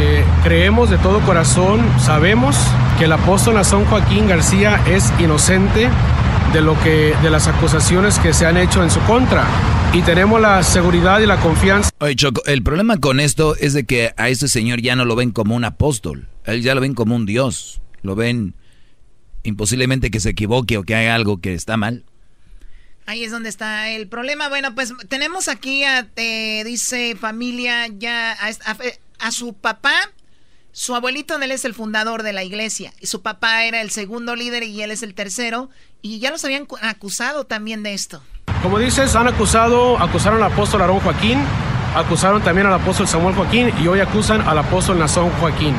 [0.00, 2.56] Eh, creemos de todo corazón, sabemos
[2.98, 5.88] que el apóstol Nazón Joaquín García es inocente
[6.52, 9.44] de lo que de las acusaciones que se han hecho en su contra
[9.92, 11.90] y tenemos la seguridad y la confianza.
[12.00, 15.14] Oye, Choco, el problema con esto es de que a este señor ya no lo
[15.14, 18.54] ven como un apóstol, él ya lo ven como un dios, lo ven
[19.44, 22.04] imposiblemente que se equivoque o que haga algo que está mal.
[23.06, 24.48] Ahí es donde está el problema.
[24.48, 28.76] Bueno, pues tenemos aquí, a, eh, dice familia, ya a, a,
[29.18, 29.94] a su papá
[30.74, 32.92] su abuelito, él es el fundador de la iglesia.
[33.00, 35.70] Y su papá era el segundo líder y él es el tercero.
[36.02, 38.20] Y ya los habían acusado también de esto.
[38.60, 41.38] Como dices, han acusado, acusaron al apóstol Aarón Joaquín,
[41.94, 45.76] acusaron también al apóstol Samuel Joaquín y hoy acusan al apóstol Nazón Joaquín.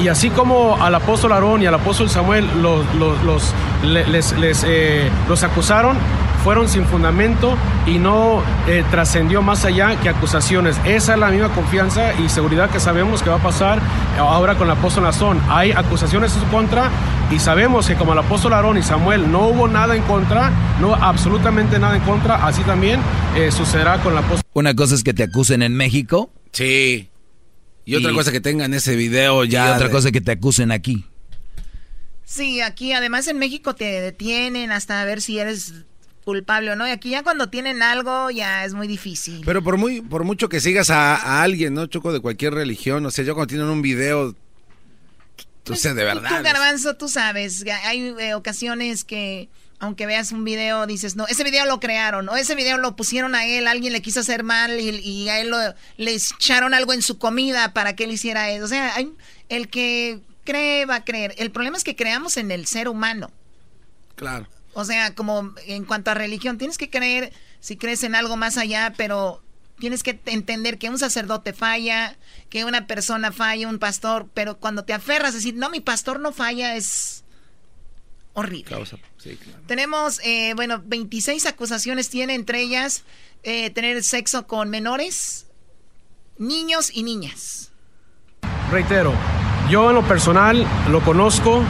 [0.00, 3.54] Y así como al apóstol Aarón y al apóstol Samuel los, los, los
[3.84, 5.96] les, les, eh, los acusaron,
[6.42, 7.56] fueron sin fundamento
[7.86, 10.76] y no eh, trascendió más allá que acusaciones.
[10.84, 13.80] Esa es la misma confianza y seguridad que sabemos que va a pasar
[14.18, 15.40] ahora con el apóstol Nazón.
[15.48, 16.90] Hay acusaciones en su contra
[17.30, 20.50] y sabemos que como el apóstol Aarón y Samuel no hubo nada en contra,
[20.80, 23.00] no absolutamente nada en contra, así también
[23.36, 24.42] eh, sucederá con el apóstol.
[24.54, 26.30] Una cosa es que te acusen en México.
[26.52, 27.08] Sí.
[27.84, 29.68] Y, y otra cosa que tengan ese video ya.
[29.68, 29.92] Y otra de...
[29.92, 31.04] cosa que te acusen aquí.
[32.24, 35.74] Sí, aquí además en México te detienen hasta ver si eres
[36.24, 36.86] culpable o no.
[36.86, 39.42] Y aquí ya cuando tienen algo ya es muy difícil.
[39.44, 41.86] Pero por muy por mucho que sigas a, a alguien, ¿no?
[41.86, 44.34] Choco de cualquier religión, o sea, yo cuando tienen un video
[45.70, 46.38] o sea, de verdad.
[46.38, 49.48] Tú, Garbanzo, tú sabes, hay eh, ocasiones que
[49.82, 53.34] aunque veas un video, dices, no, ese video lo crearon, o ese video lo pusieron
[53.34, 55.58] a él, alguien le quiso hacer mal y, y a él lo,
[55.96, 58.64] le echaron algo en su comida para que él hiciera eso.
[58.64, 59.12] O sea, hay,
[59.48, 61.34] el que cree va a creer.
[61.36, 63.32] El problema es que creamos en el ser humano.
[64.14, 64.46] Claro.
[64.72, 68.58] O sea, como en cuanto a religión, tienes que creer si crees en algo más
[68.58, 69.42] allá, pero
[69.80, 72.16] tienes que entender que un sacerdote falla,
[72.50, 76.20] que una persona falla, un pastor, pero cuando te aferras a decir, no, mi pastor
[76.20, 77.21] no falla, es
[78.34, 78.76] horrible.
[79.18, 79.60] Sí, claro.
[79.66, 83.04] Tenemos, eh, bueno, 26 acusaciones tiene, entre ellas
[83.42, 85.46] eh, tener sexo con menores,
[86.38, 87.72] niños y niñas.
[88.70, 89.12] Reitero,
[89.68, 91.62] yo en lo personal lo conozco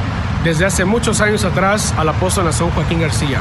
[0.45, 3.41] desde hace muchos años atrás al apóstol Nazón Joaquín García.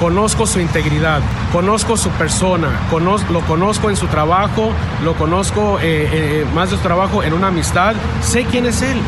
[0.00, 1.20] Conozco su integridad,
[1.52, 4.72] conozco su persona, conozco, lo conozco en su trabajo,
[5.04, 8.98] lo conozco eh, eh, más de su trabajo en una amistad, sé quién es él.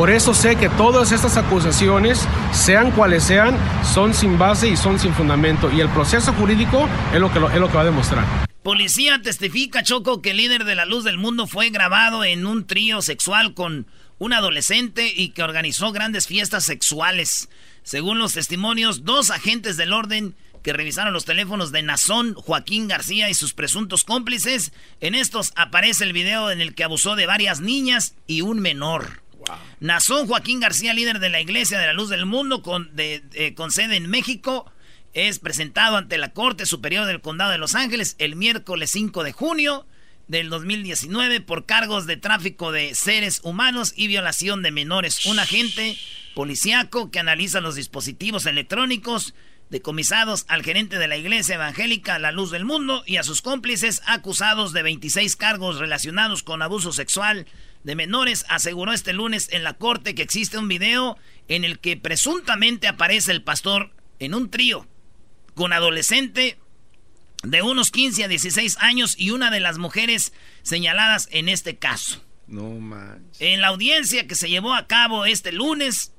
[0.00, 3.54] Por eso sé que todas estas acusaciones, sean cuales sean,
[3.84, 5.70] son sin base y son sin fundamento.
[5.70, 8.24] Y el proceso jurídico es lo que, es lo que va a demostrar.
[8.62, 12.66] Policía testifica, Choco, que el líder de la luz del mundo fue grabado en un
[12.66, 13.86] trío sexual con
[14.16, 17.50] un adolescente y que organizó grandes fiestas sexuales.
[17.82, 23.28] Según los testimonios, dos agentes del orden que revisaron los teléfonos de Nazón, Joaquín García
[23.28, 24.72] y sus presuntos cómplices,
[25.02, 29.20] en estos aparece el video en el que abusó de varias niñas y un menor.
[29.80, 33.54] Nazón Joaquín García, líder de la Iglesia de la Luz del Mundo con, de, eh,
[33.54, 34.70] con sede en México,
[35.12, 39.32] es presentado ante la Corte Superior del Condado de Los Ángeles el miércoles 5 de
[39.32, 39.86] junio
[40.28, 45.26] del 2019 por cargos de tráfico de seres humanos y violación de menores.
[45.26, 45.98] Un agente
[46.34, 49.34] policíaco que analiza los dispositivos electrónicos
[49.70, 54.02] decomisados al gerente de la iglesia evangélica La Luz del Mundo y a sus cómplices
[54.04, 57.46] acusados de 26 cargos relacionados con abuso sexual
[57.84, 61.16] de menores, aseguró este lunes en la corte que existe un video
[61.48, 64.86] en el que presuntamente aparece el pastor en un trío
[65.54, 66.58] con adolescente
[67.42, 70.32] de unos 15 a 16 años y una de las mujeres
[70.62, 72.22] señaladas en este caso.
[72.46, 73.40] No manches.
[73.40, 76.12] En la audiencia que se llevó a cabo este lunes,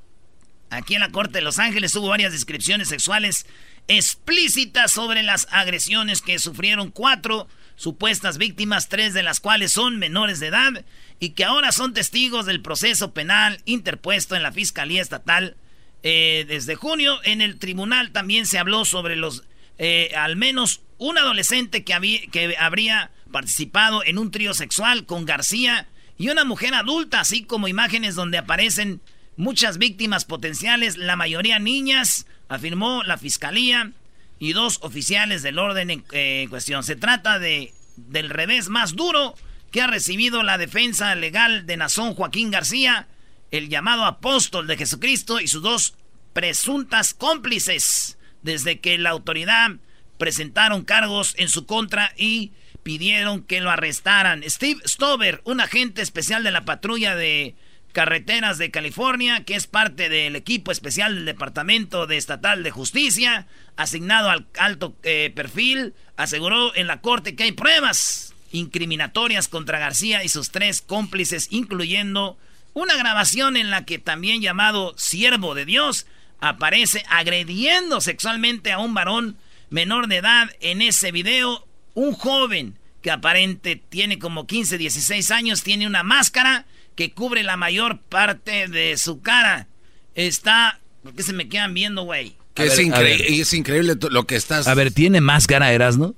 [0.71, 3.45] aquí en la Corte de Los Ángeles, hubo varias descripciones sexuales
[3.87, 10.39] explícitas sobre las agresiones que sufrieron cuatro supuestas víctimas, tres de las cuales son menores
[10.39, 10.85] de edad
[11.19, 15.57] y que ahora son testigos del proceso penal interpuesto en la Fiscalía Estatal.
[16.03, 19.43] Eh, desde junio, en el tribunal también se habló sobre los,
[19.77, 25.87] eh, al menos un adolescente que, que habría participado en un trío sexual con García
[26.17, 29.01] y una mujer adulta, así como imágenes donde aparecen
[29.41, 33.91] muchas víctimas potenciales, la mayoría niñas, afirmó la fiscalía
[34.39, 36.83] y dos oficiales del orden en eh, cuestión.
[36.83, 39.35] Se trata de del revés más duro
[39.71, 43.07] que ha recibido la defensa legal de Nazón Joaquín García,
[43.51, 45.95] el llamado apóstol de Jesucristo y sus dos
[46.33, 49.71] presuntas cómplices, desde que la autoridad
[50.17, 52.51] presentaron cargos en su contra y
[52.83, 54.43] pidieron que lo arrestaran.
[54.47, 57.55] Steve Stover, un agente especial de la patrulla de
[57.91, 63.47] carreteras de California, que es parte del equipo especial del Departamento de Estatal de Justicia,
[63.75, 70.23] asignado al alto eh, perfil, aseguró en la corte que hay pruebas incriminatorias contra García
[70.23, 72.37] y sus tres cómplices, incluyendo
[72.73, 76.05] una grabación en la que también llamado siervo de Dios
[76.39, 79.37] aparece agrediendo sexualmente a un varón
[79.69, 81.67] menor de edad en ese video.
[81.93, 86.65] Un joven que aparente tiene como 15, 16 años, tiene una máscara
[87.01, 89.67] que cubre la mayor parte de su cara.
[90.13, 90.79] Está...
[91.01, 92.35] ¿Por qué se me quedan viendo, güey?
[92.53, 94.67] Que es, increíble, es increíble lo que estás...
[94.67, 96.13] A ver, ¿tiene máscara, Erasno?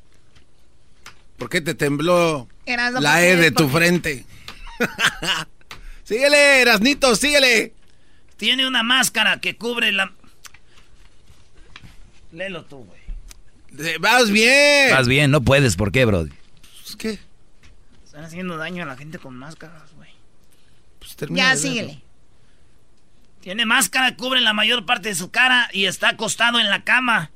[1.38, 2.50] ¿Por qué te tembló
[3.00, 4.26] la E de tu frente?
[6.04, 7.74] síguele, Erasnito, síguele.
[8.36, 10.12] Tiene una máscara que cubre la...
[12.34, 13.98] Léelo tú, güey.
[14.00, 14.92] Vas bien.
[14.92, 15.78] Vas bien, no puedes.
[15.78, 16.26] ¿Por qué, bro?
[16.26, 17.20] Pues, ¿Qué?
[18.04, 19.93] Están haciendo daño a la gente con máscaras,
[21.30, 22.02] ya, síguele.
[23.42, 27.32] Tiene máscara, cubre la mayor parte de su cara y está acostado en la cama.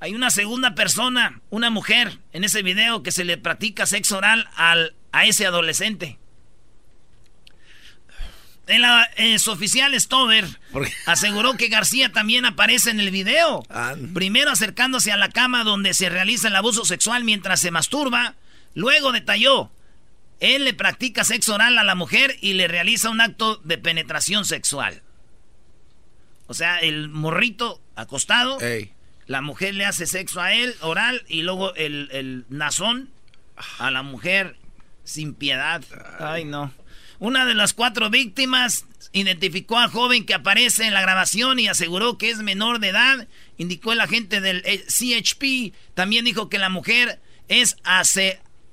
[0.00, 4.48] Hay una segunda persona, una mujer, en ese video que se le practica sexo oral
[4.56, 6.18] al, a ese adolescente.
[8.66, 9.08] En la,
[9.38, 10.44] su oficial Stover
[11.06, 13.62] aseguró que García también aparece en el video.
[13.70, 13.94] Ah.
[14.12, 18.34] Primero acercándose a la cama donde se realiza el abuso sexual mientras se masturba.
[18.74, 19.70] Luego detalló,
[20.40, 24.44] él le practica sexo oral a la mujer y le realiza un acto de penetración
[24.44, 25.02] sexual.
[26.46, 28.58] O sea, el morrito acostado,
[29.26, 33.10] la mujer le hace sexo a él, oral, y luego el, el nazón
[33.78, 34.56] a la mujer
[35.04, 35.82] sin piedad.
[36.20, 36.72] Ay, no.
[37.18, 42.18] Una de las cuatro víctimas identificó al joven que aparece en la grabación y aseguró
[42.18, 43.26] que es menor de edad.
[43.56, 45.74] Indicó el agente del eh, CHP.
[45.94, 47.76] También dijo que la mujer es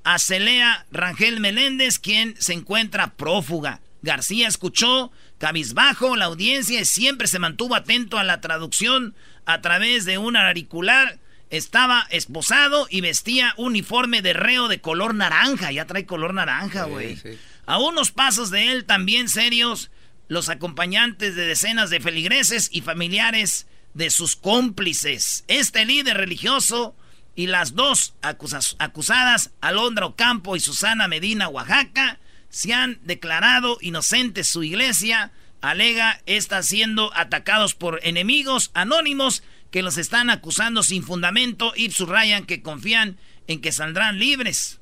[0.03, 3.81] Acelea Rangel Meléndez, quien se encuentra prófuga.
[4.01, 9.15] García escuchó cabizbajo la audiencia y siempre se mantuvo atento a la traducción
[9.45, 11.19] a través de un auricular.
[11.49, 15.71] Estaba esposado y vestía uniforme de reo de color naranja.
[15.71, 17.17] Ya trae color naranja, güey.
[17.65, 19.89] A unos pasos de él, también serios,
[20.27, 25.45] los acompañantes de decenas de feligreses y familiares de sus cómplices.
[25.47, 26.95] Este líder religioso
[27.35, 32.19] y las dos acusadas, Alondra Ocampo y Susana Medina, Oaxaca,
[32.49, 34.47] se han declarado inocentes.
[34.47, 35.31] Su iglesia
[35.61, 39.41] alega está siendo atacados por enemigos anónimos
[39.71, 44.79] que los están acusando sin fundamento y subrayan que confían en que saldrán libres.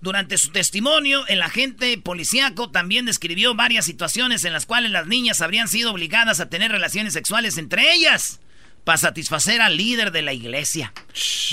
[0.00, 5.40] Durante su testimonio, el agente policíaco también describió varias situaciones en las cuales las niñas
[5.40, 8.40] habrían sido obligadas a tener relaciones sexuales entre ellas
[8.84, 10.92] para satisfacer al líder de la iglesia.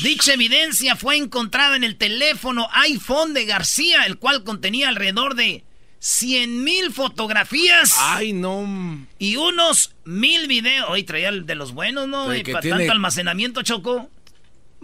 [0.04, 5.64] Dicha evidencia fue encontrada en el teléfono iPhone de García, el cual contenía alrededor de
[6.00, 7.96] 100 mil fotografías.
[7.98, 9.06] Ay, no.
[9.18, 10.88] Y unos mil videos.
[10.90, 12.28] Hoy traía el de los buenos, ¿no?
[12.28, 14.10] para tanto almacenamiento, Choco.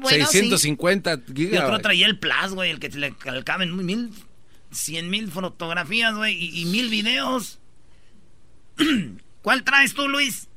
[0.03, 1.61] 650 gigas.
[1.61, 3.13] Yo creo que traía el Plus, güey, el que le
[3.43, 4.11] caben mil,
[4.71, 7.59] cien mil fotografías, güey, y, y, mil videos.
[9.41, 10.47] ¿Cuál traes tú, Luis?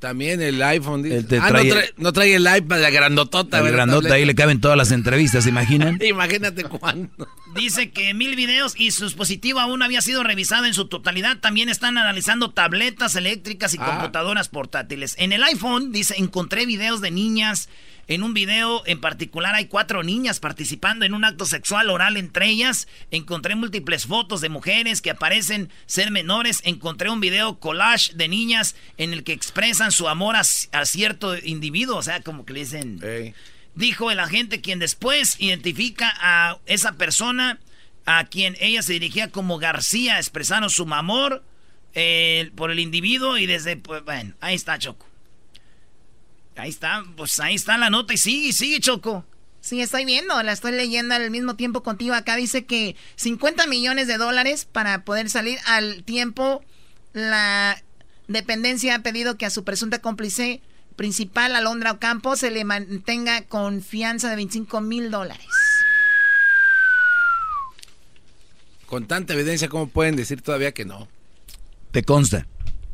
[0.00, 1.04] También el iPhone.
[1.40, 1.50] ah,
[1.98, 3.58] no, trae, el iPad, la grandotota.
[3.58, 5.98] El grandota, ahí le caben todas las entrevistas, ¿se imaginan?
[6.04, 7.10] Imagínate cuándo.
[7.54, 11.38] Dice que mil videos y su dispositivo aún había sido revisado en su totalidad.
[11.40, 13.84] También están analizando tabletas eléctricas y ah.
[13.84, 15.16] computadoras portátiles.
[15.18, 17.68] En el iPhone, dice, encontré videos de niñas
[18.10, 22.48] en un video en particular hay cuatro niñas participando en un acto sexual oral entre
[22.48, 22.88] ellas.
[23.12, 26.60] Encontré múltiples fotos de mujeres que aparecen ser menores.
[26.64, 31.98] Encontré un video collage de niñas en el que expresan su amor a, cierto individuo.
[31.98, 33.34] O sea, como que le dicen...
[33.76, 37.60] Dijo el agente quien después identifica a esa persona
[38.06, 41.44] a quien ella se dirigía como García, expresando su amor
[41.94, 43.76] eh, por el individuo y desde...
[43.76, 45.09] Pues, bueno, ahí está Choco.
[46.60, 49.24] Ahí está, pues ahí está la nota y sigue, sigue, Choco.
[49.62, 52.14] Sí, estoy viendo, la estoy leyendo al mismo tiempo contigo.
[52.14, 56.62] Acá dice que 50 millones de dólares para poder salir al tiempo.
[57.12, 57.82] La
[58.28, 60.60] dependencia ha pedido que a su presunta cómplice
[60.96, 65.46] principal, Alondra Ocampo, se le mantenga confianza de 25 mil dólares.
[68.84, 71.08] Con tanta evidencia, ¿cómo pueden decir todavía que no?
[71.90, 72.46] ¿Te consta?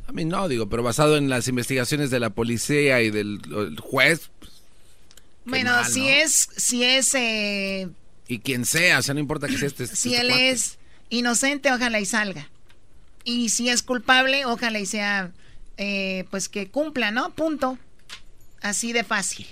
[0.09, 3.81] A mí no, digo, pero basado en las investigaciones de la policía y del el
[3.81, 4.31] juez.
[4.39, 4.53] pues,
[5.45, 6.09] Bueno, mal, si ¿no?
[6.09, 7.89] es, si es, eh,
[8.29, 9.87] Y quien sea, o sea, no importa que sea este.
[9.87, 10.51] si este él cuate.
[10.51, 10.79] es
[11.11, 12.49] inocente, ojalá y salga.
[13.25, 15.33] Y si es culpable, ojalá y sea,
[15.77, 17.31] eh, pues que cumpla, ¿no?
[17.31, 17.79] Punto.
[18.63, 19.47] Así de fácil.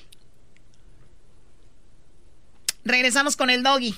[2.84, 3.94] Regresamos con el doggy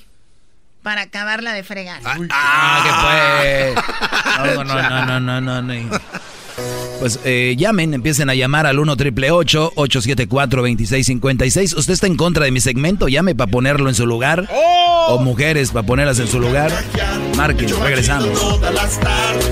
[0.82, 2.00] para acabarla de fregar.
[2.04, 3.84] Ah, que pues.
[4.56, 6.00] No, no, no, no, no, no, no.
[7.00, 11.74] Pues eh, llamen, empiecen a llamar al 1 triple 874 2656.
[11.74, 13.08] ¿Usted está en contra de mi segmento?
[13.08, 14.48] Llame para ponerlo en su lugar.
[15.08, 16.72] O mujeres para ponerlas en su lugar.
[17.36, 18.40] Marquen, regresamos.
[18.40, 19.50] Todas las tardes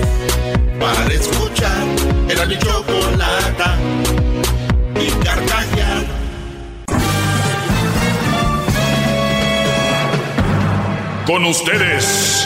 [0.79, 1.85] para escuchar
[2.29, 3.77] era mi chocolata
[4.99, 6.05] y carcajear.
[11.25, 12.45] Con ustedes.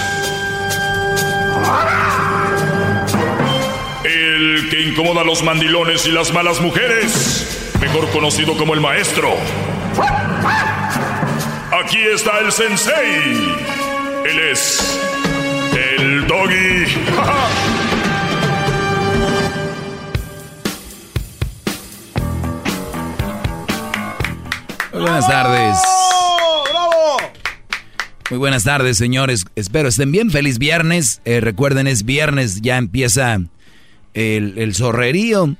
[4.79, 7.71] Que incomoda a los mandilones y las malas mujeres.
[7.81, 9.35] Mejor conocido como el maestro.
[11.83, 13.55] Aquí está el sensei.
[14.25, 14.99] Él es
[15.73, 16.85] el doggy.
[24.93, 25.77] Muy buenas tardes.
[28.29, 29.45] Muy buenas tardes, señores.
[29.55, 30.31] Espero estén bien.
[30.31, 31.21] Feliz viernes.
[31.25, 32.61] Eh, recuerden, es viernes.
[32.61, 33.39] Ya empieza
[34.19, 35.55] el, zorrerío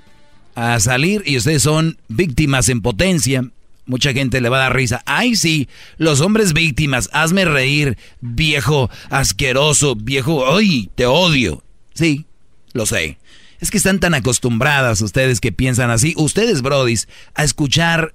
[0.55, 3.43] a salir y ustedes son víctimas en potencia.
[3.85, 5.01] Mucha gente le va a dar risa.
[5.05, 5.67] Ay, sí,
[5.97, 7.09] los hombres víctimas.
[7.11, 10.55] Hazme reír, viejo asqueroso, viejo.
[10.55, 11.63] ¡Ay, te odio!
[11.93, 12.25] Sí,
[12.73, 13.17] lo sé.
[13.59, 16.13] Es que están tan acostumbradas ustedes que piensan así.
[16.17, 18.13] Ustedes, brodis, a escuchar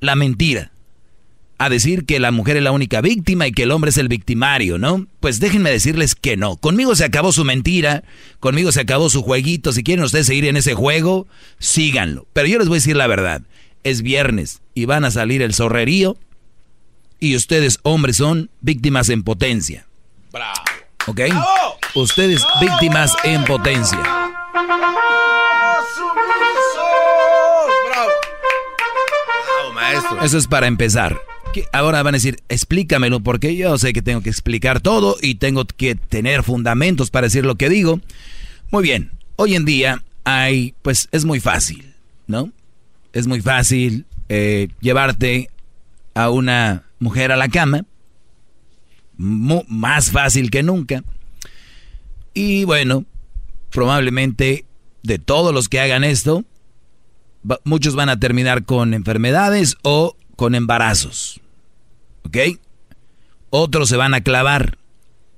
[0.00, 0.73] la mentira
[1.58, 4.08] a decir que la mujer es la única víctima y que el hombre es el
[4.08, 5.06] victimario, ¿no?
[5.20, 6.56] Pues déjenme decirles que no.
[6.56, 8.04] Conmigo se acabó su mentira,
[8.40, 9.72] conmigo se acabó su jueguito.
[9.72, 11.26] Si quieren ustedes seguir en ese juego,
[11.58, 12.26] síganlo.
[12.32, 13.42] Pero yo les voy a decir la verdad.
[13.84, 16.16] Es viernes y van a salir el zorrerío
[17.20, 19.86] y ustedes, hombres, son víctimas en potencia.
[20.32, 20.60] Bravo.
[21.06, 21.20] ¿Ok?
[21.94, 24.00] Ustedes víctimas en potencia.
[27.88, 30.22] Bravo, maestro.
[30.22, 31.16] Eso es para empezar.
[31.72, 35.64] Ahora van a decir, explícamelo, porque yo sé que tengo que explicar todo y tengo
[35.64, 38.00] que tener fundamentos para decir lo que digo.
[38.70, 41.94] Muy bien, hoy en día hay, pues es muy fácil,
[42.26, 42.50] ¿no?
[43.12, 45.50] Es muy fácil eh, llevarte
[46.14, 47.84] a una mujer a la cama,
[49.16, 51.04] más fácil que nunca.
[52.32, 53.04] Y bueno,
[53.70, 54.64] probablemente
[55.02, 56.44] de todos los que hagan esto,
[57.64, 61.40] muchos van a terminar con enfermedades o con embarazos.
[62.24, 62.36] ¿Ok?
[63.50, 64.78] Otros se van a clavar.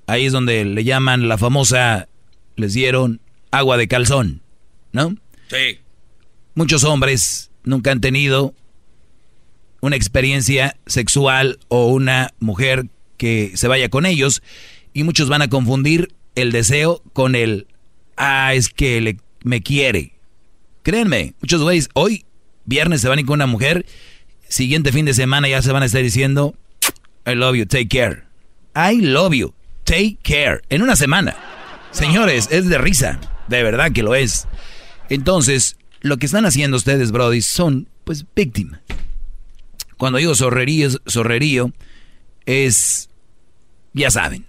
[0.07, 2.09] Ahí es donde le llaman la famosa,
[2.57, 4.43] les dieron agua de calzón,
[4.93, 5.17] ¿no?
[5.49, 5.81] Sí.
[6.55, 8.55] Muchos hombres nunca han tenido
[9.81, 12.87] una experiencia sexual o una mujer
[13.17, 14.43] que se vaya con ellos
[14.93, 17.67] y muchos van a confundir el deseo con el
[18.17, 20.13] ah, es que le, me quiere.
[20.83, 22.25] Créanme, muchos güeyes hoy
[22.65, 23.87] viernes se van a ir con una mujer,
[24.49, 26.55] siguiente fin de semana ya se van a estar diciendo
[27.27, 28.25] I love you, take care.
[28.75, 29.55] I love you,
[29.85, 30.61] take care.
[30.71, 31.37] En una semana.
[31.91, 34.47] Señores, es de risa, de verdad que lo es.
[35.09, 38.81] Entonces, lo que están haciendo ustedes, Brody, son pues víctimas.
[39.97, 41.73] Cuando digo zorrerío, zorrerío
[42.45, 43.09] es,
[43.95, 44.45] ya saben,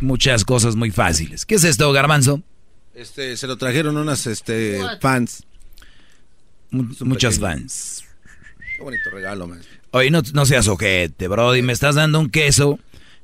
[0.00, 1.44] muchas cosas muy fáciles.
[1.44, 2.42] ¿Qué es esto, garbanzo?
[2.94, 5.44] Este, se lo trajeron unas este, fans.
[6.70, 8.04] Mu- muchas fans.
[8.76, 9.79] Qué bonito regalo, maestro.
[9.92, 11.62] Oye, no, no seas ojete, Brody.
[11.62, 12.78] Me estás dando un queso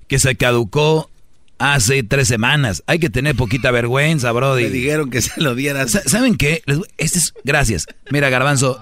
[0.09, 1.11] que se caducó
[1.59, 2.83] hace tres semanas.
[2.87, 4.65] Hay que tener poquita vergüenza, Brody.
[4.65, 5.93] Me dijeron que se lo dieras.
[5.93, 6.63] Sa- ¿Saben qué?
[6.67, 7.87] Les voy- Este es, gracias.
[8.11, 8.81] Mira, Garbanzo.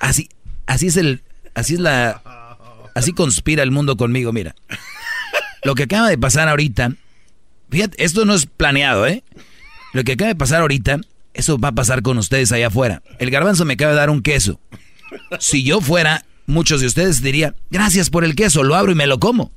[0.00, 0.28] Así,
[0.66, 1.22] así es el,
[1.54, 2.58] así es la,
[2.94, 4.32] así conspira el mundo conmigo.
[4.32, 4.54] Mira,
[5.62, 6.92] lo que acaba de pasar ahorita.
[7.70, 9.24] Fíjate, esto no es planeado, ¿eh?
[9.94, 10.98] Lo que acaba de pasar ahorita,
[11.32, 13.02] eso va a pasar con ustedes allá afuera.
[13.18, 14.60] El Garbanzo me acaba de dar un queso.
[15.40, 19.06] Si yo fuera, muchos de ustedes dirían, gracias por el queso, lo abro y me
[19.06, 19.52] lo como.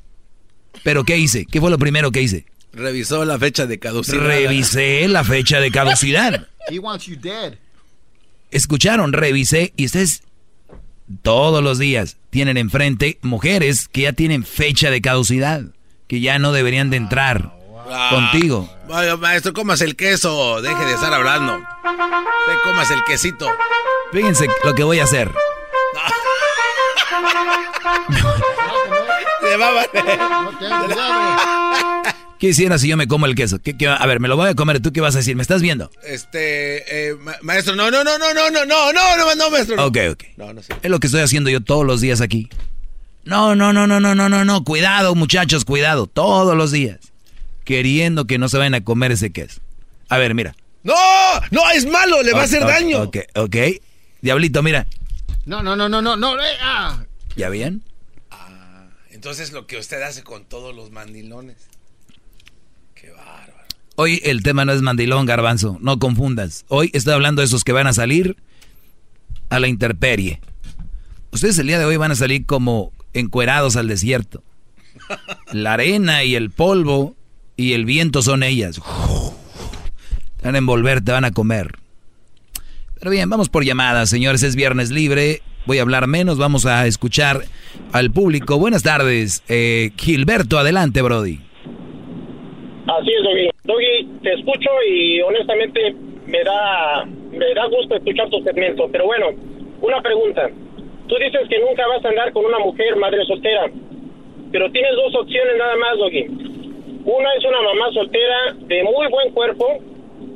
[0.84, 1.46] Pero ¿qué hice?
[1.46, 2.46] ¿Qué fue lo primero que hice?
[2.74, 4.24] Revisó la fecha de caducidad.
[4.24, 6.48] Revisé la fecha de caducidad.
[6.70, 7.56] He wants you dead.
[8.52, 10.24] Escucharon, revisé y ustedes
[11.22, 15.64] todos los días tienen enfrente mujeres que ya tienen fecha de caducidad,
[16.08, 17.58] que ya no deberían de entrar
[18.10, 18.70] contigo.
[18.88, 20.62] Vaya, maestro, comas el queso.
[20.62, 21.56] Deje de estar hablando.
[21.56, 23.48] Usted comas el quesito.
[24.12, 25.32] Fíjense lo que voy a hacer.
[32.40, 33.60] ¿Qué hicieras si yo me como el queso?
[33.60, 34.80] ¿Qué, qué- a ver, me lo voy a comer.
[34.80, 35.36] ¿Tú qué vas a decir?
[35.36, 35.90] ¿Me estás viendo?
[36.04, 39.76] Este, eh, ma- maestro, no, no, no, no, no, no, no, no, no, no, maestro.
[39.76, 39.86] no.
[39.88, 40.24] Ok, ok.
[40.38, 40.74] No, no sé.
[40.84, 42.48] Es lo que estoy haciendo yo todos los días aquí.
[43.24, 44.64] No, no, no, no, no, no, no, no.
[44.64, 46.06] Cuidado, muchachos, cuidado.
[46.06, 47.00] Todos los días.
[47.66, 49.60] Queriendo que no se vayan a comer ese queso.
[50.08, 50.56] A ver, mira.
[50.84, 50.94] No,
[51.50, 53.02] no, es malo, le va a hacer Ok, daño.
[53.02, 53.56] Ok, ok.
[54.22, 54.86] Diablito, mira.
[55.46, 56.40] No, no, no, no, no, no.
[56.40, 57.00] eh, ah.
[57.38, 57.84] ¿Ya bien?
[59.12, 61.56] Entonces lo que usted hace con todos los mandilones.
[63.96, 65.78] Hoy el tema no es mandilón, garbanzo.
[65.80, 66.66] No confundas.
[66.68, 68.38] Hoy estoy hablando de esos que van a salir
[69.50, 70.42] a la interperie.
[71.32, 74.44] Ustedes el día de hoy van a salir como encuerados al desierto.
[75.52, 77.16] La arena y el polvo
[77.56, 78.82] y el viento son ellas.
[80.38, 81.78] Te van a envolver, te van a comer.
[83.00, 84.42] Pero bien, vamos por llamadas, señores.
[84.42, 85.42] Es viernes libre.
[85.68, 86.40] Voy a hablar menos.
[86.40, 87.42] Vamos a escuchar
[87.92, 88.58] al público.
[88.58, 89.44] Buenas tardes.
[89.50, 91.40] Eh, Gilberto, adelante, Brody.
[92.88, 93.50] Así es, Doggy.
[93.66, 95.94] Doggy, te escucho y honestamente
[96.26, 98.88] me da, me da gusto escuchar tu segmento.
[98.90, 99.28] Pero bueno,
[99.82, 100.50] una pregunta.
[101.08, 103.70] Tú dices que nunca vas a andar con una mujer madre soltera,
[104.54, 106.28] pero tienes dos opciones nada más, Doggy.
[107.04, 109.68] Una es una mamá soltera de muy buen cuerpo,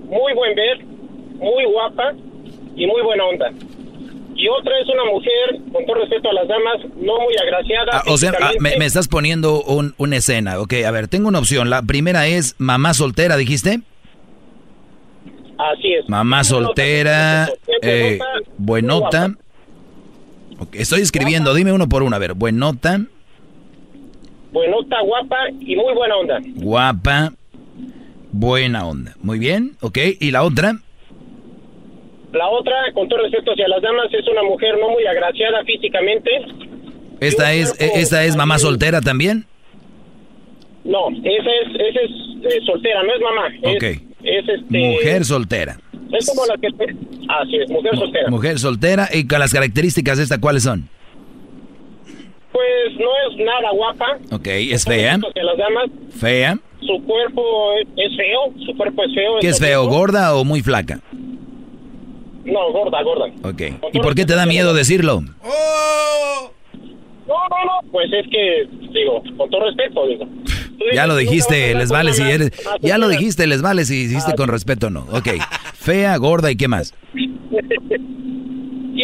[0.07, 0.83] muy buen ver,
[1.39, 2.13] muy guapa
[2.75, 3.51] y muy buena onda.
[4.41, 7.91] Y otra es una mujer, con todo respeto a las damas, no muy agraciada.
[7.93, 10.59] Ah, o sea, ah, me, estás poniendo un, una escena.
[10.59, 11.69] Ok, a ver, tengo una opción.
[11.69, 13.81] La primera es mamá soltera, dijiste.
[15.59, 16.09] Así es.
[16.09, 17.49] Mamá soltera,
[17.83, 18.17] eh,
[18.57, 19.35] buenota.
[20.57, 22.15] Ok, estoy escribiendo, dime uno por uno.
[22.15, 22.99] A ver, buenota,
[24.51, 26.39] Buenota, guapa y muy buena onda.
[26.55, 27.31] guapa,
[28.31, 29.13] buena onda.
[29.21, 29.99] Muy bien, ok.
[30.19, 30.79] ¿Y la otra?
[32.33, 36.29] La otra, con todo respeto hacia las damas, es una mujer no muy agraciada físicamente.
[37.19, 39.45] ¿Esta es, esta es mamá soltera también?
[40.83, 42.11] No, esa es, esa es
[42.55, 43.75] eh, soltera, no es mamá.
[43.75, 43.83] Ok.
[44.23, 45.77] Es, este, Mujer soltera.
[46.13, 46.67] Es como la que...
[47.29, 48.29] Así es, mujer soltera.
[48.29, 49.09] Mujer soltera.
[49.13, 50.89] ¿Y con las características de esta cuáles son?
[52.51, 54.17] Pues no es nada guapa.
[54.31, 55.17] Ok, es fea.
[55.17, 55.89] Las damas,
[56.19, 56.57] Fea.
[56.81, 59.31] su cuerpo es, es feo, su cuerpo es feo.
[59.39, 59.87] ¿Qué es feo?
[59.87, 60.99] ¿Gorda o muy flaca?
[62.45, 63.25] No, gorda, gorda.
[63.43, 63.61] Ok.
[63.93, 65.21] ¿Y por qué te da miedo decirlo?
[65.21, 66.51] No,
[67.27, 70.25] no, no, pues es que, digo, con todo respeto, digo.
[70.95, 72.49] Ya lo dijiste, les vale si eres...
[72.67, 75.01] ah, Ya lo dijiste, les vale si hiciste con respeto o no.
[75.11, 75.27] Ok.
[75.75, 76.95] Fea, gorda y qué más.
[77.13, 77.27] y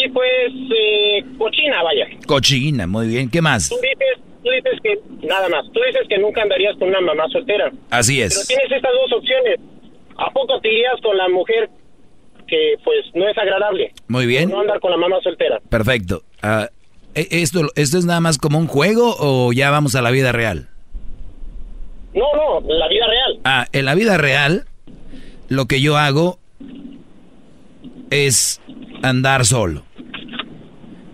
[0.09, 2.07] pues, eh, cochina, vaya.
[2.25, 3.29] Cochina, muy bien.
[3.29, 3.69] ¿Qué más?
[3.69, 7.25] Tú dices, tú dices que, nada más, tú dices que nunca andarías con una mamá
[7.31, 7.71] soltera.
[7.91, 8.47] Así Pero es.
[8.47, 9.59] tienes estas dos opciones.
[10.17, 11.69] ¿A poco te irías con la mujer
[12.47, 13.93] que, pues, no es agradable?
[14.07, 14.49] Muy bien.
[14.49, 15.59] No andar con la mamá soltera.
[15.69, 16.23] Perfecto.
[17.13, 20.31] ¿e- ¿esto, ¿Esto es nada más como un juego o ya vamos a la vida
[20.31, 20.69] real?
[22.13, 23.39] No, no, la vida real.
[23.43, 24.65] Ah, en la vida real,
[25.49, 26.39] lo que yo hago
[28.09, 28.61] es
[29.03, 29.83] andar solo.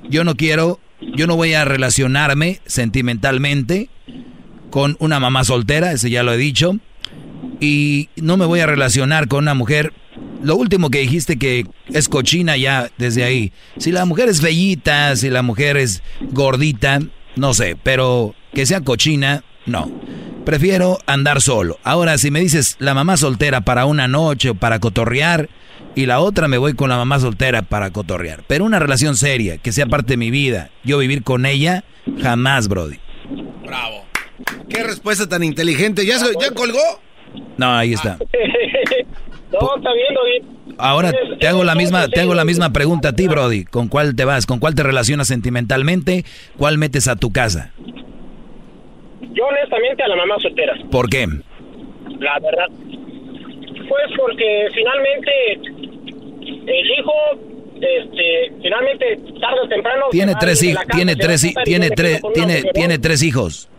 [0.10, 0.80] Yo no quiero,
[1.16, 3.90] yo no voy a relacionarme sentimentalmente
[4.70, 6.78] con una mamá soltera, eso ya lo he dicho,
[7.60, 9.94] y no me voy a relacionar con una mujer.
[10.42, 13.52] Lo último que dijiste que es cochina ya desde ahí.
[13.78, 17.00] Si la mujer es bellita, si la mujer es gordita,
[17.36, 19.92] no sé, pero que sea cochina, no.
[20.46, 21.80] Prefiero andar solo.
[21.84, 25.50] Ahora, si me dices la mamá soltera para una noche o para cotorrear,
[25.96, 28.44] y la otra me voy con la mamá soltera para cotorrear.
[28.48, 31.84] Pero una relación seria, que sea parte de mi vida, yo vivir con ella,
[32.22, 32.98] jamás, Brody.
[33.66, 34.06] Bravo.
[34.70, 36.06] Qué respuesta tan inteligente.
[36.06, 36.80] ¿Ya, ya colgó?
[37.58, 38.18] No, ahí está.
[39.52, 40.76] no, está bien, David.
[40.78, 43.66] Ahora te hago la misma, te hago la misma pregunta a ti, Brody.
[43.66, 44.46] ¿Con cuál te vas?
[44.46, 46.26] ¿Con cuál te relacionas sentimentalmente?
[46.58, 47.72] ¿Cuál metes a tu casa?
[49.34, 50.74] Yo, honestamente, a la mamá soltera.
[50.92, 51.28] ¿Por qué?
[52.20, 52.68] La verdad.
[53.88, 55.32] Pues porque finalmente
[56.66, 57.14] el hijo,
[57.76, 60.06] este, finalmente tarde o temprano.
[60.12, 63.70] Tiene tres hijos, tiene tres, tiene tres, tiene, tiene tres hijos.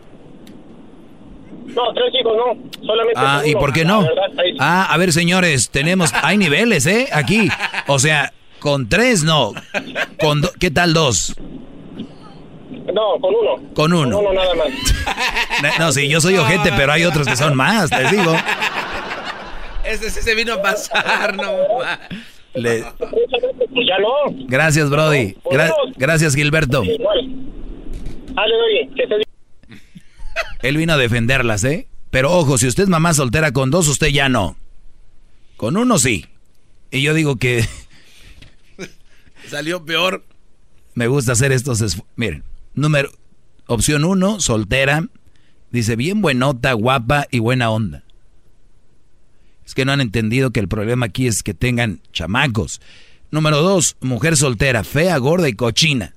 [1.75, 3.13] No, tres hijos no, solamente.
[3.21, 4.01] Ah, ¿y por qué no?
[4.03, 7.09] verdad, ahí- Ah, a ver, señores, tenemos, hay niveles, ¿eh?
[7.11, 7.49] Aquí.
[7.87, 9.53] O sea, con tres no.
[10.19, 11.35] Con do- ¿Qué tal dos?
[12.93, 13.73] No, con uno.
[13.73, 14.17] Con uno.
[14.17, 15.79] Con uno nada más.
[15.79, 18.35] No, sí, yo soy ojete, pero hay otros que son más, les digo.
[19.85, 21.51] Ese sí se vino a pasar, no.
[22.53, 24.33] Le- Pues ya no.
[24.47, 25.35] Gracias, Brody.
[25.43, 26.83] Gra- gracias, Gilberto.
[26.83, 27.27] Igual.
[28.33, 29.07] Dale, oye, que
[30.61, 31.87] Él vino a defenderlas, ¿eh?
[32.11, 34.57] Pero ojo, si usted es mamá soltera con dos, usted ya no.
[35.57, 36.25] Con uno sí.
[36.91, 37.65] Y yo digo que
[39.49, 40.23] Salió peor.
[40.93, 42.43] me gusta hacer estos esfu- Miren,
[42.73, 43.11] número,
[43.67, 45.07] opción uno, soltera,
[45.71, 48.03] Dice, bien buenota, guapa y buena onda.
[49.65, 52.79] Es que no han entendido que el problema aquí es que tengan chamacos.
[53.29, 56.15] Número dos, mujer soltera, fea, gorda y cochina.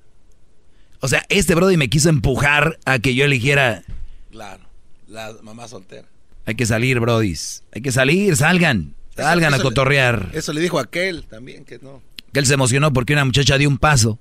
[1.01, 3.83] O sea, este Brody me quiso empujar a que yo eligiera.
[4.31, 4.65] Claro,
[5.07, 6.07] la mamá soltera.
[6.47, 7.63] Hay que salir, Brodis.
[7.75, 8.95] Hay que salir, salgan.
[9.17, 10.31] Salgan a cotorrear.
[10.33, 12.03] eso le dijo a aquel también, que no.
[12.33, 14.19] Que él se emocionó porque una muchacha dio un paso.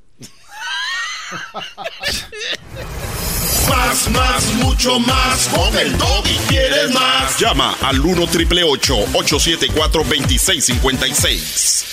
[3.69, 5.47] Más, más, mucho más.
[5.49, 7.37] Con el y quieres más.
[7.39, 11.85] Llama al 1 triple 874 2656.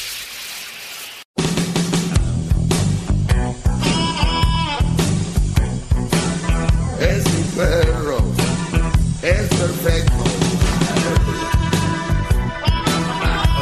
[7.57, 8.19] Perro.
[9.23, 10.25] Es perfecto.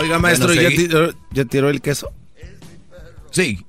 [0.01, 2.11] Oiga, maestro, ¿ya, tiró, ¿ya tiró el queso?
[3.31, 3.65] Sí.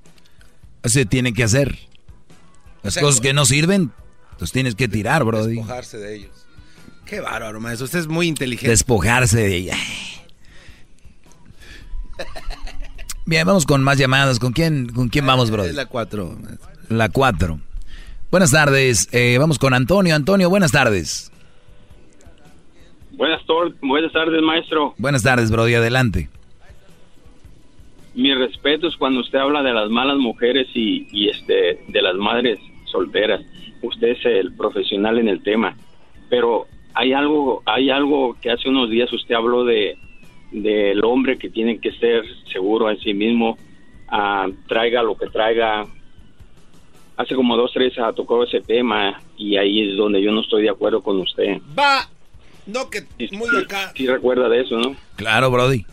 [0.81, 1.77] Así tienen que hacer.
[2.81, 3.91] Las cosas que no sirven,
[4.39, 5.45] los tienes que tirar, bro.
[5.45, 6.31] Despojarse de ellos.
[7.05, 7.85] Qué bárbaro, maestro.
[7.85, 8.69] Usted es muy inteligente.
[8.69, 9.77] Despojarse de ella.
[13.25, 14.39] Bien, vamos con más llamadas.
[14.39, 15.65] ¿Con quién, con quién vamos, bro?
[15.71, 16.37] La 4.
[16.89, 17.59] La 4.
[18.33, 19.07] Buenas tardes.
[19.13, 20.15] Eh, vamos con Antonio.
[20.15, 21.31] Antonio, buenas tardes.
[23.11, 23.43] Buenas,
[23.79, 24.95] buenas tardes, maestro.
[24.97, 25.69] Buenas tardes, bro.
[25.69, 26.29] Y adelante.
[28.15, 32.15] Mi respeto es cuando usted habla de las malas mujeres y, y este de las
[32.15, 33.39] madres solteras.
[33.83, 35.77] Usted es el profesional en el tema.
[36.27, 36.65] Pero
[36.95, 39.95] hay algo, hay algo que hace unos días usted habló de
[40.51, 43.59] del hombre que tiene que ser seguro en sí mismo,
[44.07, 45.85] ah, traiga lo que traiga.
[47.15, 50.63] Hace como dos, tres ha tocado ese tema y ahí es donde yo no estoy
[50.63, 51.59] de acuerdo con usted.
[51.77, 52.07] Va,
[52.65, 53.91] no que muy acá.
[53.95, 54.95] Sí, recuerda de eso, ¿no?
[55.15, 55.85] Claro, Brody.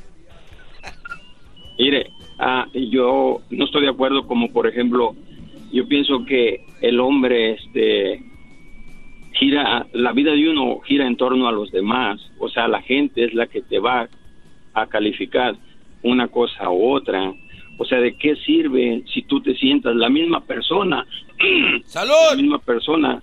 [1.79, 5.15] Mire, ah, yo no estoy de acuerdo como por ejemplo,
[5.73, 8.23] yo pienso que el hombre, este,
[9.33, 13.25] gira, la vida de uno gira en torno a los demás, o sea, la gente
[13.25, 14.09] es la que te va
[14.75, 15.57] a calificar
[16.03, 17.33] una cosa u otra.
[17.81, 21.07] O sea, ¿de qué sirve si tú te sientas la misma persona?
[21.87, 22.13] ¡Salud!
[22.29, 23.23] La misma persona.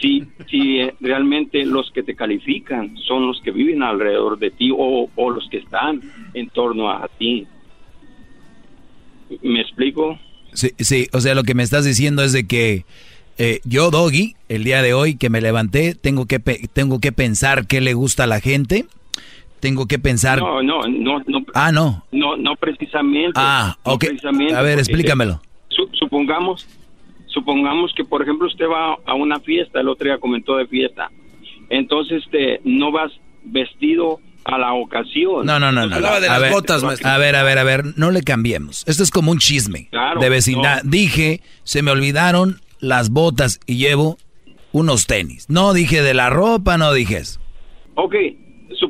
[0.00, 4.72] Si, si eh, realmente los que te califican son los que viven alrededor de ti
[4.76, 6.02] o, o los que están
[6.34, 7.46] en torno a ti.
[9.40, 10.18] ¿Me explico?
[10.52, 12.84] Sí, sí, o sea, lo que me estás diciendo es de que
[13.38, 17.68] eh, yo, Doggy, el día de hoy que me levanté, tengo que, tengo que pensar
[17.68, 18.86] qué le gusta a la gente.
[19.62, 20.40] Tengo que pensar.
[20.40, 21.20] No, no, no.
[21.24, 22.04] no ah, no.
[22.10, 23.34] No, no precisamente.
[23.36, 24.06] Ah, ok.
[24.06, 25.40] precisamente a ver, explícamelo.
[25.92, 26.66] supongamos,
[27.28, 31.12] supongamos que, por ejemplo, usted va a una fiesta, el otro día comentó de fiesta.
[31.70, 33.12] Entonces, este, no vas
[33.44, 35.46] vestido a la ocasión.
[35.46, 35.94] No, no, no, no.
[35.94, 37.08] Hablaba de a las ver, botas, maestro.
[37.08, 38.82] A ver, a ver, a ver, no le cambiemos.
[38.88, 40.82] Esto es como un chisme Claro, de vecindad.
[40.82, 40.90] no.
[40.90, 44.18] Dije, se me olvidaron las botas y llevo
[44.72, 45.48] unos tenis.
[45.48, 47.38] No dije de la ropa, no dije eso.
[47.94, 48.16] Ok,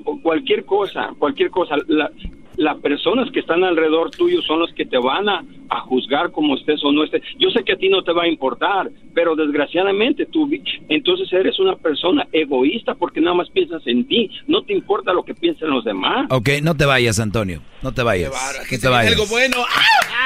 [0.02, 1.77] cualquier cosa, cualquier cosa.
[1.89, 2.10] La-
[2.59, 6.55] las personas que están alrededor tuyo son los que te van a, a juzgar como
[6.55, 7.23] estés o no estés.
[7.39, 11.32] Yo sé que a ti no te va a importar, pero desgraciadamente tú, vi- entonces
[11.32, 14.31] eres una persona egoísta porque nada más piensas en ti.
[14.48, 16.27] No te importa lo que piensen los demás.
[16.28, 17.62] Ok, no te vayas, Antonio.
[17.82, 18.31] No te vayas.
[18.70, 19.12] No te vayas.
[19.14, 19.56] Algo bueno.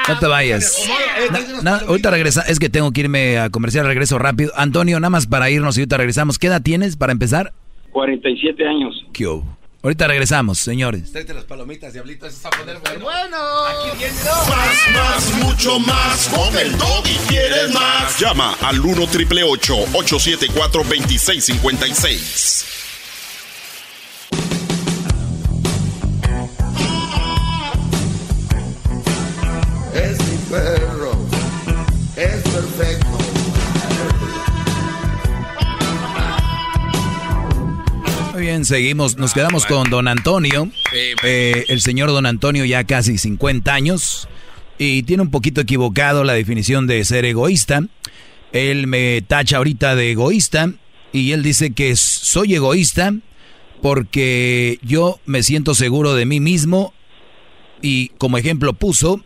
[0.09, 0.85] No te vayas.
[0.85, 4.51] Eh, Na- ahorita regresa, es que tengo que irme a comercial, regreso rápido.
[4.57, 6.37] Antonio, nada más para irnos y ahorita regresamos.
[6.39, 7.53] ¿Qué edad tienes para empezar?
[7.93, 9.05] 47 años.
[9.13, 9.56] ¿Qué hubo?
[9.83, 11.11] Ahorita regresamos, señores.
[11.11, 12.25] Tráete las palomitas, diablito.
[12.25, 13.05] Eso está a poner bueno.
[13.05, 13.65] Bueno.
[13.65, 14.15] Aquí viene.
[14.23, 16.27] Más, más, mucho más.
[16.29, 16.73] Con el
[17.05, 18.19] y quieres más.
[18.19, 22.65] Llama al 1 triple 874 2656.
[29.93, 30.86] Es mi perro.
[38.37, 39.17] Muy bien, seguimos.
[39.17, 40.69] Nos quedamos con don Antonio.
[41.23, 44.29] Eh, el señor don Antonio ya casi 50 años
[44.77, 47.81] y tiene un poquito equivocado la definición de ser egoísta.
[48.51, 50.71] Él me tacha ahorita de egoísta
[51.11, 53.15] y él dice que soy egoísta
[53.81, 56.93] porque yo me siento seguro de mí mismo
[57.81, 59.19] y como ejemplo puso,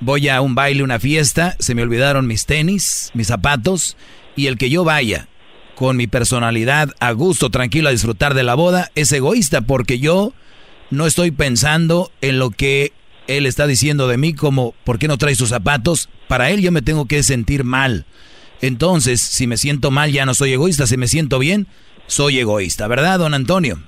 [0.00, 3.96] voy a un baile, una fiesta, se me olvidaron mis tenis, mis zapatos
[4.34, 5.28] y el que yo vaya
[5.80, 10.34] con mi personalidad a gusto, tranquilo a disfrutar de la boda, es egoísta porque yo
[10.90, 12.92] no estoy pensando en lo que
[13.28, 16.10] él está diciendo de mí como ¿por qué no traes tus zapatos?
[16.28, 18.04] Para él yo me tengo que sentir mal.
[18.60, 21.66] Entonces, si me siento mal ya no soy egoísta, si me siento bien,
[22.06, 23.78] soy egoísta, ¿verdad, don Antonio?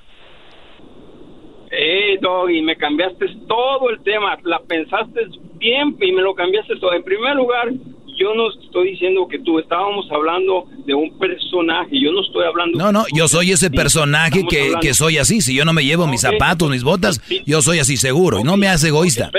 [1.69, 4.39] Eh, Doggy, me cambiaste todo el tema.
[4.45, 6.93] La pensaste bien y me lo cambiaste todo.
[6.93, 7.71] En primer lugar,
[8.17, 12.77] yo no estoy diciendo que tú estábamos hablando de un personaje, yo no estoy hablando...
[12.77, 16.07] No, no, yo soy ese personaje que, que, soy así, si yo no me llevo
[16.07, 19.31] mis zapatos, mis botas, yo soy así seguro y no me hace egoísta.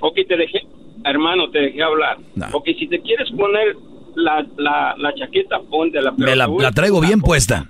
[0.00, 0.66] Ok, te dejé,
[1.04, 2.18] hermano, te dejé hablar.
[2.52, 3.76] Ok, si te quieres poner
[4.14, 6.12] la, la, la chaqueta, ponte la...
[6.12, 7.68] Me la, la traigo bien puesta.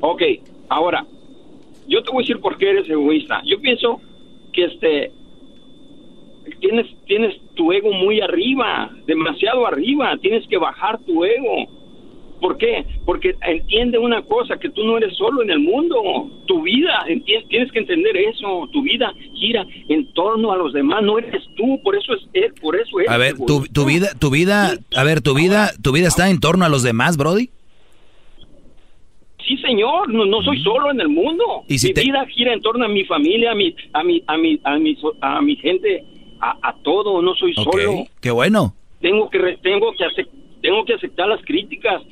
[0.00, 0.22] Ok,
[0.68, 1.04] ahora,
[1.86, 3.42] yo te voy a decir por qué eres egoísta.
[3.44, 4.00] Yo pienso
[4.52, 5.12] que este
[6.58, 11.80] tienes tienes tu ego muy arriba, demasiado arriba, tienes que bajar tu ego.
[12.40, 12.86] ¿Por qué?
[13.04, 16.30] Porque entiende una cosa, que tú no eres solo en el mundo.
[16.46, 17.04] Tu vida,
[17.48, 18.66] tienes que entender eso.
[18.72, 22.54] Tu vida gira en torno a los demás, no eres tú, por eso es él,
[22.60, 23.08] por eso es.
[23.08, 26.40] A ver, tu, tu vida, tu vida, a ver, tu vida, tu vida está en
[26.40, 27.50] torno a los demás, Brody.
[29.46, 31.64] Sí, señor, no, no soy solo en el mundo.
[31.68, 34.78] mi vida gira en torno a mi familia, a mi, a mi, a mi, a
[34.78, 36.04] mi, a mi gente,
[36.40, 37.22] a, todo.
[37.22, 38.06] No soy solo.
[38.20, 38.74] Qué bueno.
[39.00, 40.26] Tengo que, tengo que,
[40.60, 42.02] tengo que aceptar las críticas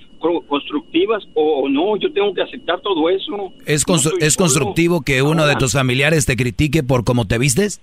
[0.48, 1.96] constructivas o no.
[1.96, 3.52] Yo tengo que aceptar todo eso.
[3.66, 3.84] ¿Es,
[4.20, 7.80] ¿es constructivo que uno de tus familiares te critique por cómo te vistes?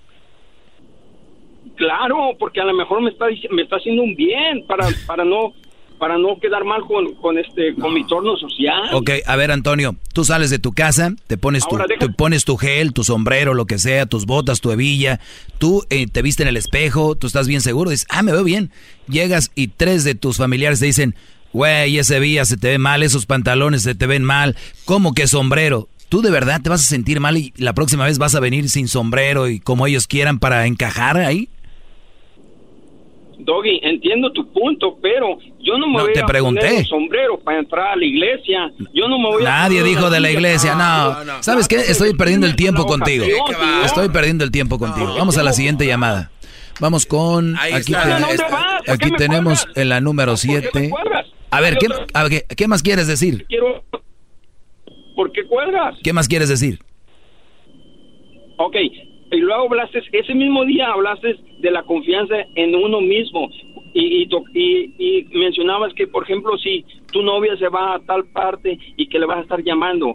[1.76, 5.52] Claro, porque a lo mejor me está me está haciendo un bien para para no
[5.98, 8.90] para no quedar mal con, con este con mi entorno social.
[8.92, 12.56] Ok, a ver Antonio, tú sales de tu casa, te pones tu te pones tu
[12.56, 15.20] gel, tu sombrero, lo que sea, tus botas, tu hebilla,
[15.58, 18.44] tú eh, te viste en el espejo, tú estás bien seguro, dices, ah, me veo
[18.44, 18.70] bien.
[19.08, 21.14] Llegas y tres de tus familiares te dicen,
[21.52, 25.26] güey, ese hebilla se te ve mal, esos pantalones se te ven mal, ¿cómo que
[25.26, 25.88] sombrero?
[26.08, 28.68] ¿Tú de verdad te vas a sentir mal y la próxima vez vas a venir
[28.68, 31.48] sin sombrero y como ellos quieran para encajar ahí?
[33.38, 37.88] Doggy, entiendo tu punto, pero yo no me voy a poner un sombrero para entrar
[37.92, 38.72] a la iglesia.
[38.94, 41.42] Yo no me voy Nadie dijo de la iglesia, no.
[41.42, 41.76] ¿Sabes qué?
[41.76, 43.24] Estoy perdiendo el tiempo contigo.
[43.84, 45.14] Estoy perdiendo el tiempo contigo.
[45.16, 46.30] Vamos a la siguiente llamada.
[46.80, 47.56] Vamos con...
[47.56, 47.94] Aquí,
[48.86, 50.90] aquí tenemos en la número 7.
[51.50, 53.46] A ver, ¿qué, ¿qué más quieres decir?
[55.14, 55.96] ¿Por qué cuelgas?
[56.02, 56.78] ¿Qué más quieres decir?
[58.58, 58.76] Ok,
[59.32, 63.48] y luego hablaste, ese mismo día hablaste de la confianza en uno mismo.
[63.94, 68.78] Y, y, y, mencionabas que, por ejemplo, si tu novia se va a tal parte
[68.96, 70.14] y que le vas a estar llamando,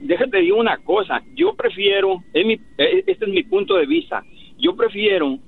[0.00, 2.58] déjate decir una cosa, yo prefiero, e,
[3.06, 4.24] este es mi punto de vista,
[4.58, 5.38] yo prefiero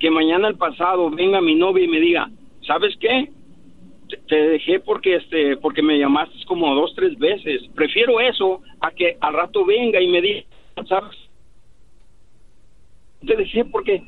[0.00, 2.28] que mañana el pasado venga mi novia y me diga,
[2.66, 3.28] ¿sabes qué?
[4.28, 7.62] Te, dejé porque este porque me llamaste como dos tres veces.
[7.74, 10.42] Prefiero eso a que al rato venga y me diga
[10.86, 11.16] sabes
[13.26, 14.02] te decía porque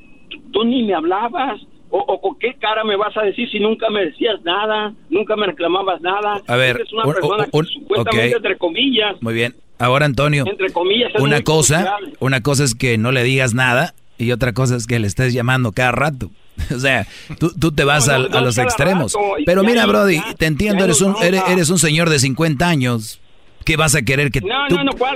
[0.52, 1.60] tú, ni me hablabas.
[1.88, 5.46] O, con qué cara me vas a decir si nunca me decías nada, nunca me
[5.46, 6.42] reclamabas nada?
[6.46, 9.22] A ver, una persona supuestamente entre comillas.
[9.22, 9.54] Muy bien.
[9.78, 14.32] Ahora, Antonio, entre comillas, una cosa, una cosa es que no le digas nada y
[14.32, 16.30] otra cosa es que le estés llamando cada rato.
[16.74, 17.06] O sea,
[17.38, 19.14] tú, tú te vas a, los extremos.
[19.44, 23.20] Pero mira, Brody, te entiendo, eres un, eres, eres, un señor de 50 años.
[23.66, 24.40] ¿Qué vas a querer que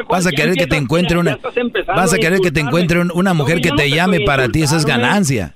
[0.08, 1.38] vas a querer que te encuentre una
[1.86, 4.84] vas a querer que te encuentre una mujer que te llame para ti esa es
[4.84, 5.54] ganancia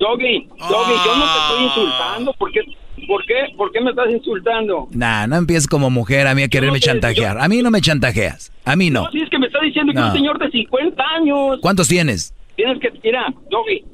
[0.00, 2.60] Doggy, Doggy, yo no te estoy insultando porque
[3.06, 3.34] ¿Por qué?
[3.56, 4.88] ¿Por qué me estás insultando?
[4.92, 7.38] Nah, no empieces como mujer a mí a quererme chantajear.
[7.40, 8.52] A mí no me chantajeas.
[8.64, 9.04] A mí no.
[9.04, 11.58] No, si es que me estás diciendo que un señor de 50 años.
[11.60, 12.34] ¿Cuántos tienes?
[12.56, 13.84] Tienes que, mira, Doggy,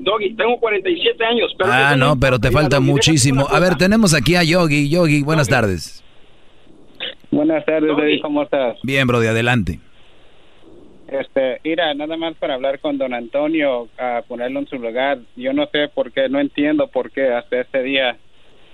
[0.00, 1.54] Doggy, tengo 47 años.
[1.56, 3.46] Pero ah, no, pero te falta muchísimo.
[3.48, 4.88] A ver, tenemos aquí a Yogi.
[4.88, 6.02] Yogi, buenas tardes.
[7.30, 8.78] Buenas tardes, David, ¿cómo estás?
[8.82, 9.78] Bien, Brody, adelante.
[11.06, 15.18] Este, mira, nada más para hablar con don Antonio, a ponerlo en su lugar.
[15.36, 18.16] Yo no sé por qué, no entiendo por qué hasta este día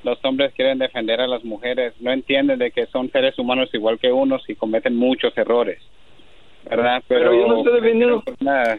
[0.05, 1.95] los hombres quieren defender a las mujeres.
[2.01, 5.79] No entienden de que son seres humanos igual que unos y cometen muchos errores.
[6.69, 7.03] ¿Verdad?
[7.07, 8.23] Pero, yo no estoy defendiendo.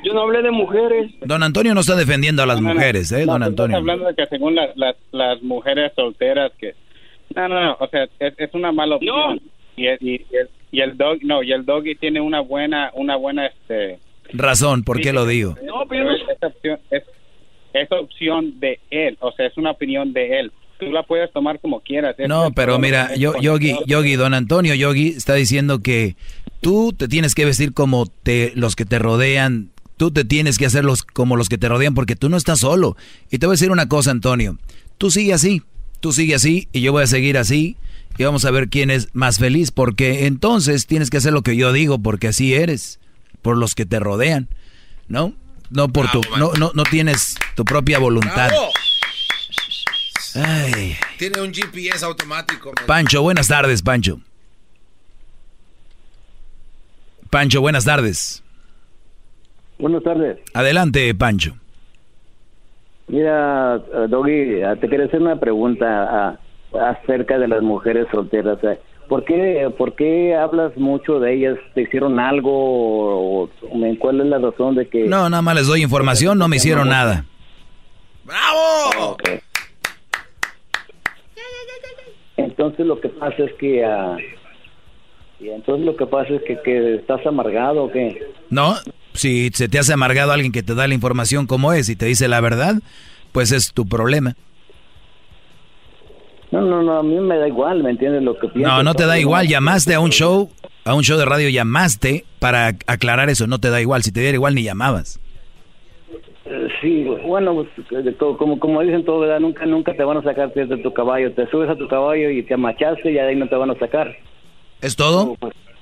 [0.04, 1.12] Yo no hablé de mujeres.
[1.22, 3.26] Don Antonio no está defendiendo a las mujeres, ¿eh?
[3.26, 3.78] don Antonio.
[3.78, 4.76] hablando de que según las,
[5.12, 6.76] las, mujeres solteras que.
[7.34, 7.78] No, no, no.
[7.80, 9.36] O sea, es, es una mala opción.
[9.36, 10.20] No y el,
[10.72, 14.00] y el, dog no y el doggy tiene una buena una buena este
[14.34, 19.46] razón por qué lo digo no pero es, opción, es, opción de él o sea
[19.48, 20.52] es una opinión de él.
[20.80, 25.10] Tú la puedes tomar como quieras no pero mira yo yogi yogi don Antonio yogi
[25.10, 26.16] está diciendo que
[26.62, 29.70] tú te tienes que vestir como te los que te rodean.
[29.96, 32.96] Tú te tienes que hacer como los que te rodean porque tú no estás solo.
[33.32, 34.60] Y te voy a decir una cosa Antonio.
[35.00, 35.64] Tú sigue así
[36.00, 37.76] tú sigue así y yo voy a seguir así
[38.18, 41.56] y vamos a ver quién es más feliz, porque entonces tienes que hacer lo que
[41.56, 43.00] yo digo, porque así eres,
[43.42, 44.48] por los que te rodean,
[45.08, 45.34] ¿no?
[45.70, 48.50] No por tu, no, no, no tienes tu propia voluntad.
[51.18, 52.72] Tiene un GPS automático.
[52.86, 54.20] Pancho, buenas tardes, Pancho.
[57.30, 58.44] Pancho, buenas tardes.
[59.80, 60.40] Buenas tardes.
[60.54, 61.56] Adelante, Pancho.
[63.08, 63.78] Mira,
[64.10, 66.40] Doggy, te quería hacer una pregunta ah,
[66.80, 68.60] acerca de las mujeres solteras.
[69.08, 71.58] ¿Por qué, ¿Por qué hablas mucho de ellas?
[71.74, 73.44] ¿Te hicieron algo?
[73.44, 73.50] O,
[74.00, 75.06] ¿Cuál es la razón de que...?
[75.06, 77.26] No, nada más les doy información, no me hicieron nada.
[78.26, 79.14] ¡Bravo!
[79.14, 79.40] Okay.
[82.36, 83.86] Entonces lo que pasa es que...
[83.86, 84.18] ah,
[85.40, 88.20] y entonces lo que pasa es que, que estás amargado o qué?
[88.50, 88.76] No,
[89.14, 92.08] si se te hace amargado alguien que te da la información como es y te
[92.08, 92.76] dice la verdad,
[93.32, 94.36] pues es tu problema.
[96.52, 98.70] No, no, no, a mí me da igual, ¿me entiendes lo que pienso?
[98.72, 100.50] No, no te da igual, llamaste a un show,
[100.86, 104.22] a un show de radio, llamaste para aclarar eso, no te da igual, si te
[104.22, 105.20] diera igual ni llamabas.
[106.46, 109.40] Eh, Sí, bueno, pues, co- como, como dicen todo, ¿verdad?
[109.42, 111.34] Nunca, nunca te van a sacar de tu caballo.
[111.34, 113.76] Te subes a tu caballo y te amachaste y de ahí no te van a
[113.80, 114.16] sacar.
[114.82, 115.36] ¿Es todo?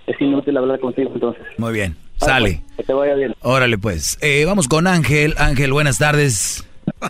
[0.07, 1.43] Es inútil hablar contigo entonces.
[1.57, 2.63] Muy bien, sale.
[2.77, 3.35] Que te vaya bien.
[3.41, 6.67] Órale pues, Eh, vamos con Ángel, Ángel, buenas tardes.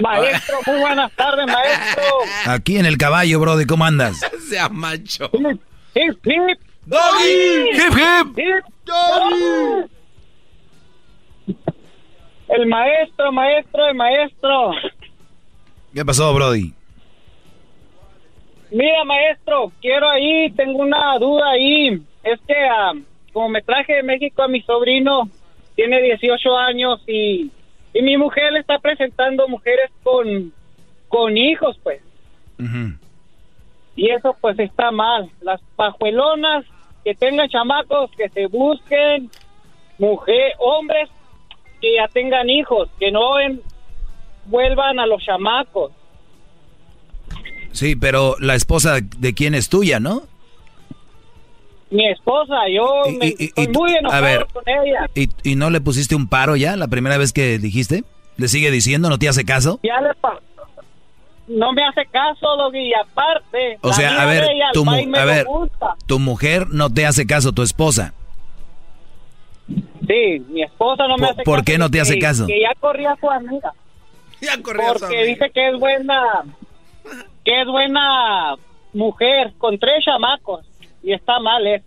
[0.00, 2.02] Maestro, muy buenas tardes, maestro.
[2.46, 4.20] Aquí en el caballo, Brody, ¿cómo andas?
[4.48, 5.30] Sea macho.
[5.94, 6.58] Hip, hip.
[6.86, 7.70] Doggy.
[7.72, 8.38] Hip, hip.
[8.38, 9.90] Hip, doggy.
[12.48, 14.72] El maestro, maestro, el maestro.
[15.94, 16.72] ¿Qué pasó, Brody?
[18.70, 22.02] Mira, maestro, quiero ahí, tengo una duda ahí.
[22.22, 22.92] Es que, ah,
[23.32, 25.28] como me traje de México a mi sobrino,
[25.76, 27.50] tiene 18 años y,
[27.94, 30.52] y mi mujer le está presentando mujeres con,
[31.08, 32.02] con hijos, pues.
[33.96, 35.30] Y eso, pues, está mal.
[35.40, 36.64] Las pajuelonas
[37.04, 39.30] que tengan chamacos, que se busquen
[39.98, 41.08] mujer, hombres
[41.80, 43.60] que ya tengan hijos, que no en-
[44.46, 45.92] vuelvan a los chamacos.
[47.72, 50.22] Sí, pero la esposa de quién es tuya, ¿no?
[51.94, 55.08] Mi esposa, yo Y- me y- y- estoy y- muy enojado a ver, con ella.
[55.14, 58.02] ¿Y, ¿Y no le pusiste un paro ya la primera vez que dijiste?
[58.36, 59.78] ¿Le sigue diciendo, no te hace caso?
[59.84, 60.10] Ya le
[61.46, 65.26] no me hace caso, Doggy, y aparte, O sea, a ver, ella, tu, a lo
[65.26, 65.94] ver, gusta.
[66.06, 68.12] tu mujer no te hace caso, tu esposa.
[69.68, 71.64] Sí, mi esposa no me ¿Por- hace por caso.
[71.64, 72.46] qué no te hace que- caso?
[72.46, 73.72] Que ya corría a su amiga.
[74.40, 75.32] Ya corría a su Porque amiga.
[75.32, 76.22] dice que es buena,
[77.44, 78.56] que es buena
[78.92, 80.66] mujer, con tres chamacos,
[81.04, 81.84] y está mal eso.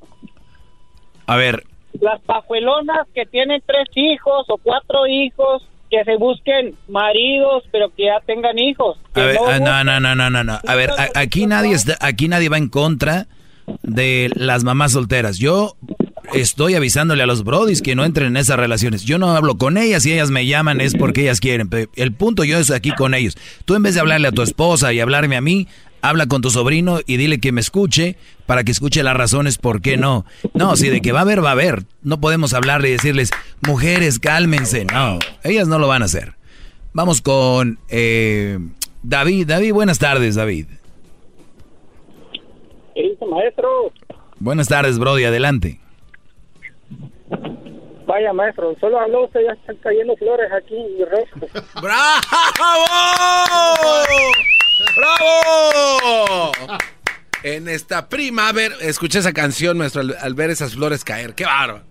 [1.25, 1.63] A ver,
[1.99, 8.05] Las pajuelonas que tienen tres hijos o cuatro hijos, que se busquen maridos, pero que
[8.05, 8.97] ya tengan hijos.
[9.13, 10.59] a ver, no ah, no, no, no, no, no, no.
[10.67, 13.27] A ver, a- aquí nadie está, aquí nadie va en contra
[13.83, 15.37] de las mamás solteras.
[15.39, 15.75] Yo
[16.33, 19.03] estoy avisándole a los brodis que no entren en esas relaciones.
[19.03, 21.69] Yo no hablo con ellas y ellas me llaman es porque ellas quieren.
[21.69, 23.35] Pero el punto yo es aquí con ellos.
[23.65, 25.67] Tú en vez de hablarle a tu esposa y hablarme a mí,
[26.01, 28.15] habla con tu sobrino y dile que me escuche
[28.45, 30.25] para que escuche las razones por qué no.
[30.53, 31.83] No, si de que va a haber, va a haber.
[32.01, 33.31] No podemos hablarle y decirles,
[33.65, 34.85] mujeres, cálmense.
[34.85, 36.35] No, ellas no lo van a hacer.
[36.93, 38.57] Vamos con eh,
[39.03, 39.47] David.
[39.47, 40.67] David, buenas tardes, David.
[42.95, 43.91] ¿Qué dice, maestro?
[44.39, 45.79] Buenas tardes, Brody, adelante.
[48.07, 51.45] Vaya, maestro, solo habló usted, ya están cayendo flores aquí y resto.
[51.81, 52.23] ¡Bravo!
[54.95, 56.51] ¡Bravo!
[57.43, 61.33] En esta primavera, escuché esa canción, maestro, al, al ver esas flores caer.
[61.35, 61.83] ¡Qué bárbaro!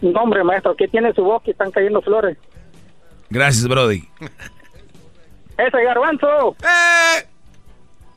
[0.00, 2.36] No, hombre, maestro, ¿qué tiene su voz que están cayendo flores?
[3.30, 4.08] Gracias, Brody.
[5.56, 6.56] ¡Ese garbanzo!
[6.62, 7.26] ¡Eh!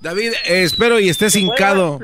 [0.01, 1.99] David, eh, espero y estés hincado.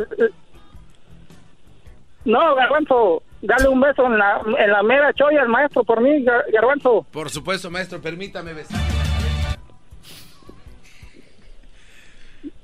[2.25, 6.23] No, garbanzo, dale un beso en la, en la mera cholla al maestro por mí,
[6.23, 7.05] Gar- garbanzo.
[7.11, 8.79] Por supuesto, maestro, permítame besar.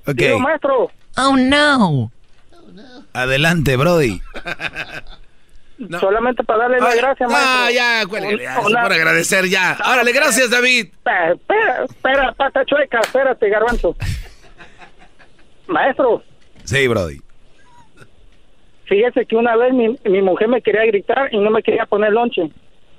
[0.08, 2.12] Ok, Digo, maestro, Oh, no.
[3.14, 4.22] adelante, Brody.
[6.00, 7.52] solamente para darle las gracias, maestro.
[7.56, 9.78] Ah, ya, por agradecer ya.
[9.86, 10.88] Órale, gracias, David.
[10.96, 13.96] Espera, espera, pata chueca, espérate, garbanzo.
[15.68, 16.24] Maestro,
[16.64, 17.20] Sí, Brody.
[18.86, 22.12] fíjese que una vez mi, mi mujer me quería gritar y no me quería poner
[22.14, 22.50] lonche.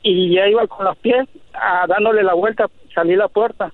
[0.03, 3.73] Y ya iba con los pies ah, dándole la vuelta, salí a la puerta.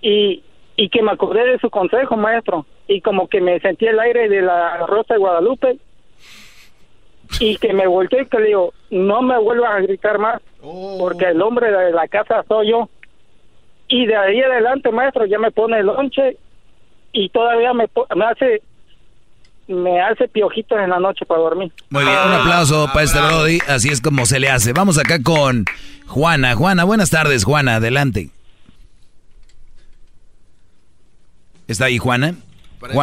[0.00, 0.42] Y,
[0.76, 2.66] y que me acordé de su consejo, maestro.
[2.88, 5.78] Y como que me sentí el aire de la Rosa de Guadalupe.
[7.40, 11.24] Y que me volteé y que le digo, no me vuelvas a gritar más, porque
[11.26, 12.88] el hombre de la casa soy yo.
[13.88, 16.36] Y de ahí adelante, maestro, ya me pone el lonche
[17.12, 18.62] y todavía me, po- me hace
[19.66, 21.72] me hace piojitos en la noche para dormir.
[21.88, 23.58] Muy bien, un aplauso para este Brody.
[23.66, 24.74] Así es como se le hace.
[24.74, 25.64] Vamos acá con
[26.06, 26.54] Juana.
[26.54, 27.76] Juana, buenas tardes, Juana.
[27.76, 28.28] Adelante.
[31.66, 32.34] ¿Está ahí Juana?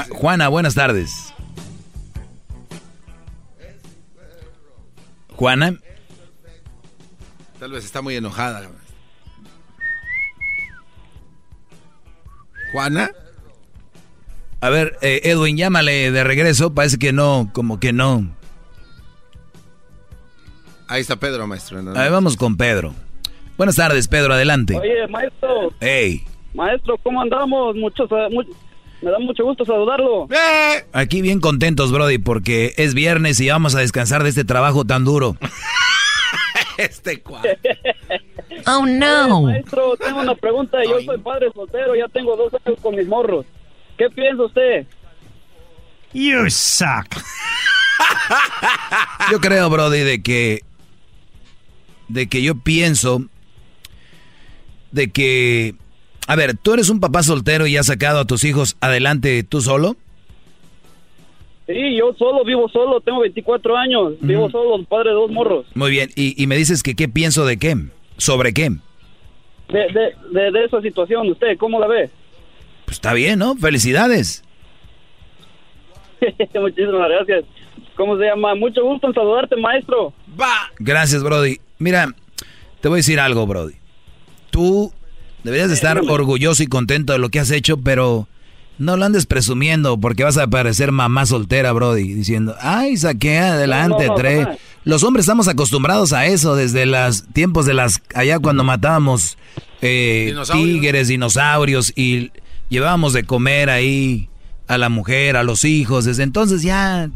[0.10, 1.34] Juana, buenas tardes.
[5.36, 5.78] Juana.
[7.60, 8.70] Tal vez está muy enojada.
[12.72, 13.10] Juana.
[14.62, 16.74] A ver, eh, Edwin, llámale de regreso.
[16.76, 18.28] Parece que no, como que no.
[20.88, 21.82] Ahí está Pedro, maestro.
[21.82, 21.92] No.
[21.92, 22.94] A ver, vamos con Pedro.
[23.58, 24.78] Buenas tardes, Pedro, adelante.
[24.78, 25.74] Oye, maestro.
[25.80, 26.24] Hey.
[26.54, 27.76] Maestro, ¿cómo andamos?
[27.76, 28.10] Muchos,
[29.02, 30.28] me da mucho gusto saludarlo.
[30.94, 35.04] Aquí bien contentos, Brody, porque es viernes y vamos a descansar de este trabajo tan
[35.06, 35.38] duro.
[36.78, 37.58] este cual.
[38.68, 39.44] Oh, no.
[39.44, 40.78] maestro, tengo una pregunta.
[40.84, 43.46] Yo soy padre soltero, ya tengo dos años con mis morros.
[43.98, 44.86] ¿Qué piensa usted?
[46.14, 47.08] You suck.
[49.32, 50.62] Yo creo, Brody, de que.
[52.08, 53.24] De que yo pienso.
[54.92, 55.76] De que.
[56.32, 59.60] A ver, ¿tú eres un papá soltero y has sacado a tus hijos adelante tú
[59.60, 59.98] solo?
[61.68, 65.66] Sí, yo solo, vivo solo, tengo 24 años, vivo solo, padre de dos morros.
[65.76, 67.76] Muy bien, y, y, me dices que qué pienso de qué,
[68.16, 68.70] sobre qué.
[68.70, 72.10] De, de, de, esa situación, ¿usted cómo la ve?
[72.86, 73.58] Pues está bien, ¿no?
[73.58, 74.42] Felicidades.
[76.54, 77.44] Muchísimas gracias.
[77.98, 78.56] ¿Cómo se llama?
[78.56, 80.14] Mucho gusto en saludarte, maestro.
[80.40, 80.72] Va.
[80.80, 81.58] Gracias, Brody.
[81.78, 82.16] Mira,
[82.80, 83.74] te voy a decir algo, Brody.
[84.50, 84.94] Tú
[85.44, 88.28] deberías de estar orgulloso y contento de lo que has hecho, pero
[88.78, 94.10] no lo andes presumiendo porque vas a parecer mamá soltera, Brody, diciendo, ay, saqué adelante,
[94.16, 94.48] tres.
[94.84, 99.38] Los hombres estamos acostumbrados a eso desde los tiempos de las, allá cuando matábamos
[99.82, 102.32] eh, tigres, dinosaurios y
[102.70, 104.30] llevábamos de comer ahí
[104.68, 106.06] a la mujer, a los hijos.
[106.06, 107.12] Desde entonces ya,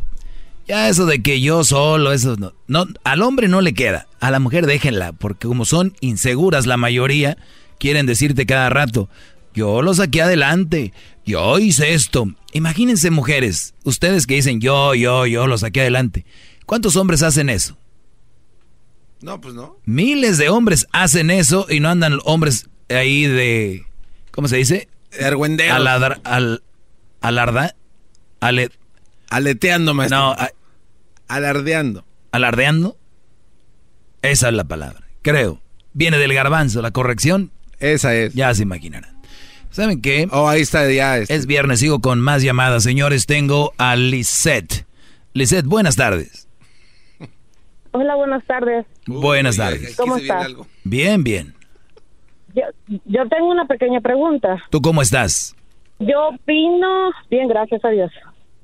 [0.67, 4.29] ya eso de que yo solo, eso no, no, al hombre no le queda, a
[4.29, 7.37] la mujer déjenla, porque como son inseguras la mayoría,
[7.79, 9.09] quieren decirte cada rato,
[9.53, 10.93] yo lo saqué adelante,
[11.25, 12.27] yo hice esto.
[12.53, 16.25] Imagínense mujeres, ustedes que dicen yo, yo, yo lo saqué adelante.
[16.65, 17.77] ¿Cuántos hombres hacen eso?
[19.21, 19.77] No, pues no.
[19.85, 23.85] Miles de hombres hacen eso y no andan hombres ahí de,
[24.31, 24.89] ¿cómo se dice?
[25.11, 25.73] Erguendero.
[25.73, 26.63] Aladar, al,
[27.21, 27.75] alarda,
[28.39, 28.69] ale,
[29.29, 30.17] aleteando, maestro.
[30.17, 30.35] No,
[31.27, 32.05] alardeando.
[32.31, 32.97] ¿Alardeando?
[34.21, 35.61] Esa es la palabra, creo.
[35.93, 37.51] Viene del garbanzo, la corrección.
[37.93, 38.33] Esa es.
[38.33, 39.15] Ya se imaginarán.
[39.69, 40.27] ¿Saben qué?
[40.31, 41.17] Oh, ahí está, ya.
[41.17, 41.35] Este.
[41.35, 42.83] Es viernes, sigo con más llamadas.
[42.83, 44.85] Señores, tengo a Lisette.
[45.33, 46.47] Lisette, buenas tardes.
[47.91, 48.85] Hola, buenas tardes.
[49.05, 49.95] buenas tardes.
[49.95, 50.47] ¿Cómo estás?
[50.83, 51.53] Bien, bien.
[52.55, 52.63] Yo,
[53.05, 54.63] yo tengo una pequeña pregunta.
[54.69, 55.55] ¿Tú cómo estás?
[55.99, 58.11] Yo opino, bien, gracias a Dios.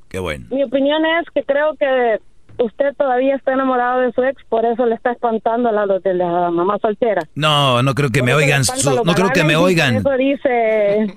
[0.10, 0.48] Qué bueno.
[0.50, 2.20] Mi opinión es que creo que
[2.62, 6.14] usted todavía está enamorado de su ex, por eso le está espantando a la de
[6.14, 7.22] la mamá soltera.
[7.36, 8.64] No, no creo que me oigan.
[9.06, 9.96] no creo que me oigan.
[9.96, 11.14] Eso dice.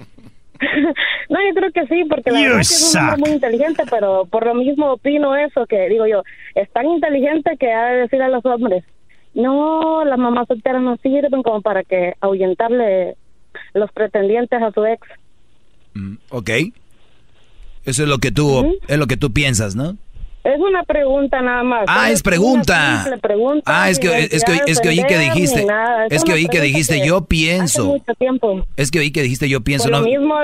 [1.28, 3.82] no, yo creo que sí, porque la verdad es que es un hombre muy inteligente,
[3.90, 6.22] pero por lo mismo opino eso, que digo yo,
[6.54, 8.84] es tan inteligente que ha de decir a los hombres,
[9.34, 13.16] no, las mamás solteras no sirven como para que ahuyentarle
[13.74, 15.06] los pretendientes a su ex.
[15.94, 16.50] Mm, ok.
[17.84, 19.96] Eso es lo que tú, es lo que tú piensas, ¿no?
[20.44, 21.84] Es una pregunta nada más.
[21.88, 23.06] Ah, es pregunta.
[23.64, 25.66] ah, es que, es que, es que oí que dijiste.
[26.10, 27.86] Es que oí que dijiste yo pienso.
[27.86, 28.66] mucho tiempo.
[28.76, 29.88] Es que oí que dijiste yo pienso.
[29.88, 30.34] Por lo mismo,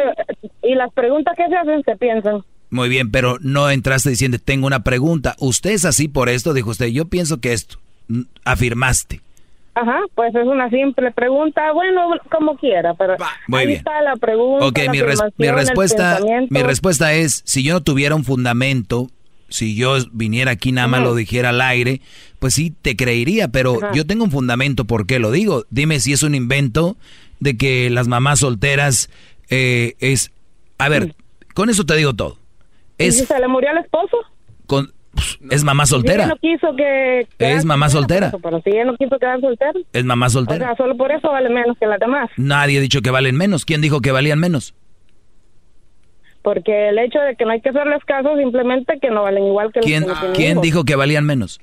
[0.63, 2.43] y las preguntas que se hacen se piensan.
[2.71, 5.35] Muy bien, pero no entraste diciendo tengo una pregunta.
[5.39, 6.87] Usted es así por esto, dijo usted.
[6.87, 7.77] Yo pienso que esto.
[8.45, 9.21] Afirmaste.
[9.75, 13.17] Ajá, pues es una simple pregunta, bueno, como quiera, pero
[13.47, 13.79] Muy ahí bien.
[13.79, 14.67] está la pregunta.
[14.67, 15.01] Ok, mi,
[15.39, 16.19] mi respuesta,
[16.49, 19.09] mi respuesta es, si yo no tuviera un fundamento,
[19.51, 22.01] si yo viniera aquí nada más lo dijera al aire,
[22.39, 25.65] pues sí te creería, pero yo tengo un fundamento por qué lo digo.
[25.71, 26.97] Dime si es un invento
[27.41, 29.11] de que las mamás solteras
[29.51, 30.33] eh, es...
[30.79, 31.15] A ver,
[31.55, 32.39] con eso te digo todo.
[32.97, 34.17] Es, ¿Y si se le murió al esposo?
[34.67, 34.93] Con,
[35.51, 36.25] es mamá soltera.
[36.25, 37.27] Si no quiso que...
[37.39, 38.33] Es mamá soltera.
[38.43, 39.73] Pero si ella no quiso quedar soltera.
[39.93, 40.65] Es mamá soltera.
[40.65, 42.31] O sea, solo por eso vale menos que las demás.
[42.37, 43.65] Nadie ha dicho que valen menos.
[43.65, 44.75] ¿Quién dijo que valían menos?
[46.43, 49.73] Porque el hecho de que no hay que hacerles caso simplemente que no valen igual
[49.73, 51.61] que ¿Quién, los que ¿quién dijo que valían menos?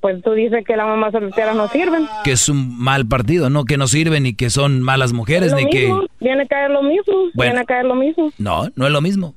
[0.00, 2.06] Pues tú dices que las mamás solteras no sirven.
[2.24, 5.58] Que es un mal partido, no que no sirven ni que son malas mujeres lo
[5.58, 7.50] ni mismo, que Viene a caer lo mismo, Bueno.
[7.50, 8.32] viene a caer lo mismo.
[8.38, 9.34] No, no es lo mismo.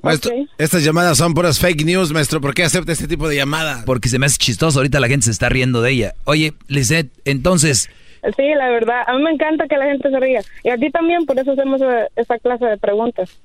[0.00, 2.38] Maestro, estas llamadas son puras fake news, maestro.
[2.40, 3.84] ¿Por qué acepta este tipo de llamadas?
[3.84, 6.14] Porque se me hace chistoso, ahorita la gente se está riendo de ella.
[6.24, 7.88] Oye, Lisette, entonces,
[8.36, 10.40] Sí, la verdad, a mí me encanta que la gente se ría.
[10.62, 13.38] Y a ti también, por eso hacemos eh, esa clase de preguntas.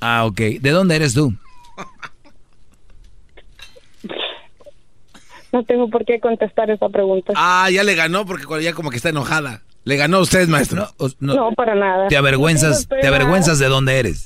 [0.00, 0.38] ah, ok.
[0.60, 1.32] ¿De dónde eres tú?
[5.52, 7.32] No tengo por qué contestar esa pregunta.
[7.36, 9.62] Ah, ya le ganó porque ya como que está enojada.
[9.84, 10.88] Le ganó a usted, maestro.
[11.20, 12.08] No, para nada.
[12.08, 14.24] ¿Te avergüenzas, No te avergüenzas de dónde eres?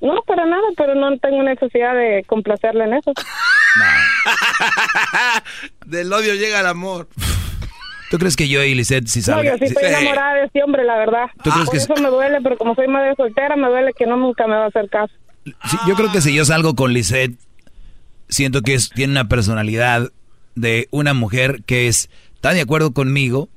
[0.00, 3.12] No, para nada, pero no tengo necesidad de complacerle en eso.
[5.86, 7.08] Del odio llega el amor.
[8.10, 9.44] ¿Tú crees que yo y Lisette si salga?
[9.44, 11.26] No, yo sí estoy enamorada de este hombre, la verdad.
[11.44, 14.04] ¿Tú crees Por que eso me duele, pero como soy madre soltera, me duele que
[14.04, 15.14] no nunca me va a hacer caso.
[15.44, 17.38] Sí, yo creo que si yo salgo con Lisette,
[18.28, 20.10] siento que es, tiene una personalidad
[20.56, 23.48] de una mujer que es, está de acuerdo conmigo,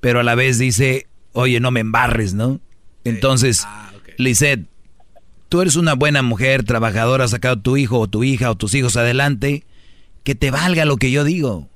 [0.00, 2.60] pero a la vez dice, oye, no me embarres, ¿no?
[3.04, 4.66] Entonces, Ah, Lisette,
[5.48, 8.74] tú eres una buena mujer, trabajadora, has sacado tu hijo o tu hija o tus
[8.74, 9.64] hijos adelante,
[10.22, 11.70] que te valga lo que yo digo.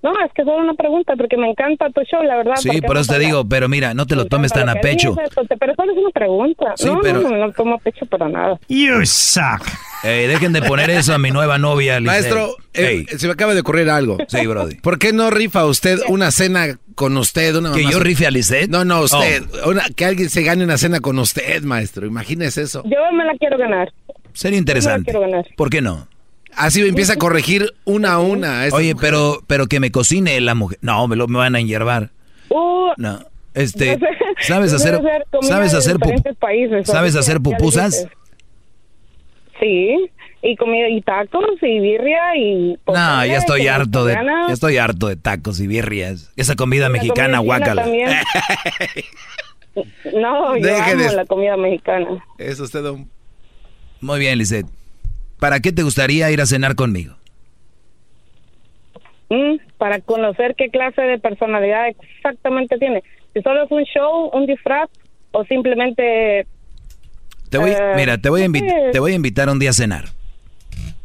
[0.00, 2.54] No, es que solo una pregunta, porque me encanta tu show, la verdad.
[2.56, 4.74] Sí, por me eso te digo, pero mira, no te lo tomes tan lo a
[4.76, 5.10] pecho.
[5.10, 6.64] dices, Pero solo es una pregunta.
[6.76, 8.60] Sí, no, pero- no, no, no tomo a pecho para nada.
[8.68, 9.66] You suck.
[10.04, 12.06] Eh, dejen de poner eso a mi nueva novia, Lisette.
[12.32, 13.18] Maestro, eh, Ey.
[13.18, 14.16] se me acaba de ocurrir algo.
[14.28, 14.76] Sí, Brody.
[14.76, 17.56] ¿Por qué no rifa usted una cena con usted?
[17.56, 18.70] Una ¿Que yo rife a Lisette?
[18.70, 19.42] No, no, usted.
[19.64, 19.70] Oh.
[19.70, 22.06] Una- que alguien se gane una cena con usted, maestro.
[22.06, 22.84] Imagínese eso.
[22.84, 23.92] Yo me la quiero ganar.
[24.32, 25.06] Sería interesante.
[25.10, 25.44] quiero ganar.
[25.56, 26.06] ¿Por qué no?
[26.58, 28.62] Así empieza a corregir una a una.
[28.62, 28.96] a Oye, mujeres.
[29.00, 30.78] pero, pero que me cocine la mujer.
[30.82, 32.10] No, me, lo, me van a enyervar.
[32.50, 33.20] Uh, No.
[33.54, 34.14] Este, no sé,
[34.46, 35.00] ¿sabes hacer,
[35.42, 35.96] sabes hacer,
[36.38, 38.06] países, sabes hacer pupusas?
[39.58, 40.10] Sí,
[40.42, 45.08] y comida y tacos y birria y No, ya estoy harto de, ya estoy harto
[45.08, 46.30] de tacos y birrias.
[46.36, 47.84] Esa comida mexicana, guácala.
[50.12, 52.24] No, yo Deje amo de- la comida mexicana.
[52.38, 53.08] Es usted un...
[54.00, 54.66] Muy bien, Lisette.
[55.38, 57.14] ¿Para qué te gustaría ir a cenar conmigo?
[59.30, 63.02] Mm, para conocer qué clase de personalidad exactamente tiene.
[63.34, 64.88] Si solo es un show, un disfraz
[65.32, 66.46] o simplemente...
[67.50, 68.48] Te voy, Eh, mira, te voy, a
[68.92, 70.06] te voy a invitar un día a cenar.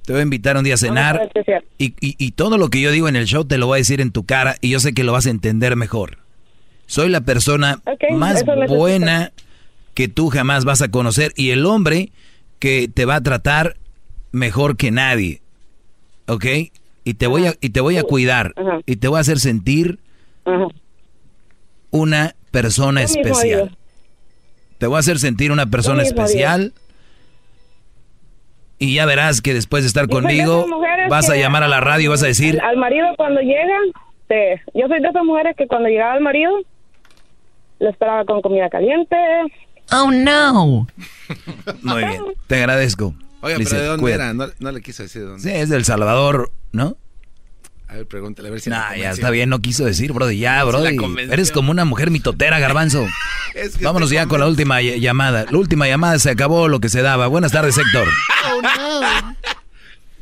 [0.06, 1.30] Te voy a invitar un día a cenar.
[1.78, 3.80] Y, y- y todo lo que yo digo en el show te lo voy a
[3.80, 6.18] decir en tu cara y yo sé que lo vas a entender mejor.
[6.86, 7.80] Soy la persona
[8.12, 9.32] más buena
[9.94, 12.10] que tú jamás vas a conocer y el hombre
[12.60, 13.76] que te va a tratar
[14.34, 15.42] mejor que nadie.
[16.28, 16.46] ¿Ok?
[17.06, 18.80] Y te voy a, y te voy a cuidar Ajá.
[18.86, 20.00] y te voy a hacer sentir
[20.46, 20.68] Ajá.
[21.92, 23.78] una persona Lo especial.
[24.78, 26.74] Te voy a hacer sentir una persona especial.
[28.80, 30.66] Y ya verás que después de estar Yo de conmigo,
[31.10, 33.78] vas a llamar a la radio y vas a decir, Al, al marido cuando llega,
[34.28, 36.52] te- yo soy de esas mujeres que cuando llegaba el marido,
[37.80, 39.16] le esperaba con comida caliente.
[39.92, 40.88] Oh no.
[41.82, 43.14] muy bien, te agradezco.
[43.44, 44.24] Oiga, pero ¿de dónde "Cuídate".
[44.24, 44.34] era?
[44.34, 45.44] No, no le quiso decir de dónde.
[45.44, 46.98] Sí, es del Salvador, ¿no?
[47.88, 50.40] A ver, pregúntale, a ver si Nah, la ya está bien, no quiso decir, Brody.
[50.40, 50.98] Ya, Brody.
[51.30, 53.06] Eres como una mujer mitotera, garbanzo.
[53.54, 55.46] Es que Vámonos ya con la última ll- llamada.
[55.52, 57.28] La última llamada se acabó lo que se daba.
[57.28, 58.08] Buenas tardes, Héctor.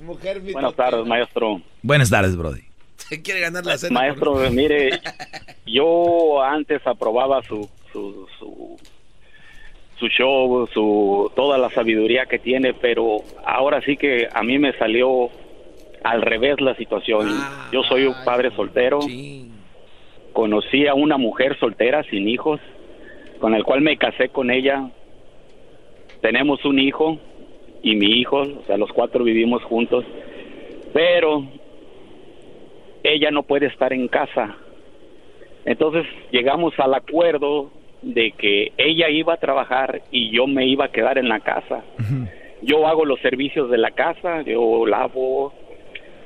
[0.01, 1.61] Mujer Buenas tardes, maestro.
[1.81, 2.61] Buenas tardes, Brody.
[3.09, 3.99] Se quiere ganar la cena.
[3.99, 4.99] Maestro, mire,
[5.65, 7.69] yo antes aprobaba su,
[10.01, 14.73] su show, su, toda la sabiduría que tiene, pero ahora sí que a mí me
[14.73, 15.29] salió
[16.03, 17.29] al revés la situación.
[17.71, 18.99] Yo soy un padre soltero.
[20.33, 22.59] Conocí a una mujer soltera sin hijos,
[23.39, 24.89] con el cual me casé con ella.
[26.21, 27.19] Tenemos un hijo
[27.83, 30.03] y mi hijo, o sea, los cuatro vivimos juntos,
[30.93, 31.43] pero
[33.03, 34.55] ella no puede estar en casa.
[35.63, 37.69] Entonces llegamos al acuerdo
[38.01, 41.83] de que ella iba a trabajar y yo me iba a quedar en la casa.
[42.61, 45.53] Yo hago los servicios de la casa, yo lavo,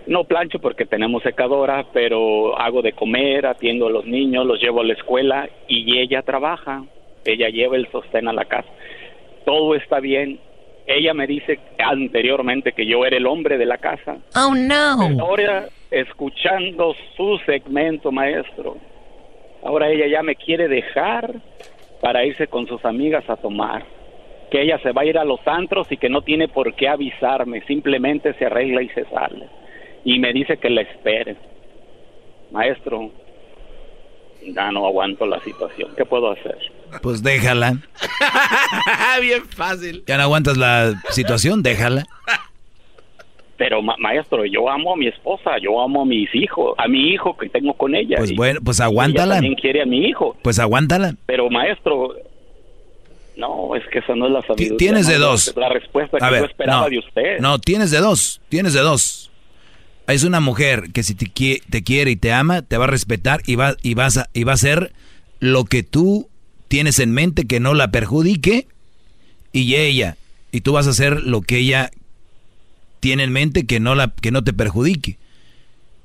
[0.07, 4.81] no plancho porque tenemos secadora, pero hago de comer, atiendo a los niños, los llevo
[4.81, 6.83] a la escuela y ella trabaja,
[7.25, 8.69] ella lleva el sostén a la casa.
[9.45, 10.39] Todo está bien.
[10.87, 14.17] Ella me dice anteriormente que yo era el hombre de la casa.
[14.35, 15.19] Oh no.
[15.19, 18.77] Ahora, escuchando su segmento, maestro,
[19.65, 21.33] ahora ella ya me quiere dejar
[22.01, 23.83] para irse con sus amigas a tomar.
[24.51, 26.87] Que ella se va a ir a los antros y que no tiene por qué
[26.87, 29.49] avisarme, simplemente se arregla y se sale.
[30.05, 31.35] Y me dice que la espere.
[32.51, 33.09] Maestro,
[34.45, 35.89] ya no aguanto la situación.
[35.97, 36.57] ¿Qué puedo hacer?
[37.01, 37.73] Pues déjala.
[39.21, 40.03] Bien fácil.
[40.05, 41.63] ¿Ya no aguantas la situación?
[41.63, 42.05] Déjala.
[43.57, 47.11] Pero ma- maestro, yo amo a mi esposa, yo amo a mis hijos, a mi
[47.13, 48.17] hijo que tengo con ella.
[48.17, 49.35] Pues bueno, pues y ella aguántala.
[49.35, 50.35] también quiere a mi hijo.
[50.41, 51.15] Pues aguántala.
[51.25, 52.13] Pero maestro,
[53.37, 54.77] no, es que esa no es la sabiduría.
[54.77, 55.53] tienes de dos.
[55.55, 57.39] La respuesta que A ver, yo esperaba no, de usted.
[57.39, 59.31] No, tienes de dos, tienes de dos.
[60.07, 62.87] Es una mujer que si te, qui- te quiere y te ama, te va a
[62.87, 64.91] respetar y va, y, vas a, y va a hacer
[65.39, 66.29] lo que tú
[66.67, 68.67] tienes en mente que no la perjudique
[69.51, 70.17] y ella,
[70.51, 71.89] y tú vas a hacer lo que ella
[73.05, 75.19] tiene en mente que no, la, que no te perjudique.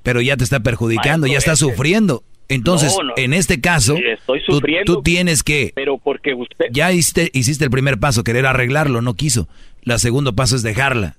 [0.02, 2.22] Pero ya te está perjudicando, Maestro, ya está sufriendo.
[2.50, 3.14] Entonces, No, no.
[3.16, 4.42] en este caso, estoy
[4.84, 6.66] tú, tienes que Pero porque usted...
[6.70, 9.48] ya hiciste, hiciste el primer paso, querer arreglarlo, no quiso.
[9.82, 11.16] El segundo paso es dejarla.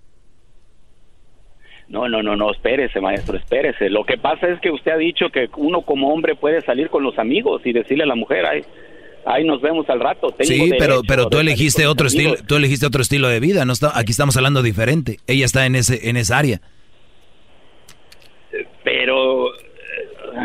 [1.90, 3.90] No, no, no, no, espérese, maestro, espérese.
[3.90, 7.02] Lo que pasa es que usted ha dicho que uno como hombre puede salir con
[7.02, 8.62] los amigos y decirle a la mujer, ay,
[9.26, 10.35] ahí nos vemos al rato.
[10.41, 13.65] sí, pero, pero tú elegiste otro estilo, tú elegiste otro estilo de vida.
[13.65, 15.19] No está, aquí estamos hablando diferente.
[15.27, 16.61] Ella está en ese, en esa área.
[18.84, 19.52] Pero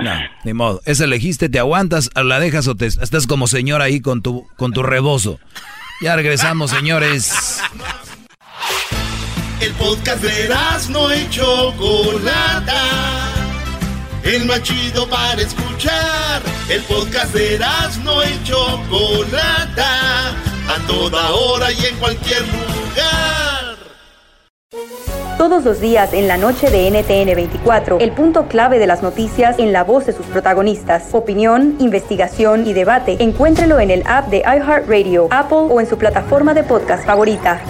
[0.02, 0.80] no, ni modo.
[0.84, 4.72] Esa elegiste, te aguantas, la dejas o te estás como señor ahí con tu, con
[4.72, 5.38] tu rebozo.
[6.02, 7.62] Ya regresamos, señores.
[9.60, 10.48] El podcast de
[10.90, 13.45] no hecho Chocolata.
[14.26, 16.42] El machido para escuchar.
[16.68, 17.60] El podcast de
[18.02, 18.56] no hecho
[18.90, 20.30] Chocolata.
[20.68, 23.76] A toda hora y en cualquier lugar.
[25.38, 29.60] Todos los días en la noche de NTN 24, el punto clave de las noticias
[29.60, 31.10] en la voz de sus protagonistas.
[31.12, 33.18] Opinión, investigación y debate.
[33.20, 37.60] Encuéntrelo en el app de iHeartRadio, Apple o en su plataforma de podcast favorita.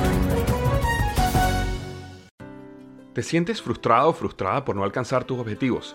[3.13, 5.95] ¿Te sientes frustrado o frustrada por no alcanzar tus objetivos?